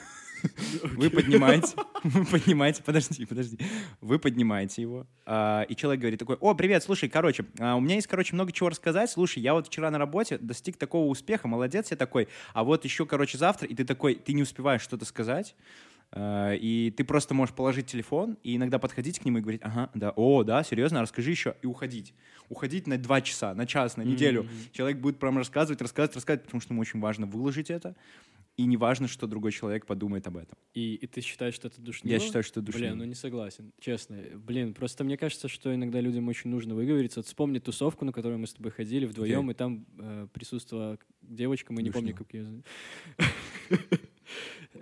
Вы 0.97 1.11
поднимаете, 1.11 1.75
вы 2.05 2.25
поднимаете, 2.25 2.83
подожди, 2.83 3.27
подожди, 3.27 3.59
вы 4.01 4.19
поднимаете 4.19 4.83
его, 4.83 5.07
а, 5.27 5.67
и 5.69 5.77
человек 5.77 6.01
говорит 6.01 6.19
такой, 6.19 6.37
о, 6.37 6.55
привет, 6.55 6.83
слушай, 6.83 7.09
короче, 7.09 7.45
а, 7.59 7.77
у 7.77 7.81
меня 7.81 7.97
есть, 7.97 8.07
короче, 8.07 8.35
много 8.35 8.53
чего 8.53 8.71
рассказать, 8.71 9.11
слушай, 9.11 9.43
я 9.43 9.55
вот 9.55 9.67
вчера 9.67 9.91
на 9.91 9.99
работе 9.99 10.39
достиг 10.39 10.77
такого 10.77 11.09
успеха, 11.09 11.47
молодец, 11.47 11.91
я 11.91 11.97
такой, 11.97 12.29
а 12.55 12.65
вот 12.65 12.85
еще, 12.85 13.05
короче, 13.07 13.37
завтра, 13.37 13.69
и 13.69 13.75
ты 13.75 13.85
такой, 13.85 14.15
ты 14.15 14.33
не 14.33 14.43
успеваешь 14.43 14.81
что-то 14.83 15.05
сказать, 15.05 15.55
а, 16.13 16.55
и 16.55 16.91
ты 16.91 17.05
просто 17.05 17.35
можешь 17.35 17.55
положить 17.55 17.87
телефон 17.87 18.37
и 18.43 18.57
иногда 18.57 18.79
подходить 18.79 19.21
к 19.21 19.25
нему 19.25 19.39
и 19.39 19.41
говорить, 19.41 19.61
ага, 19.63 19.91
да, 19.95 20.13
о, 20.17 20.43
да, 20.43 20.63
серьезно, 20.65 21.03
расскажи 21.03 21.31
еще, 21.31 21.55
и 21.63 21.67
уходить. 21.67 22.15
Уходить 22.49 22.89
на 22.89 22.99
два 22.99 23.21
часа, 23.21 23.55
на 23.55 23.65
час, 23.65 23.97
на 23.97 24.03
неделю. 24.03 24.43
Мгм. 24.43 24.51
Человек 24.73 24.99
будет 24.99 25.21
прям 25.21 25.39
рассказывать, 25.39 25.81
рассказывать, 25.81 26.17
рассказывать, 26.17 26.45
потому 26.47 26.61
что 26.61 26.75
ему 26.75 26.81
очень 26.81 26.99
важно 26.99 27.27
выложить 27.27 27.71
это, 27.71 27.95
и 28.61 28.67
не 28.67 28.77
важно, 28.77 29.09
что 29.09 29.27
другой 29.27 29.53
человек 29.53 29.87
подумает 29.87 30.27
об 30.27 30.37
этом. 30.37 30.59
И, 30.75 30.95
и 30.95 31.07
ты 31.07 31.23
считаешь, 31.23 31.55
что 31.55 31.69
это 31.69 31.81
душнило? 31.81 32.13
Я 32.13 32.21
считаю, 32.21 32.45
что 32.45 32.61
это 32.61 32.71
Блин, 32.73 32.99
ну 32.99 33.05
не 33.05 33.15
согласен, 33.15 33.73
честно. 33.81 34.19
Блин, 34.35 34.75
просто 34.75 35.03
мне 35.03 35.17
кажется, 35.17 35.49
что 35.49 35.75
иногда 35.75 35.99
людям 36.01 36.29
очень 36.29 36.51
нужно 36.51 36.75
выговориться. 36.75 37.21
Вот 37.21 37.27
вспомни 37.27 37.59
тусовку, 37.59 38.05
на 38.05 38.13
которую 38.13 38.39
мы 38.39 38.47
с 38.47 38.53
тобой 38.53 38.71
ходили 38.71 39.07
вдвоем, 39.07 39.51
и 39.51 39.55
там 39.55 39.87
э, 39.99 40.29
присутствовала 40.35 40.99
девочка, 41.23 41.73
мы 41.73 41.83
не 41.83 41.91
помню, 41.91 42.15
Душнила. 42.15 42.19
как 42.19 42.35
ее 42.35 43.99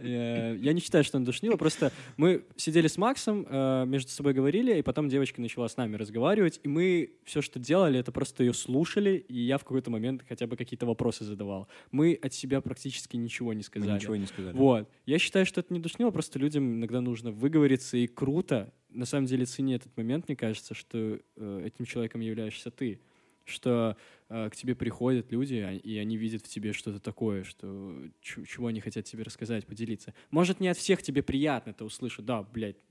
Я 0.02 0.72
не 0.72 0.80
считаю, 0.80 1.04
что 1.04 1.18
она 1.18 1.26
душнила, 1.26 1.56
просто 1.56 1.92
мы 2.16 2.44
сидели 2.56 2.86
с 2.86 2.96
Максом, 2.96 3.46
э, 3.48 3.84
между 3.86 4.10
собой 4.10 4.32
говорили, 4.32 4.78
и 4.78 4.82
потом 4.82 5.08
девочка 5.08 5.40
начала 5.40 5.68
с 5.68 5.76
нами 5.76 5.96
разговаривать, 5.96 6.60
и 6.62 6.68
мы 6.68 7.12
все, 7.24 7.42
что 7.42 7.58
делали, 7.58 7.98
это 7.98 8.12
просто 8.12 8.44
ее 8.44 8.54
слушали, 8.54 9.16
и 9.28 9.38
я 9.40 9.58
в 9.58 9.64
какой-то 9.64 9.90
момент 9.90 10.24
хотя 10.28 10.46
бы 10.46 10.56
какие-то 10.56 10.86
вопросы 10.86 11.24
задавал. 11.24 11.68
Мы 11.90 12.18
от 12.20 12.32
себя 12.32 12.60
практически 12.60 13.16
ничего 13.16 13.52
не 13.52 13.58
Мы 13.58 13.62
сказали. 13.64 13.94
ничего 13.94 14.16
не 14.16 14.26
сказали. 14.26 14.56
Вот. 14.56 14.88
Я 15.06 15.18
считаю, 15.18 15.46
что 15.46 15.60
это 15.60 15.72
не 15.72 15.80
душнило, 15.80 16.10
просто 16.10 16.38
людям 16.38 16.74
иногда 16.74 17.00
нужно 17.00 17.30
выговориться, 17.30 17.96
и 17.96 18.06
круто. 18.06 18.72
На 18.90 19.04
самом 19.04 19.26
деле 19.26 19.44
цени 19.44 19.74
этот 19.74 19.94
момент, 19.96 20.28
мне 20.28 20.36
кажется, 20.36 20.74
что 20.74 21.20
э, 21.36 21.62
этим 21.66 21.84
человеком 21.84 22.20
являешься 22.20 22.70
ты. 22.70 23.00
Что 23.48 23.96
э, 24.28 24.50
к 24.50 24.56
тебе 24.56 24.74
приходят 24.74 25.32
люди, 25.32 25.54
а- 25.56 25.72
и 25.72 25.96
они 25.96 26.16
видят 26.16 26.42
в 26.42 26.48
тебе 26.48 26.72
что-то 26.72 27.00
такое, 27.00 27.44
что 27.44 27.96
чего 28.20 28.66
они 28.66 28.80
хотят 28.80 29.06
тебе 29.06 29.22
рассказать, 29.22 29.66
поделиться. 29.66 30.14
Может, 30.30 30.60
не 30.60 30.68
от 30.68 30.76
всех 30.76 31.02
тебе 31.02 31.22
приятно 31.22 31.70
это 31.70 31.84
услышать. 31.84 32.24
Да, 32.26 32.42
блядь, 32.42 32.84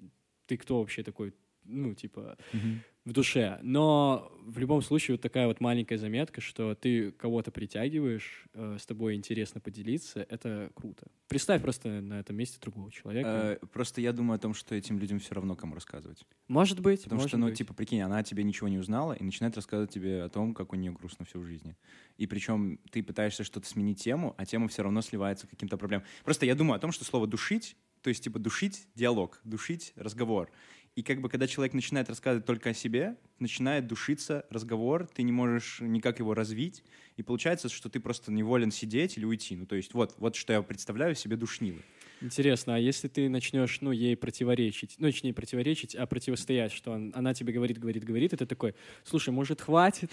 ты 0.47 0.57
кто 0.57 0.79
вообще 0.79 1.03
такой? 1.03 1.33
Ну, 1.67 1.93
типа, 1.93 2.37
в 3.05 3.13
душе. 3.13 3.59
Но 3.61 4.31
в 4.41 4.57
любом 4.59 4.81
случае 4.81 5.15
вот 5.15 5.21
такая 5.21 5.47
вот 5.47 5.61
маленькая 5.61 5.97
заметка, 5.97 6.41
что 6.41 6.75
ты 6.75 7.11
кого-то 7.11 7.51
притягиваешь, 7.51 8.47
э, 8.53 8.77
с 8.79 8.85
тобой 8.85 9.15
интересно 9.15 9.61
поделиться, 9.61 10.25
это 10.29 10.71
круто. 10.75 11.07
Представь 11.29 11.61
просто 11.61 12.01
на 12.01 12.19
этом 12.19 12.35
месте 12.35 12.57
другого 12.61 12.91
человека. 12.91 13.59
Э, 13.61 13.65
Просто 13.67 14.01
я 14.01 14.11
думаю 14.11 14.35
о 14.35 14.39
том, 14.39 14.53
что 14.53 14.75
этим 14.75 14.99
людям 14.99 15.19
все 15.19 15.35
равно, 15.35 15.55
кому 15.55 15.75
рассказывать. 15.75 16.25
может 16.47 16.79
быть, 16.81 17.03
Потому 17.03 17.19
может 17.19 17.29
что, 17.29 17.37
ну, 17.37 17.47
быть. 17.47 17.57
типа, 17.57 17.73
прикинь, 17.73 18.01
она 18.01 18.23
тебе 18.23 18.43
ничего 18.43 18.67
не 18.67 18.77
узнала 18.77 19.13
и 19.13 19.23
начинает 19.23 19.55
рассказывать 19.55 19.91
тебе 19.91 20.23
о 20.23 20.29
том, 20.29 20.53
как 20.53 20.73
у 20.73 20.75
нее 20.75 20.91
грустно 20.91 21.25
все 21.25 21.39
в 21.39 21.45
жизни. 21.45 21.77
И 22.17 22.27
причем 22.27 22.79
ты 22.91 23.03
пытаешься 23.03 23.43
что-то 23.43 23.67
сменить 23.67 24.01
тему, 24.03 24.35
а 24.37 24.45
тема 24.45 24.67
все 24.67 24.83
равно 24.83 25.01
сливается 25.01 25.47
к 25.47 25.51
каким-то 25.51 25.77
проблемам. 25.77 26.05
Просто 26.25 26.45
я 26.45 26.55
думаю 26.55 26.75
о 26.75 26.79
том, 26.79 26.91
что 26.91 27.05
слово 27.05 27.25
«душить», 27.27 27.77
то 28.01 28.09
есть, 28.09 28.23
типа, 28.23 28.39
душить 28.39 28.87
диалог, 28.95 29.41
душить 29.43 29.91
разговор. 29.95 30.49
И 30.97 31.03
как 31.03 31.21
бы, 31.21 31.29
когда 31.29 31.45
человек 31.45 31.75
начинает 31.75 32.09
рассказывать 32.09 32.47
только 32.47 32.71
о 32.71 32.73
себе, 32.73 33.17
начинает 33.37 33.85
душиться 33.85 34.47
разговор, 34.49 35.05
ты 35.05 35.21
не 35.21 35.31
можешь 35.31 35.77
никак 35.79 36.17
его 36.17 36.33
развить, 36.33 36.83
и 37.17 37.21
получается, 37.21 37.69
что 37.69 37.87
ты 37.87 37.99
просто 37.99 38.31
неволен 38.31 38.71
сидеть 38.71 39.15
или 39.15 39.23
уйти. 39.23 39.55
Ну, 39.55 39.67
то 39.67 39.75
есть, 39.75 39.93
вот, 39.93 40.15
вот 40.17 40.35
что 40.35 40.53
я 40.53 40.63
представляю 40.63 41.13
себе 41.13 41.35
душнилы. 41.35 41.83
Интересно, 42.21 42.75
а 42.75 42.77
если 42.79 43.07
ты 43.07 43.29
начнешь, 43.29 43.79
ну, 43.81 43.91
ей 43.91 44.15
противоречить, 44.17 44.95
ну, 44.99 45.07
точнее, 45.07 45.33
противоречить, 45.33 45.95
а 45.95 46.05
противостоять, 46.05 46.71
что 46.71 46.91
он- 46.91 47.11
она 47.15 47.33
тебе 47.33 47.53
говорит, 47.53 47.77
говорит, 47.77 48.03
говорит, 48.03 48.31
ты 48.31 48.45
такой, 48.45 48.73
слушай, 49.03 49.29
может, 49.29 49.61
хватит? 49.61 50.11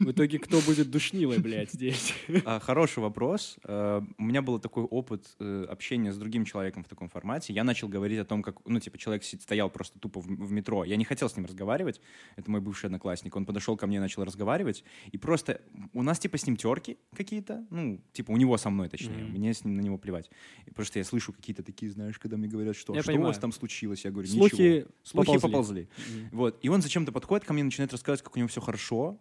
В 0.00 0.10
итоге 0.10 0.38
кто 0.38 0.60
будет 0.60 0.90
душнилой, 0.90 1.38
блядь, 1.38 1.72
здесь? 1.72 2.14
А, 2.44 2.60
Хороший 2.60 2.98
вопрос. 3.00 3.56
Э, 3.64 4.02
У 4.18 4.22
меня 4.24 4.42
был 4.42 4.58
такой 4.58 4.84
опыт 4.84 5.26
э, 5.40 5.66
общения 5.68 6.12
с 6.12 6.16
другим 6.16 6.44
человеком 6.44 6.82
в 6.84 6.88
таком 6.88 7.08
формате. 7.08 7.52
Я 7.52 7.64
начал 7.64 7.88
говорить 7.88 8.18
о 8.18 8.24
том, 8.24 8.42
как, 8.42 8.66
ну, 8.66 8.80
типа, 8.80 8.98
человек 8.98 9.24
стоял 9.24 9.70
просто 9.70 9.98
тупо 9.98 10.20
в, 10.20 10.52
метро. 10.52 10.84
Я 10.84 10.96
не 10.96 11.04
хотел 11.04 11.28
с 11.28 11.36
ним 11.36 11.46
разговаривать. 11.46 12.00
Это 12.36 12.50
мой 12.50 12.60
бывший 12.60 12.86
одноклассник. 12.86 13.34
Он 13.36 13.46
подошел 13.46 13.76
ко 13.76 13.86
мне 13.86 13.96
и 13.96 14.00
начал 14.00 14.24
разговаривать. 14.24 14.84
И 15.12 15.18
просто 15.18 15.60
у 15.92 16.02
нас, 16.02 16.18
типа, 16.18 16.38
с 16.38 16.46
ним 16.46 16.56
терки 16.56 16.98
какие-то. 17.16 17.66
Ну, 17.70 18.00
типа, 18.12 18.30
у 18.32 18.36
него 18.36 18.56
со 18.58 18.70
мной, 18.70 18.88
точнее. 18.88 19.24
Мне 19.24 19.52
с 19.54 19.64
ним 19.64 19.76
на 19.76 19.80
него 19.80 19.98
плевать. 19.98 20.30
И 20.66 20.70
просто 20.70 20.98
я 20.98 21.03
слышу 21.04 21.32
какие-то 21.32 21.62
такие, 21.62 21.90
знаешь, 21.92 22.18
когда 22.18 22.36
мне 22.36 22.48
говорят, 22.48 22.76
что, 22.76 22.94
Я 22.94 23.02
что 23.02 23.12
у 23.12 23.20
вас 23.20 23.38
там 23.38 23.52
случилось? 23.52 24.04
Я 24.04 24.10
говорю, 24.10 24.28
Слухи 24.28 24.54
ничего. 24.54 24.90
Слухи 25.02 25.26
поползли. 25.26 25.40
поползли. 25.48 25.88
Мгм. 26.08 26.28
Вот. 26.32 26.58
И 26.62 26.68
он 26.68 26.82
зачем-то 26.82 27.12
подходит 27.12 27.46
ко 27.46 27.52
мне, 27.52 27.62
начинает 27.62 27.92
рассказывать, 27.92 28.22
как 28.22 28.34
у 28.36 28.38
него 28.38 28.48
все 28.48 28.60
хорошо. 28.60 29.20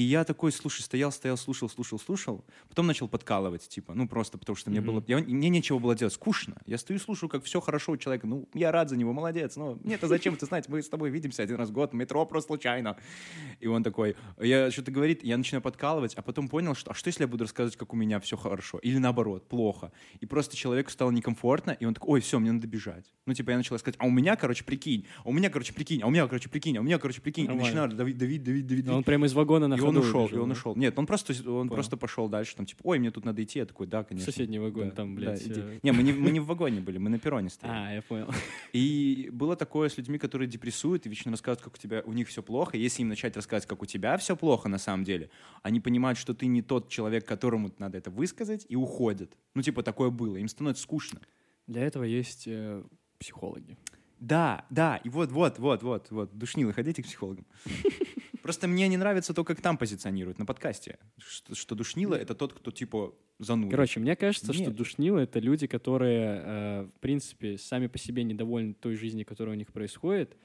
И 0.00 0.02
я 0.02 0.24
такой, 0.24 0.50
слушай, 0.50 0.80
стоял, 0.80 1.12
стоял, 1.12 1.36
слушал, 1.36 1.68
слушал, 1.68 1.98
слушал. 1.98 2.42
Потом 2.70 2.86
начал 2.86 3.06
подкалывать, 3.06 3.68
типа, 3.68 3.92
ну 3.92 4.08
просто 4.08 4.38
потому 4.38 4.56
что 4.56 4.70
мне 4.70 4.80
было... 4.80 5.04
я- 5.06 5.18
мне 5.18 5.50
нечего 5.50 5.78
было 5.78 5.94
делать, 5.94 6.14
скучно. 6.14 6.56
Я 6.64 6.78
стою 6.78 6.98
и 6.98 7.02
слушаю, 7.02 7.28
как 7.28 7.44
все 7.44 7.60
хорошо 7.60 7.92
у 7.92 7.96
человека. 7.98 8.26
Ну, 8.26 8.48
я 8.54 8.72
рад 8.72 8.88
за 8.88 8.96
него, 8.96 9.12
молодец. 9.12 9.56
Ну, 9.56 9.78
мне-то 9.84 10.08
зачем 10.08 10.32
это 10.32 10.46
знать? 10.46 10.70
Мы 10.70 10.80
с 10.82 10.88
тобой 10.88 11.10
видимся 11.10 11.42
один 11.42 11.56
раз 11.56 11.68
в 11.68 11.72
год, 11.72 11.92
метро 11.92 12.24
просто 12.24 12.46
случайно. 12.46 12.96
И 13.60 13.66
он 13.66 13.82
такой, 13.82 14.16
я 14.40 14.70
что-то 14.70 14.90
говорит, 14.90 15.22
я 15.22 15.36
начинаю 15.36 15.60
подкалывать, 15.60 16.14
а 16.14 16.22
потом 16.22 16.48
понял, 16.48 16.74
что, 16.74 16.92
а 16.92 16.94
что 16.94 17.08
если 17.08 17.24
я 17.24 17.28
буду 17.28 17.44
рассказывать, 17.44 17.76
как 17.76 17.92
у 17.92 17.96
меня 17.96 18.20
все 18.20 18.38
хорошо? 18.38 18.78
Или 18.78 18.96
наоборот, 18.96 19.50
плохо. 19.50 19.92
И 20.20 20.24
просто 20.24 20.56
человеку 20.56 20.90
стало 20.90 21.10
некомфортно, 21.10 21.72
и 21.72 21.84
он 21.84 21.92
такой, 21.92 22.14
ой, 22.14 22.20
все, 22.22 22.38
мне 22.38 22.52
надо 22.52 22.66
бежать. 22.66 23.04
Ну, 23.26 23.34
типа, 23.34 23.50
я 23.50 23.58
начал 23.58 23.78
сказать, 23.78 23.96
а 23.98 24.06
у 24.06 24.10
меня, 24.10 24.36
короче, 24.36 24.64
прикинь, 24.64 25.06
а 25.24 25.28
у 25.28 25.32
меня, 25.32 25.50
короче, 25.50 25.74
прикинь, 25.74 26.00
а 26.02 26.06
у 26.06 26.10
меня, 26.10 26.26
короче, 26.26 26.48
прикинь, 26.48 26.78
а 26.78 26.80
у 26.80 26.84
меня, 26.84 26.98
короче, 26.98 27.20
прикинь. 27.20 27.44
И 27.44 27.48
начинаю 27.48 27.90
давить, 27.90 28.16
давить, 28.16 28.42
давить, 28.42 28.66
давить. 28.66 28.88
Он 28.88 29.04
прямо 29.04 29.26
из 29.26 29.34
вагона 29.34 29.68
на 29.68 29.76
он 29.90 29.98
ушел, 29.98 30.22
и 30.22 30.24
убежал, 30.26 30.42
он 30.42 30.48
да? 30.48 30.52
ушел. 30.52 30.76
Нет, 30.76 30.98
он 30.98 31.06
просто, 31.06 31.50
он 31.50 31.68
просто 31.68 31.96
пошел 31.96 32.28
дальше, 32.28 32.56
там, 32.56 32.66
типа, 32.66 32.80
ой, 32.84 32.98
мне 32.98 33.10
тут 33.10 33.24
надо 33.24 33.42
идти. 33.42 33.58
Я 33.58 33.66
такой, 33.66 33.86
да, 33.86 34.02
В 34.02 34.06
конечно. 34.08 34.32
соседний 34.32 34.58
вагон, 34.58 34.88
Да, 34.90 34.94
там, 34.94 35.14
да, 35.14 35.20
блядь. 35.20 35.42
иди. 35.42 35.60
э, 35.60 35.78
Не, 35.82 35.92
мы 35.92 36.02
не, 36.02 36.12
мы 36.12 36.30
не 36.30 36.40
в 36.40 36.46
вагоне 36.46 36.80
были, 36.80 36.98
мы 36.98 37.10
на 37.10 37.18
перроне 37.18 37.50
стояли. 37.50 37.76
А, 37.78 37.94
я 37.94 38.02
понял. 38.02 38.28
И 38.72 39.28
было 39.32 39.56
такое 39.56 39.88
с 39.88 39.96
людьми, 39.98 40.18
которые 40.18 40.48
депрессуют 40.48 41.06
и 41.06 41.08
вечно 41.08 41.30
рассказывают, 41.30 41.62
как 41.64 41.74
у 41.74 41.78
тебя, 41.78 42.02
у 42.04 42.12
них 42.12 42.28
все 42.28 42.42
плохо. 42.42 42.76
И 42.76 42.80
Если 42.80 43.02
им 43.02 43.08
начать 43.08 43.36
рассказывать, 43.36 43.68
как 43.68 43.82
у 43.82 43.86
тебя 43.86 44.16
все 44.18 44.36
плохо 44.36 44.68
на 44.68 44.78
самом 44.78 45.04
деле, 45.04 45.30
они 45.62 45.80
понимают, 45.80 46.18
что 46.18 46.34
ты 46.34 46.46
не 46.46 46.62
тот 46.62 46.88
человек, 46.88 47.26
которому 47.26 47.72
надо 47.78 47.98
это 47.98 48.10
высказать, 48.10 48.66
и 48.68 48.76
уходят. 48.76 49.36
Ну, 49.54 49.62
типа, 49.62 49.82
такое 49.82 50.10
было. 50.10 50.36
Им 50.36 50.48
становится 50.48 50.82
скучно. 50.82 51.20
Для 51.66 51.82
этого 51.82 52.04
есть 52.04 52.44
э, 52.46 52.82
психологи. 53.18 53.76
Да, 54.18 54.66
да, 54.68 54.96
и 54.98 55.08
вот, 55.08 55.30
вот, 55.32 55.58
вот, 55.58 55.82
вот, 55.82 56.10
вот, 56.10 56.36
душнилы, 56.36 56.74
ходите 56.74 57.02
к 57.02 57.06
психологам. 57.06 57.46
Просто 58.50 58.66
мне 58.66 58.88
не 58.88 58.96
нравится 58.96 59.32
то, 59.32 59.44
как 59.44 59.60
там 59.60 59.78
позиционируют 59.78 60.40
на 60.40 60.44
подкасте, 60.44 60.98
что, 61.18 61.54
что 61.54 61.76
душнило— 61.76 62.14
это 62.16 62.34
тот, 62.34 62.52
кто, 62.52 62.72
типа, 62.72 63.14
зануда. 63.38 63.70
Короче, 63.70 64.00
мне 64.00 64.16
кажется, 64.16 64.52
что 64.52 64.64
Нет. 64.64 64.74
душнилы— 64.74 65.20
это 65.22 65.38
люди, 65.38 65.68
которые, 65.68 66.42
э, 66.44 66.88
в 66.96 66.98
принципе, 66.98 67.58
сами 67.58 67.86
по 67.86 67.96
себе 67.96 68.24
недовольны 68.24 68.74
той 68.74 68.96
жизнью, 68.96 69.24
которая 69.24 69.54
у 69.54 69.56
них 69.56 69.72
происходит. 69.72 70.36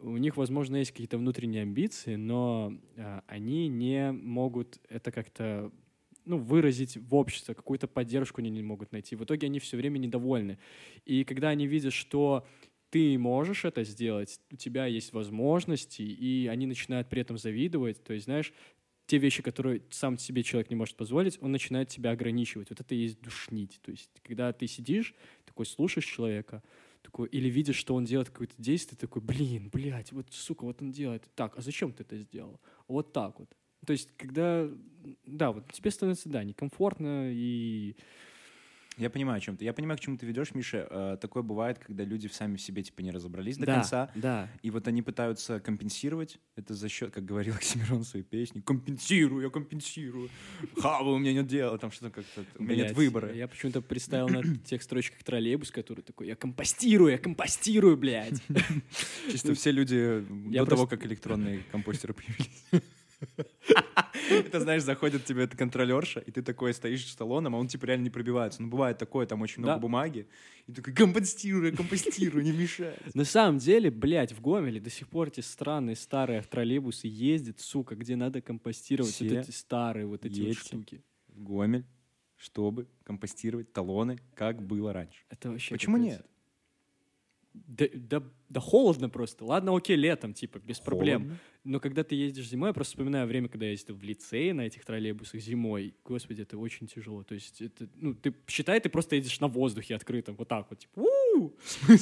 У 0.00 0.16
них, 0.16 0.36
возможно, 0.36 0.78
есть 0.78 0.90
какие-то 0.90 1.16
внутренние 1.16 1.62
амбиции, 1.62 2.16
но 2.16 2.72
э, 2.96 3.20
они 3.28 3.68
не 3.68 4.10
могут 4.10 4.80
это 4.88 5.12
как-то 5.12 5.70
ну, 6.24 6.38
выразить 6.38 6.96
в 6.96 7.14
обществе, 7.14 7.54
какую-то 7.54 7.86
поддержку 7.86 8.40
они 8.40 8.50
не 8.50 8.62
могут 8.62 8.90
найти. 8.90 9.14
В 9.14 9.22
итоге 9.22 9.46
они 9.46 9.60
все 9.60 9.76
время 9.76 9.98
недовольны. 9.98 10.58
И 11.04 11.22
когда 11.22 11.50
они 11.50 11.68
видят, 11.68 11.92
что 11.92 12.44
ты 12.90 13.18
можешь 13.18 13.64
это 13.64 13.84
сделать, 13.84 14.40
у 14.50 14.56
тебя 14.56 14.86
есть 14.86 15.12
возможности, 15.12 16.02
и 16.02 16.46
они 16.46 16.66
начинают 16.66 17.08
при 17.08 17.22
этом 17.22 17.38
завидовать, 17.38 18.02
то 18.02 18.12
есть, 18.12 18.24
знаешь, 18.24 18.52
те 19.06 19.16
вещи, 19.16 19.42
которые 19.42 19.82
сам 19.88 20.18
себе 20.18 20.42
человек 20.42 20.68
не 20.68 20.76
может 20.76 20.94
позволить, 20.96 21.38
он 21.40 21.50
начинает 21.50 21.88
тебя 21.88 22.10
ограничивать. 22.10 22.68
Вот 22.68 22.80
это 22.80 22.94
и 22.94 22.98
есть 22.98 23.20
душнить. 23.22 23.80
То 23.82 23.90
есть, 23.90 24.10
когда 24.22 24.52
ты 24.52 24.66
сидишь, 24.66 25.14
такой 25.46 25.64
слушаешь 25.64 26.04
человека, 26.04 26.62
такой, 27.00 27.28
или 27.28 27.48
видишь, 27.48 27.76
что 27.76 27.94
он 27.94 28.04
делает 28.04 28.28
какое-то 28.28 28.54
действие, 28.58 28.98
такой, 28.98 29.22
блин, 29.22 29.70
блядь, 29.72 30.12
вот, 30.12 30.26
сука, 30.30 30.64
вот 30.64 30.82
он 30.82 30.92
делает. 30.92 31.24
Так, 31.34 31.56
а 31.56 31.62
зачем 31.62 31.92
ты 31.92 32.02
это 32.02 32.18
сделал? 32.18 32.60
Вот 32.86 33.14
так 33.14 33.38
вот. 33.38 33.48
То 33.86 33.92
есть, 33.92 34.10
когда, 34.18 34.68
да, 35.24 35.52
вот 35.52 35.72
тебе 35.72 35.90
становится, 35.90 36.28
да, 36.28 36.44
некомфортно, 36.44 37.30
и 37.32 37.96
Я 38.98 39.10
понимаю, 39.10 39.38
о 39.38 39.40
чем 39.40 39.56
ты. 39.56 39.64
Я 39.64 39.72
понимаю, 39.72 39.96
к 39.98 40.00
чему 40.00 40.16
ты 40.16 40.26
ведешь, 40.26 40.54
Миша. 40.54 40.86
Э, 40.90 41.16
такое 41.20 41.42
бывает, 41.42 41.78
когда 41.78 42.04
люди 42.04 42.26
сами 42.26 42.56
в 42.56 42.60
себе, 42.60 42.82
типа, 42.82 43.00
не 43.00 43.10
разобрались 43.10 43.56
до 43.56 43.66
да, 43.66 43.74
конца, 43.74 44.10
да, 44.14 44.48
и 44.62 44.70
вот 44.70 44.88
они 44.88 45.02
пытаются 45.02 45.60
компенсировать 45.60 46.38
это 46.56 46.74
за 46.74 46.88
счет, 46.88 47.12
как 47.12 47.24
говорил 47.24 47.54
Оксимирон 47.56 48.00
в 48.00 48.04
своей 48.06 48.24
песне, 48.24 48.60
компенсирую, 48.60 49.44
я 49.44 49.50
компенсирую. 49.50 50.28
Хава, 50.78 51.10
у 51.10 51.18
меня 51.18 51.32
нет 51.32 51.46
дела, 51.46 51.78
там 51.78 51.92
что-то 51.92 52.10
как-то, 52.10 52.44
у 52.58 52.62
меня 52.64 52.84
нет 52.84 52.96
выбора. 52.96 53.32
Я 53.32 53.46
почему-то 53.46 53.80
представил 53.80 54.28
на 54.28 54.42
тех 54.64 54.82
строчках 54.82 55.22
троллейбус, 55.22 55.70
который 55.70 56.02
такой, 56.02 56.26
я 56.26 56.34
компостирую, 56.34 57.12
я 57.12 57.18
компостирую, 57.18 57.96
блядь. 57.96 58.42
Чисто 59.30 59.54
все 59.54 59.70
люди 59.70 60.24
до 60.50 60.66
того, 60.66 60.86
как 60.86 61.06
электронные 61.06 61.62
компостеры 61.70 62.14
появились. 62.14 62.50
Это, 64.46 64.60
знаешь, 64.60 64.82
заходит 64.82 65.24
тебе 65.24 65.44
эта 65.44 65.56
контролерша, 65.56 66.20
и 66.20 66.30
ты 66.30 66.42
такой 66.42 66.74
стоишь 66.74 67.06
с 67.06 67.16
талоном, 67.16 67.54
а 67.54 67.58
он 67.58 67.68
типа 67.68 67.86
реально 67.86 68.04
не 68.04 68.10
пробивается. 68.10 68.62
Ну, 68.62 68.68
бывает 68.68 68.98
такое, 68.98 69.26
там 69.26 69.40
очень 69.42 69.62
много 69.62 69.80
бумаги. 69.80 70.28
И 70.66 70.72
такой, 70.72 70.92
компостирую, 70.92 71.76
компостирую, 71.76 72.44
не 72.44 72.52
мешай. 72.52 72.96
На 73.14 73.24
самом 73.24 73.58
деле, 73.58 73.90
блядь, 73.90 74.32
в 74.32 74.40
Гомеле 74.40 74.80
до 74.80 74.90
сих 74.90 75.08
пор 75.08 75.28
эти 75.28 75.40
странные 75.40 75.96
старые 75.96 76.42
троллейбусы 76.42 77.06
ездят, 77.08 77.60
сука, 77.60 77.96
где 77.96 78.16
надо 78.16 78.40
компостировать 78.40 79.18
вот 79.20 79.32
эти 79.32 79.50
старые 79.50 80.06
вот 80.06 80.24
эти 80.24 80.40
вот 80.40 80.56
штуки. 80.56 81.02
В 81.28 81.42
Гомель, 81.42 81.86
чтобы 82.36 82.88
компостировать 83.04 83.72
талоны, 83.72 84.18
как 84.34 84.62
было 84.62 84.92
раньше. 84.92 85.24
Это 85.30 85.50
вообще 85.50 85.74
Почему 85.74 85.96
нет? 85.96 86.24
Да, 87.54 87.86
да, 87.92 88.22
да 88.48 88.60
холодно 88.60 89.08
просто. 89.08 89.44
Ладно, 89.44 89.76
окей, 89.76 89.96
летом, 89.96 90.32
типа, 90.34 90.58
без 90.58 90.80
проблем. 90.80 91.20
Холодно. 91.22 91.38
Но 91.64 91.80
когда 91.80 92.02
ты 92.02 92.14
ездишь 92.14 92.48
зимой, 92.48 92.70
я 92.70 92.72
просто 92.72 92.92
вспоминаю 92.92 93.26
время, 93.26 93.48
когда 93.48 93.66
я 93.66 93.72
ездил 93.72 93.94
в 93.96 94.02
лицее 94.02 94.54
на 94.54 94.62
этих 94.62 94.84
троллейбусах 94.86 95.40
зимой. 95.40 95.94
Господи, 96.04 96.42
это 96.42 96.56
очень 96.56 96.86
тяжело. 96.86 97.24
То 97.24 97.34
есть, 97.34 97.60
это, 97.60 97.88
ну, 97.96 98.14
ты 98.14 98.32
считай, 98.46 98.80
ты 98.80 98.88
просто 98.88 99.16
едешь 99.16 99.38
на 99.40 99.48
воздухе 99.48 99.94
открытом, 99.96 100.34
вот 100.36 100.48
так 100.48 100.66
вот, 100.70 100.78
типа, 100.78 101.00
«У, 101.36 101.52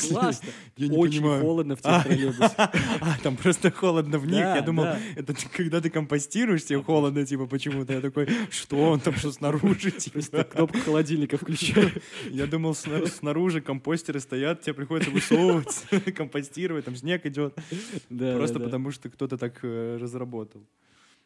классно. 0.09 0.49
Я 0.77 0.89
не 0.89 0.97
очень 0.97 1.21
понимаю. 1.21 1.43
холодно 1.43 1.75
в 1.77 1.83
тех 1.83 1.93
А. 1.93 2.03
троллейбусах. 2.03 2.53
А, 3.01 3.19
там 3.23 3.37
просто 3.37 3.71
холодно 3.71 4.19
в 4.19 4.27
них. 4.27 4.37
Да, 4.41 4.57
Я 4.57 4.63
думал, 4.63 4.85
да. 4.85 5.01
это 5.17 5.35
ты, 5.35 5.49
когда 5.49 5.81
ты 5.81 5.91
компостируешь, 5.91 6.65
тебе 6.65 6.81
холодно, 6.83 7.27
типа, 7.27 7.47
почему-то. 7.47 7.93
Я 7.95 8.01
такой, 8.01 8.29
что 8.51 8.77
он 8.77 9.01
там, 9.01 9.15
что 9.17 9.33
снаружи? 9.33 9.91
Просто 10.13 10.39
Типа. 10.39 10.45
кнопку 10.45 10.79
холодильника 10.79 11.39
включаю. 11.39 11.91
Я 12.31 12.47
думал, 12.47 12.75
сна- 12.75 13.07
снаружи 13.07 13.61
компостеры 13.61 14.21
стоят, 14.21 14.61
тебе 14.63 14.75
приходится 14.75 15.11
высовываться, 15.11 15.87
компостировать, 16.37 16.85
там 16.85 16.97
снег 16.97 17.27
идет. 17.27 17.55
Да, 18.11 18.37
Просто 18.37 18.59
да, 18.59 18.65
потому, 18.65 18.91
что 18.91 19.09
кто-то 19.09 19.37
так 19.37 19.59
э, 19.63 19.97
разработал. 20.01 20.63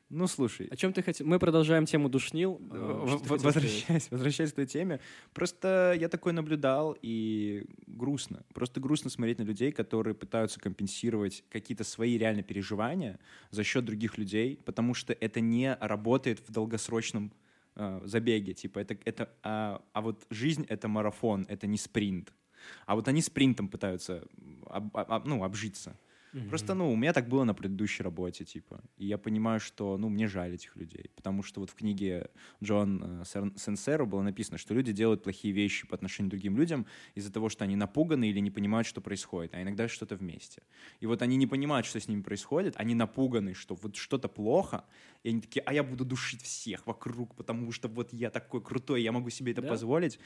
Ну, 0.09 0.27
слушай, 0.27 0.67
О 0.67 0.77
чем 0.77 0.93
ты 0.93 1.03
хотел? 1.03 1.25
Мы 1.27 1.39
продолжаем 1.39 1.87
тему 1.87 2.09
душнил. 2.09 2.61
э, 2.73 2.75
Э, 2.75 3.17
возвращаясь, 3.29 4.09
возвращаясь 4.11 4.53
к 4.53 4.57
той 4.57 4.67
теме, 4.67 4.99
просто 5.33 5.97
я 5.99 6.09
такой 6.09 6.33
наблюдал, 6.33 6.97
и 7.01 7.65
грустно. 7.87 8.43
Просто 8.53 8.81
грустно 8.81 9.11
смотреть 9.11 9.39
на 9.39 9.45
людей, 9.45 9.71
которые 9.71 10.15
пытаются 10.15 10.59
компенсировать 10.59 11.45
какие-то 11.49 11.85
свои 11.85 12.19
реально 12.19 12.43
переживания 12.43 13.21
за 13.51 13.63
счет 13.63 13.85
других 13.85 14.19
людей, 14.19 14.59
потому 14.65 14.95
что 14.95 15.13
это 15.13 15.41
не 15.41 15.77
работает 15.81 16.41
в 16.49 16.53
долгосрочном 16.53 17.33
э, 17.77 18.01
забеге. 18.05 18.53
Типа, 18.53 18.81
это, 18.81 18.97
это, 19.05 19.29
а, 19.43 19.81
а 19.93 20.01
вот 20.01 20.27
жизнь— 20.31 20.67
это 20.69 20.89
марафон, 20.89 21.47
это 21.49 21.69
не 21.69 21.77
спринт. 21.79 22.33
А 22.87 22.95
вот 22.95 23.09
они 23.09 23.23
спринтом 23.23 23.69
пытаются 23.69 24.25
об- 24.67 24.97
об- 24.97 25.27
ну, 25.27 25.43
обжиться. 25.45 25.99
Просто, 26.49 26.75
ну, 26.75 26.93
у 26.93 26.97
меня 26.97 27.13
так 27.13 27.29
было 27.29 27.45
на 27.45 27.55
предыдущей 27.55 28.03
работе, 28.05 28.45
типа. 28.45 28.81
И 28.99 29.07
я 29.07 29.19
понимаю, 29.19 29.61
что, 29.61 29.97
ну, 29.99 30.09
мне 30.09 30.27
жаль 30.29 30.55
этих 30.55 30.77
людей. 30.77 31.11
Потому 31.15 31.43
что 31.45 31.61
вот 31.61 31.71
в 31.71 31.75
книге 31.75 32.31
Джон 32.63 33.21
э, 33.23 33.25
Сен- 33.25 33.57
Сенсеро 33.57 34.05
было 34.05 34.23
написано, 34.23 34.59
что 34.59 34.75
люди 34.75 34.93
делают 34.93 35.23
плохие 35.23 35.55
вещи 35.55 35.87
по 35.87 35.95
отношению 35.95 36.29
к 36.29 36.31
другим 36.31 36.57
людям 36.57 36.87
из-за 37.17 37.33
того, 37.33 37.49
что 37.49 37.65
они 37.65 37.77
напуганы 37.77 38.31
или 38.31 38.41
не 38.41 38.51
понимают, 38.51 38.87
что 38.87 39.01
происходит, 39.01 39.55
а 39.55 39.63
иногда 39.63 39.89
что-то 39.89 40.17
вместе. 40.17 40.63
И 41.01 41.07
вот 41.07 41.23
они 41.23 41.37
не 41.37 41.47
понимают, 41.47 41.87
что 41.87 41.99
с 42.01 42.09
ними 42.09 42.23
происходит, 42.23 42.75
они 42.77 42.95
напуганы, 42.95 43.55
что 43.55 43.75
вот 43.77 43.97
что-то 43.97 44.29
плохо, 44.29 44.85
и 45.23 45.29
они 45.31 45.41
такие, 45.41 45.63
а 45.67 45.73
я 45.73 45.83
буду 45.83 46.05
душить 46.05 46.43
всех 46.43 46.87
вокруг, 46.87 47.35
потому 47.37 47.71
что 47.73 47.89
вот 47.89 48.13
я 48.13 48.31
такой 48.31 48.61
крутой, 48.61 49.03
я 49.03 49.13
могу 49.13 49.31
себе 49.31 49.53
это 49.53 49.63
Да. 49.63 49.69
позволить. 49.69 50.19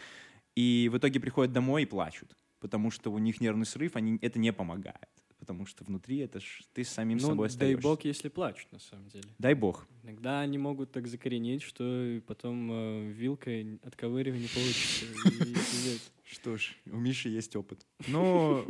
И 0.57 0.89
в 0.93 0.99
итоге 0.99 1.21
приходят 1.21 1.53
домой 1.53 1.83
и 1.83 1.87
плачут, 1.87 2.37
потому 2.61 2.91
что 2.91 3.11
у 3.11 3.19
них 3.19 3.41
нервный 3.41 3.67
срыв, 3.67 3.97
они, 3.97 4.19
это 4.23 4.39
не 4.39 4.53
помогает. 4.53 5.09
Потому 5.39 5.67
что 5.67 5.85
внутри 5.85 6.19
это 6.19 6.41
ж 6.41 6.63
ты 6.73 6.85
с 6.85 6.89
самим 6.89 7.19
Ну, 7.19 7.27
собой 7.29 7.49
дай 7.49 7.55
остаешься. 7.55 7.83
бог, 7.83 8.05
если 8.05 8.29
плачут, 8.31 8.73
на 8.73 8.79
самом 8.79 9.09
деле. 9.09 9.29
Дай 9.39 9.53
бог. 9.53 9.87
Иногда 10.03 10.41
они 10.41 10.57
могут 10.57 10.91
так 10.93 11.07
закоренеть, 11.07 11.61
что 11.63 12.21
потом 12.27 12.71
э, 12.73 13.11
вилкой 13.11 13.65
не 13.65 13.79
получится. 13.79 15.05
Что 16.25 16.57
ж, 16.57 16.75
у 16.87 16.97
Миши 16.97 17.29
есть 17.29 17.55
опыт. 17.57 17.87
Но 18.09 18.67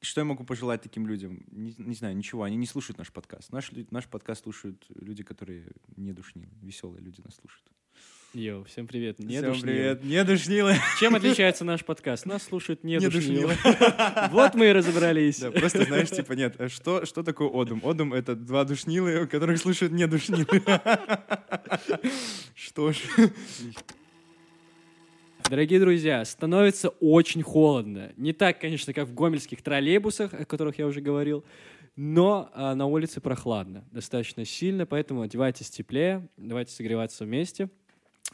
что 0.00 0.20
я 0.20 0.24
могу 0.24 0.44
пожелать 0.44 0.82
таким 0.82 1.06
людям? 1.06 1.44
Не, 1.50 1.74
не 1.76 1.94
знаю, 1.94 2.16
ничего, 2.16 2.44
они 2.44 2.56
не 2.56 2.66
слушают 2.66 2.98
наш 2.98 3.12
подкаст. 3.12 3.52
Наш, 3.52 3.72
наш 3.90 4.06
подкаст 4.06 4.44
слушают 4.44 4.86
люди, 4.94 5.24
которые 5.24 5.72
не 5.96 6.12
душнилы. 6.12 6.52
Веселые 6.62 7.02
люди 7.02 7.20
нас 7.20 7.34
слушают. 7.34 7.68
Йоу, 8.38 8.62
всем 8.62 8.86
привет. 8.86 9.18
Не 9.18 9.38
Всем 9.38 9.60
привет, 9.60 10.04
не 10.04 10.22
душнилы. 10.22 10.76
Чем 11.00 11.14
отличается 11.16 11.64
наш 11.64 11.84
подкаст? 11.84 12.24
Нас 12.24 12.44
слушают 12.44 12.84
не, 12.84 13.00
душнилы. 13.00 13.54
Вот 14.30 14.54
мы 14.54 14.68
и 14.68 14.72
разобрались. 14.72 15.40
Да, 15.40 15.50
просто 15.50 15.84
знаешь, 15.84 16.08
типа, 16.08 16.34
нет, 16.34 16.54
а 16.60 16.68
что, 16.68 17.04
что 17.04 17.24
такое 17.24 17.50
Одум? 17.52 17.80
Одум— 17.84 18.14
это 18.14 18.36
два 18.36 18.64
душнилы, 18.64 19.26
которых 19.26 19.58
слушают 19.58 19.92
не 19.92 20.06
душнилы. 20.06 20.46
Что 22.54 22.92
ж. 22.92 22.98
Дорогие 25.50 25.80
друзья, 25.80 26.24
становится 26.24 26.90
очень 27.00 27.42
холодно. 27.42 28.12
Не 28.16 28.32
так, 28.32 28.60
конечно, 28.60 28.92
как 28.92 29.08
в 29.08 29.14
гомельских 29.14 29.62
троллейбусах, 29.62 30.32
о 30.32 30.44
которых 30.44 30.78
я 30.78 30.86
уже 30.86 31.00
говорил, 31.00 31.44
Но 31.96 32.50
а, 32.54 32.76
на 32.76 32.86
улице 32.86 33.20
прохладно, 33.20 33.84
достаточно 33.90 34.44
сильно, 34.44 34.86
поэтому 34.86 35.22
одевайтесь 35.22 35.70
теплее, 35.70 36.28
давайте 36.36 36.70
согреваться 36.70 37.24
вместе. 37.24 37.68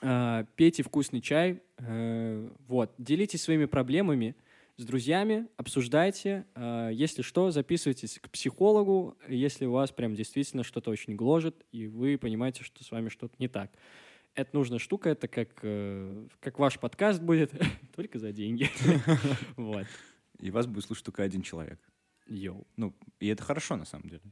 А, 0.03 0.45
пейте 0.57 0.83
вкусный 0.83 1.21
чай, 1.21 1.63
э, 1.79 2.51
вот. 2.67 2.93
Делитесь 2.99 3.43
своими 3.43 3.65
проблемами 3.67 4.37
с 4.77 4.85
друзьями, 4.85 5.47
обсуждайте. 5.57 6.47
А, 6.55 6.89
если 6.91 7.23
что, 7.23 7.51
записывайтесь 7.51 8.19
к 8.21 8.29
психологу, 8.31 9.17
если 9.29 9.67
у 9.67 9.73
вас 9.73 9.93
прям 9.93 10.15
действительно 10.15 10.65
что-то 10.65 10.91
очень 10.91 11.15
гложет, 11.17 11.65
и 11.73 11.87
вы 11.87 12.19
понимаете, 12.19 12.65
что 12.65 12.83
с 12.83 12.91
вами 12.91 13.09
что-то 13.09 13.35
не 13.39 13.49
так. 13.49 13.71
Это 14.35 14.51
нужная 14.53 14.81
штука, 14.81 15.11
это 15.11 15.29
как, 15.29 15.51
э, 15.63 16.27
как 16.41 16.59
ваш 16.59 16.81
подкаст 16.81 17.23
будет, 17.23 17.53
только 17.95 18.19
за 18.19 18.33
деньги. 18.33 18.69
Вот. 19.57 19.87
И 20.41 20.51
вас 20.51 20.67
будет 20.67 20.85
слушать 20.85 21.05
только 21.05 21.23
один 21.23 21.43
человек. 21.43 21.79
Йоу. 22.27 22.67
Ну, 22.77 22.93
и 23.21 23.29
это 23.29 23.43
хорошо, 23.43 23.77
на 23.77 23.85
самом 23.85 24.09
деле. 24.09 24.23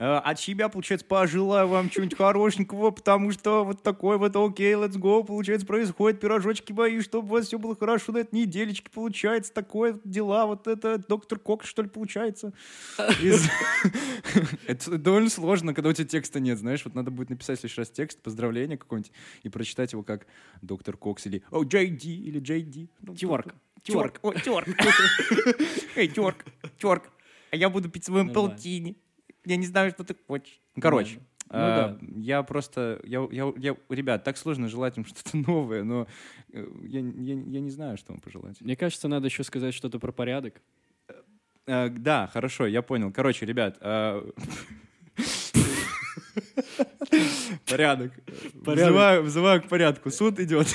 Э, 0.00 0.16
От 0.16 0.40
себя, 0.40 0.70
получается, 0.70 1.06
пожелаю 1.06 1.68
вам 1.68 1.90
чего-нибудь 1.90 2.16
хорошенького, 2.16 2.90
потому 2.90 3.32
что 3.32 3.64
вот 3.64 3.82
такой 3.82 4.16
вот 4.16 4.34
окей, 4.34 4.72
let's 4.72 4.96
go, 4.96 5.22
получается, 5.22 5.66
происходит, 5.66 6.20
пирожочки 6.20 6.72
мои, 6.72 7.00
чтобы 7.02 7.28
у 7.28 7.30
вас 7.32 7.46
все 7.46 7.58
было 7.58 7.76
хорошо 7.76 8.12
на 8.12 8.18
этой 8.18 8.34
неделечке, 8.34 8.90
получается, 8.90 9.52
такое 9.52 9.92
вот 9.92 10.02
дела, 10.04 10.46
вот 10.46 10.66
это 10.66 10.96
доктор 10.96 11.38
Кокс, 11.38 11.66
что 11.66 11.82
ли, 11.82 11.90
получается. 11.90 12.54
Это 14.66 14.96
довольно 14.96 15.28
сложно, 15.28 15.74
когда 15.74 15.90
у 15.90 15.92
тебя 15.92 16.06
текста 16.06 16.40
нет, 16.40 16.58
знаешь, 16.58 16.82
вот 16.86 16.94
надо 16.94 17.10
будет 17.10 17.28
написать 17.28 17.58
в 17.58 17.60
следующий 17.60 17.80
раз 17.82 17.90
текст, 17.90 18.22
поздравление 18.22 18.78
какое-нибудь, 18.78 19.12
и 19.42 19.50
прочитать 19.50 19.92
его 19.92 20.02
как 20.02 20.26
доктор 20.62 20.96
Кокс 20.96 21.26
или 21.26 21.42
о, 21.50 21.62
Джей 21.64 21.88
Ди 21.88 22.22
или 22.22 22.38
Джей 22.38 22.62
Ди. 22.62 22.88
Ну, 23.02 23.14
Тёрк. 23.14 23.54
Тёрк. 23.82 24.18
О, 24.22 24.32
тёрк. 24.32 24.66
Эй, 25.96 26.08
тёрк, 26.08 26.44
тёрк. 26.78 27.10
А 27.50 27.56
я 27.56 27.68
буду 27.68 27.90
пить 27.90 28.04
своим 28.04 28.32
полтини. 28.32 28.96
Я 29.44 29.56
не 29.56 29.66
знаю, 29.66 29.90
что 29.90 30.04
ты 30.04 30.14
хочешь. 30.26 30.60
Короче, 30.80 31.16
Ну 31.16 31.22
а, 31.50 31.88
да. 32.00 32.06
я 32.16 32.42
просто, 32.42 33.00
я, 33.04 33.26
я, 33.32 33.52
я- 33.56 33.76
ребят, 33.88 34.22
так 34.24 34.36
сложно 34.36 34.68
желать 34.68 34.96
им 34.98 35.04
что-то 35.06 35.36
новое, 35.36 35.82
но 35.84 36.06
э, 36.52 36.66
я, 36.84 37.00
я, 37.00 37.34
я 37.34 37.60
не 37.60 37.70
знаю, 37.70 37.96
что 37.96 38.12
вам 38.12 38.20
пожелать. 38.20 38.60
Мне 38.60 38.76
кажется, 38.76 39.08
надо 39.08 39.26
еще 39.26 39.42
сказать 39.44 39.74
что-то 39.74 39.98
про 39.98 40.12
порядок. 40.12 40.60
А, 41.66 41.88
да, 41.88 42.26
хорошо, 42.32 42.66
я 42.66 42.82
понял. 42.82 43.12
Короче, 43.12 43.46
ребят, 43.46 43.78
а, 43.80 44.24
порядок. 47.68 48.12
Взываю, 48.54 49.22
взываю 49.22 49.62
к 49.62 49.68
порядку. 49.68 50.10
Суд 50.10 50.38
идет. 50.40 50.68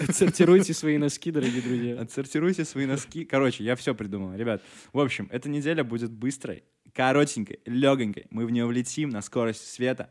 Отсортируйте 0.00 0.74
свои 0.74 0.98
носки, 0.98 1.30
дорогие 1.30 1.62
друзья. 1.62 2.00
Отсортируйте 2.00 2.64
свои 2.64 2.86
носки. 2.86 3.24
Короче, 3.24 3.64
я 3.64 3.76
все 3.76 3.94
придумал, 3.94 4.34
ребят. 4.34 4.62
В 4.92 5.00
общем, 5.00 5.28
эта 5.30 5.48
неделя 5.48 5.84
будет 5.84 6.10
быстрой, 6.10 6.64
коротенькой, 6.94 7.60
легонькой. 7.64 8.26
Мы 8.30 8.46
в 8.46 8.50
нее 8.50 8.66
влетим 8.66 9.08
на 9.08 9.22
скорость 9.22 9.70
света. 9.72 10.10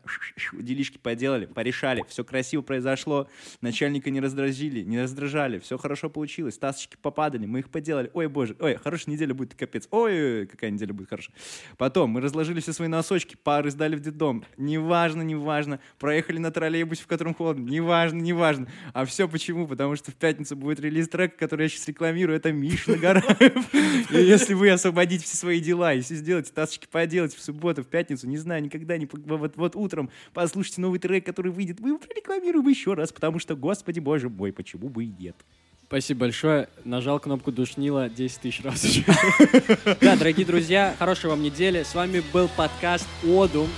Делишки 0.52 0.98
поделали, 0.98 1.46
порешали. 1.46 2.04
Все 2.08 2.24
красиво 2.24 2.62
произошло. 2.62 3.28
Начальника 3.60 4.10
не 4.10 4.20
раздражили, 4.20 4.82
не 4.82 5.00
раздражали. 5.00 5.58
Все 5.58 5.78
хорошо 5.78 6.10
получилось. 6.10 6.58
Тасочки 6.58 6.96
попадали, 7.00 7.46
мы 7.46 7.60
их 7.60 7.70
поделали. 7.70 8.10
Ой, 8.14 8.28
боже, 8.28 8.56
ой, 8.58 8.76
хорошая 8.76 9.14
неделя 9.14 9.34
будет, 9.34 9.54
капец. 9.54 9.86
Ой, 9.90 10.46
какая 10.46 10.70
неделя 10.70 10.92
будет 10.92 11.08
хорошая. 11.08 11.34
Потом 11.76 12.10
мы 12.10 12.20
разложили 12.20 12.60
все 12.60 12.72
свои 12.72 12.88
носочки, 12.88 13.36
пары 13.36 13.70
сдали 13.70 13.96
в 13.96 14.00
детдом. 14.00 14.44
Неважно, 14.56 15.22
неважно. 15.22 15.80
Проехали 15.98 16.38
на 16.38 16.50
троллейбусе, 16.50 17.04
в 17.04 17.06
котором 17.06 17.34
холодно. 17.34 17.68
Неважно, 17.68 18.20
неважно. 18.20 18.68
А 18.92 19.04
все 19.04 19.28
почему? 19.28 19.68
Потому 19.68 19.96
что 19.96 20.10
в 20.10 20.14
пятницу 20.14 20.56
будет 20.56 20.80
релиз 20.80 21.08
трека, 21.08 21.36
который 21.36 21.64
я 21.64 21.68
сейчас 21.68 21.86
рекламирую. 21.88 22.36
Это 22.36 22.52
Миша 22.52 22.92
Нагараев. 22.92 23.74
И 24.10 24.16
если 24.16 24.54
вы 24.54 24.70
освободите 24.70 25.24
все 25.24 25.36
свои 25.36 25.60
дела, 25.60 25.92
если 25.92 26.14
сделаете 26.14 26.52
тасочки 26.72 26.86
поделать 26.90 27.34
в 27.34 27.42
субботу, 27.42 27.82
в 27.82 27.86
пятницу, 27.86 28.26
не 28.26 28.38
знаю, 28.38 28.62
никогда 28.62 28.96
не... 28.96 29.08
Вот, 29.12 29.56
вот 29.56 29.76
утром 29.76 30.10
послушайте 30.32 30.80
новый 30.80 30.98
трек, 30.98 31.24
который 31.24 31.52
выйдет, 31.52 31.80
мы 31.80 31.90
его 31.90 31.98
прорекламируем 31.98 32.66
еще 32.68 32.94
раз, 32.94 33.12
потому 33.12 33.38
что, 33.38 33.56
господи 33.56 34.00
боже 34.00 34.28
мой, 34.28 34.52
почему 34.52 34.88
бы 34.88 35.04
и 35.04 35.08
нет? 35.18 35.36
Спасибо 35.86 36.20
большое. 36.20 36.68
Нажал 36.84 37.20
кнопку 37.20 37.52
душнила 37.52 38.08
10 38.08 38.40
тысяч 38.40 38.64
раз 38.64 38.82
уже. 38.82 39.04
Да, 40.00 40.16
дорогие 40.16 40.46
друзья, 40.46 40.94
хорошей 40.98 41.28
вам 41.28 41.42
недели. 41.42 41.82
С 41.82 41.94
вами 41.94 42.22
был 42.32 42.48
подкаст 42.56 43.06
Одум. 43.24 43.68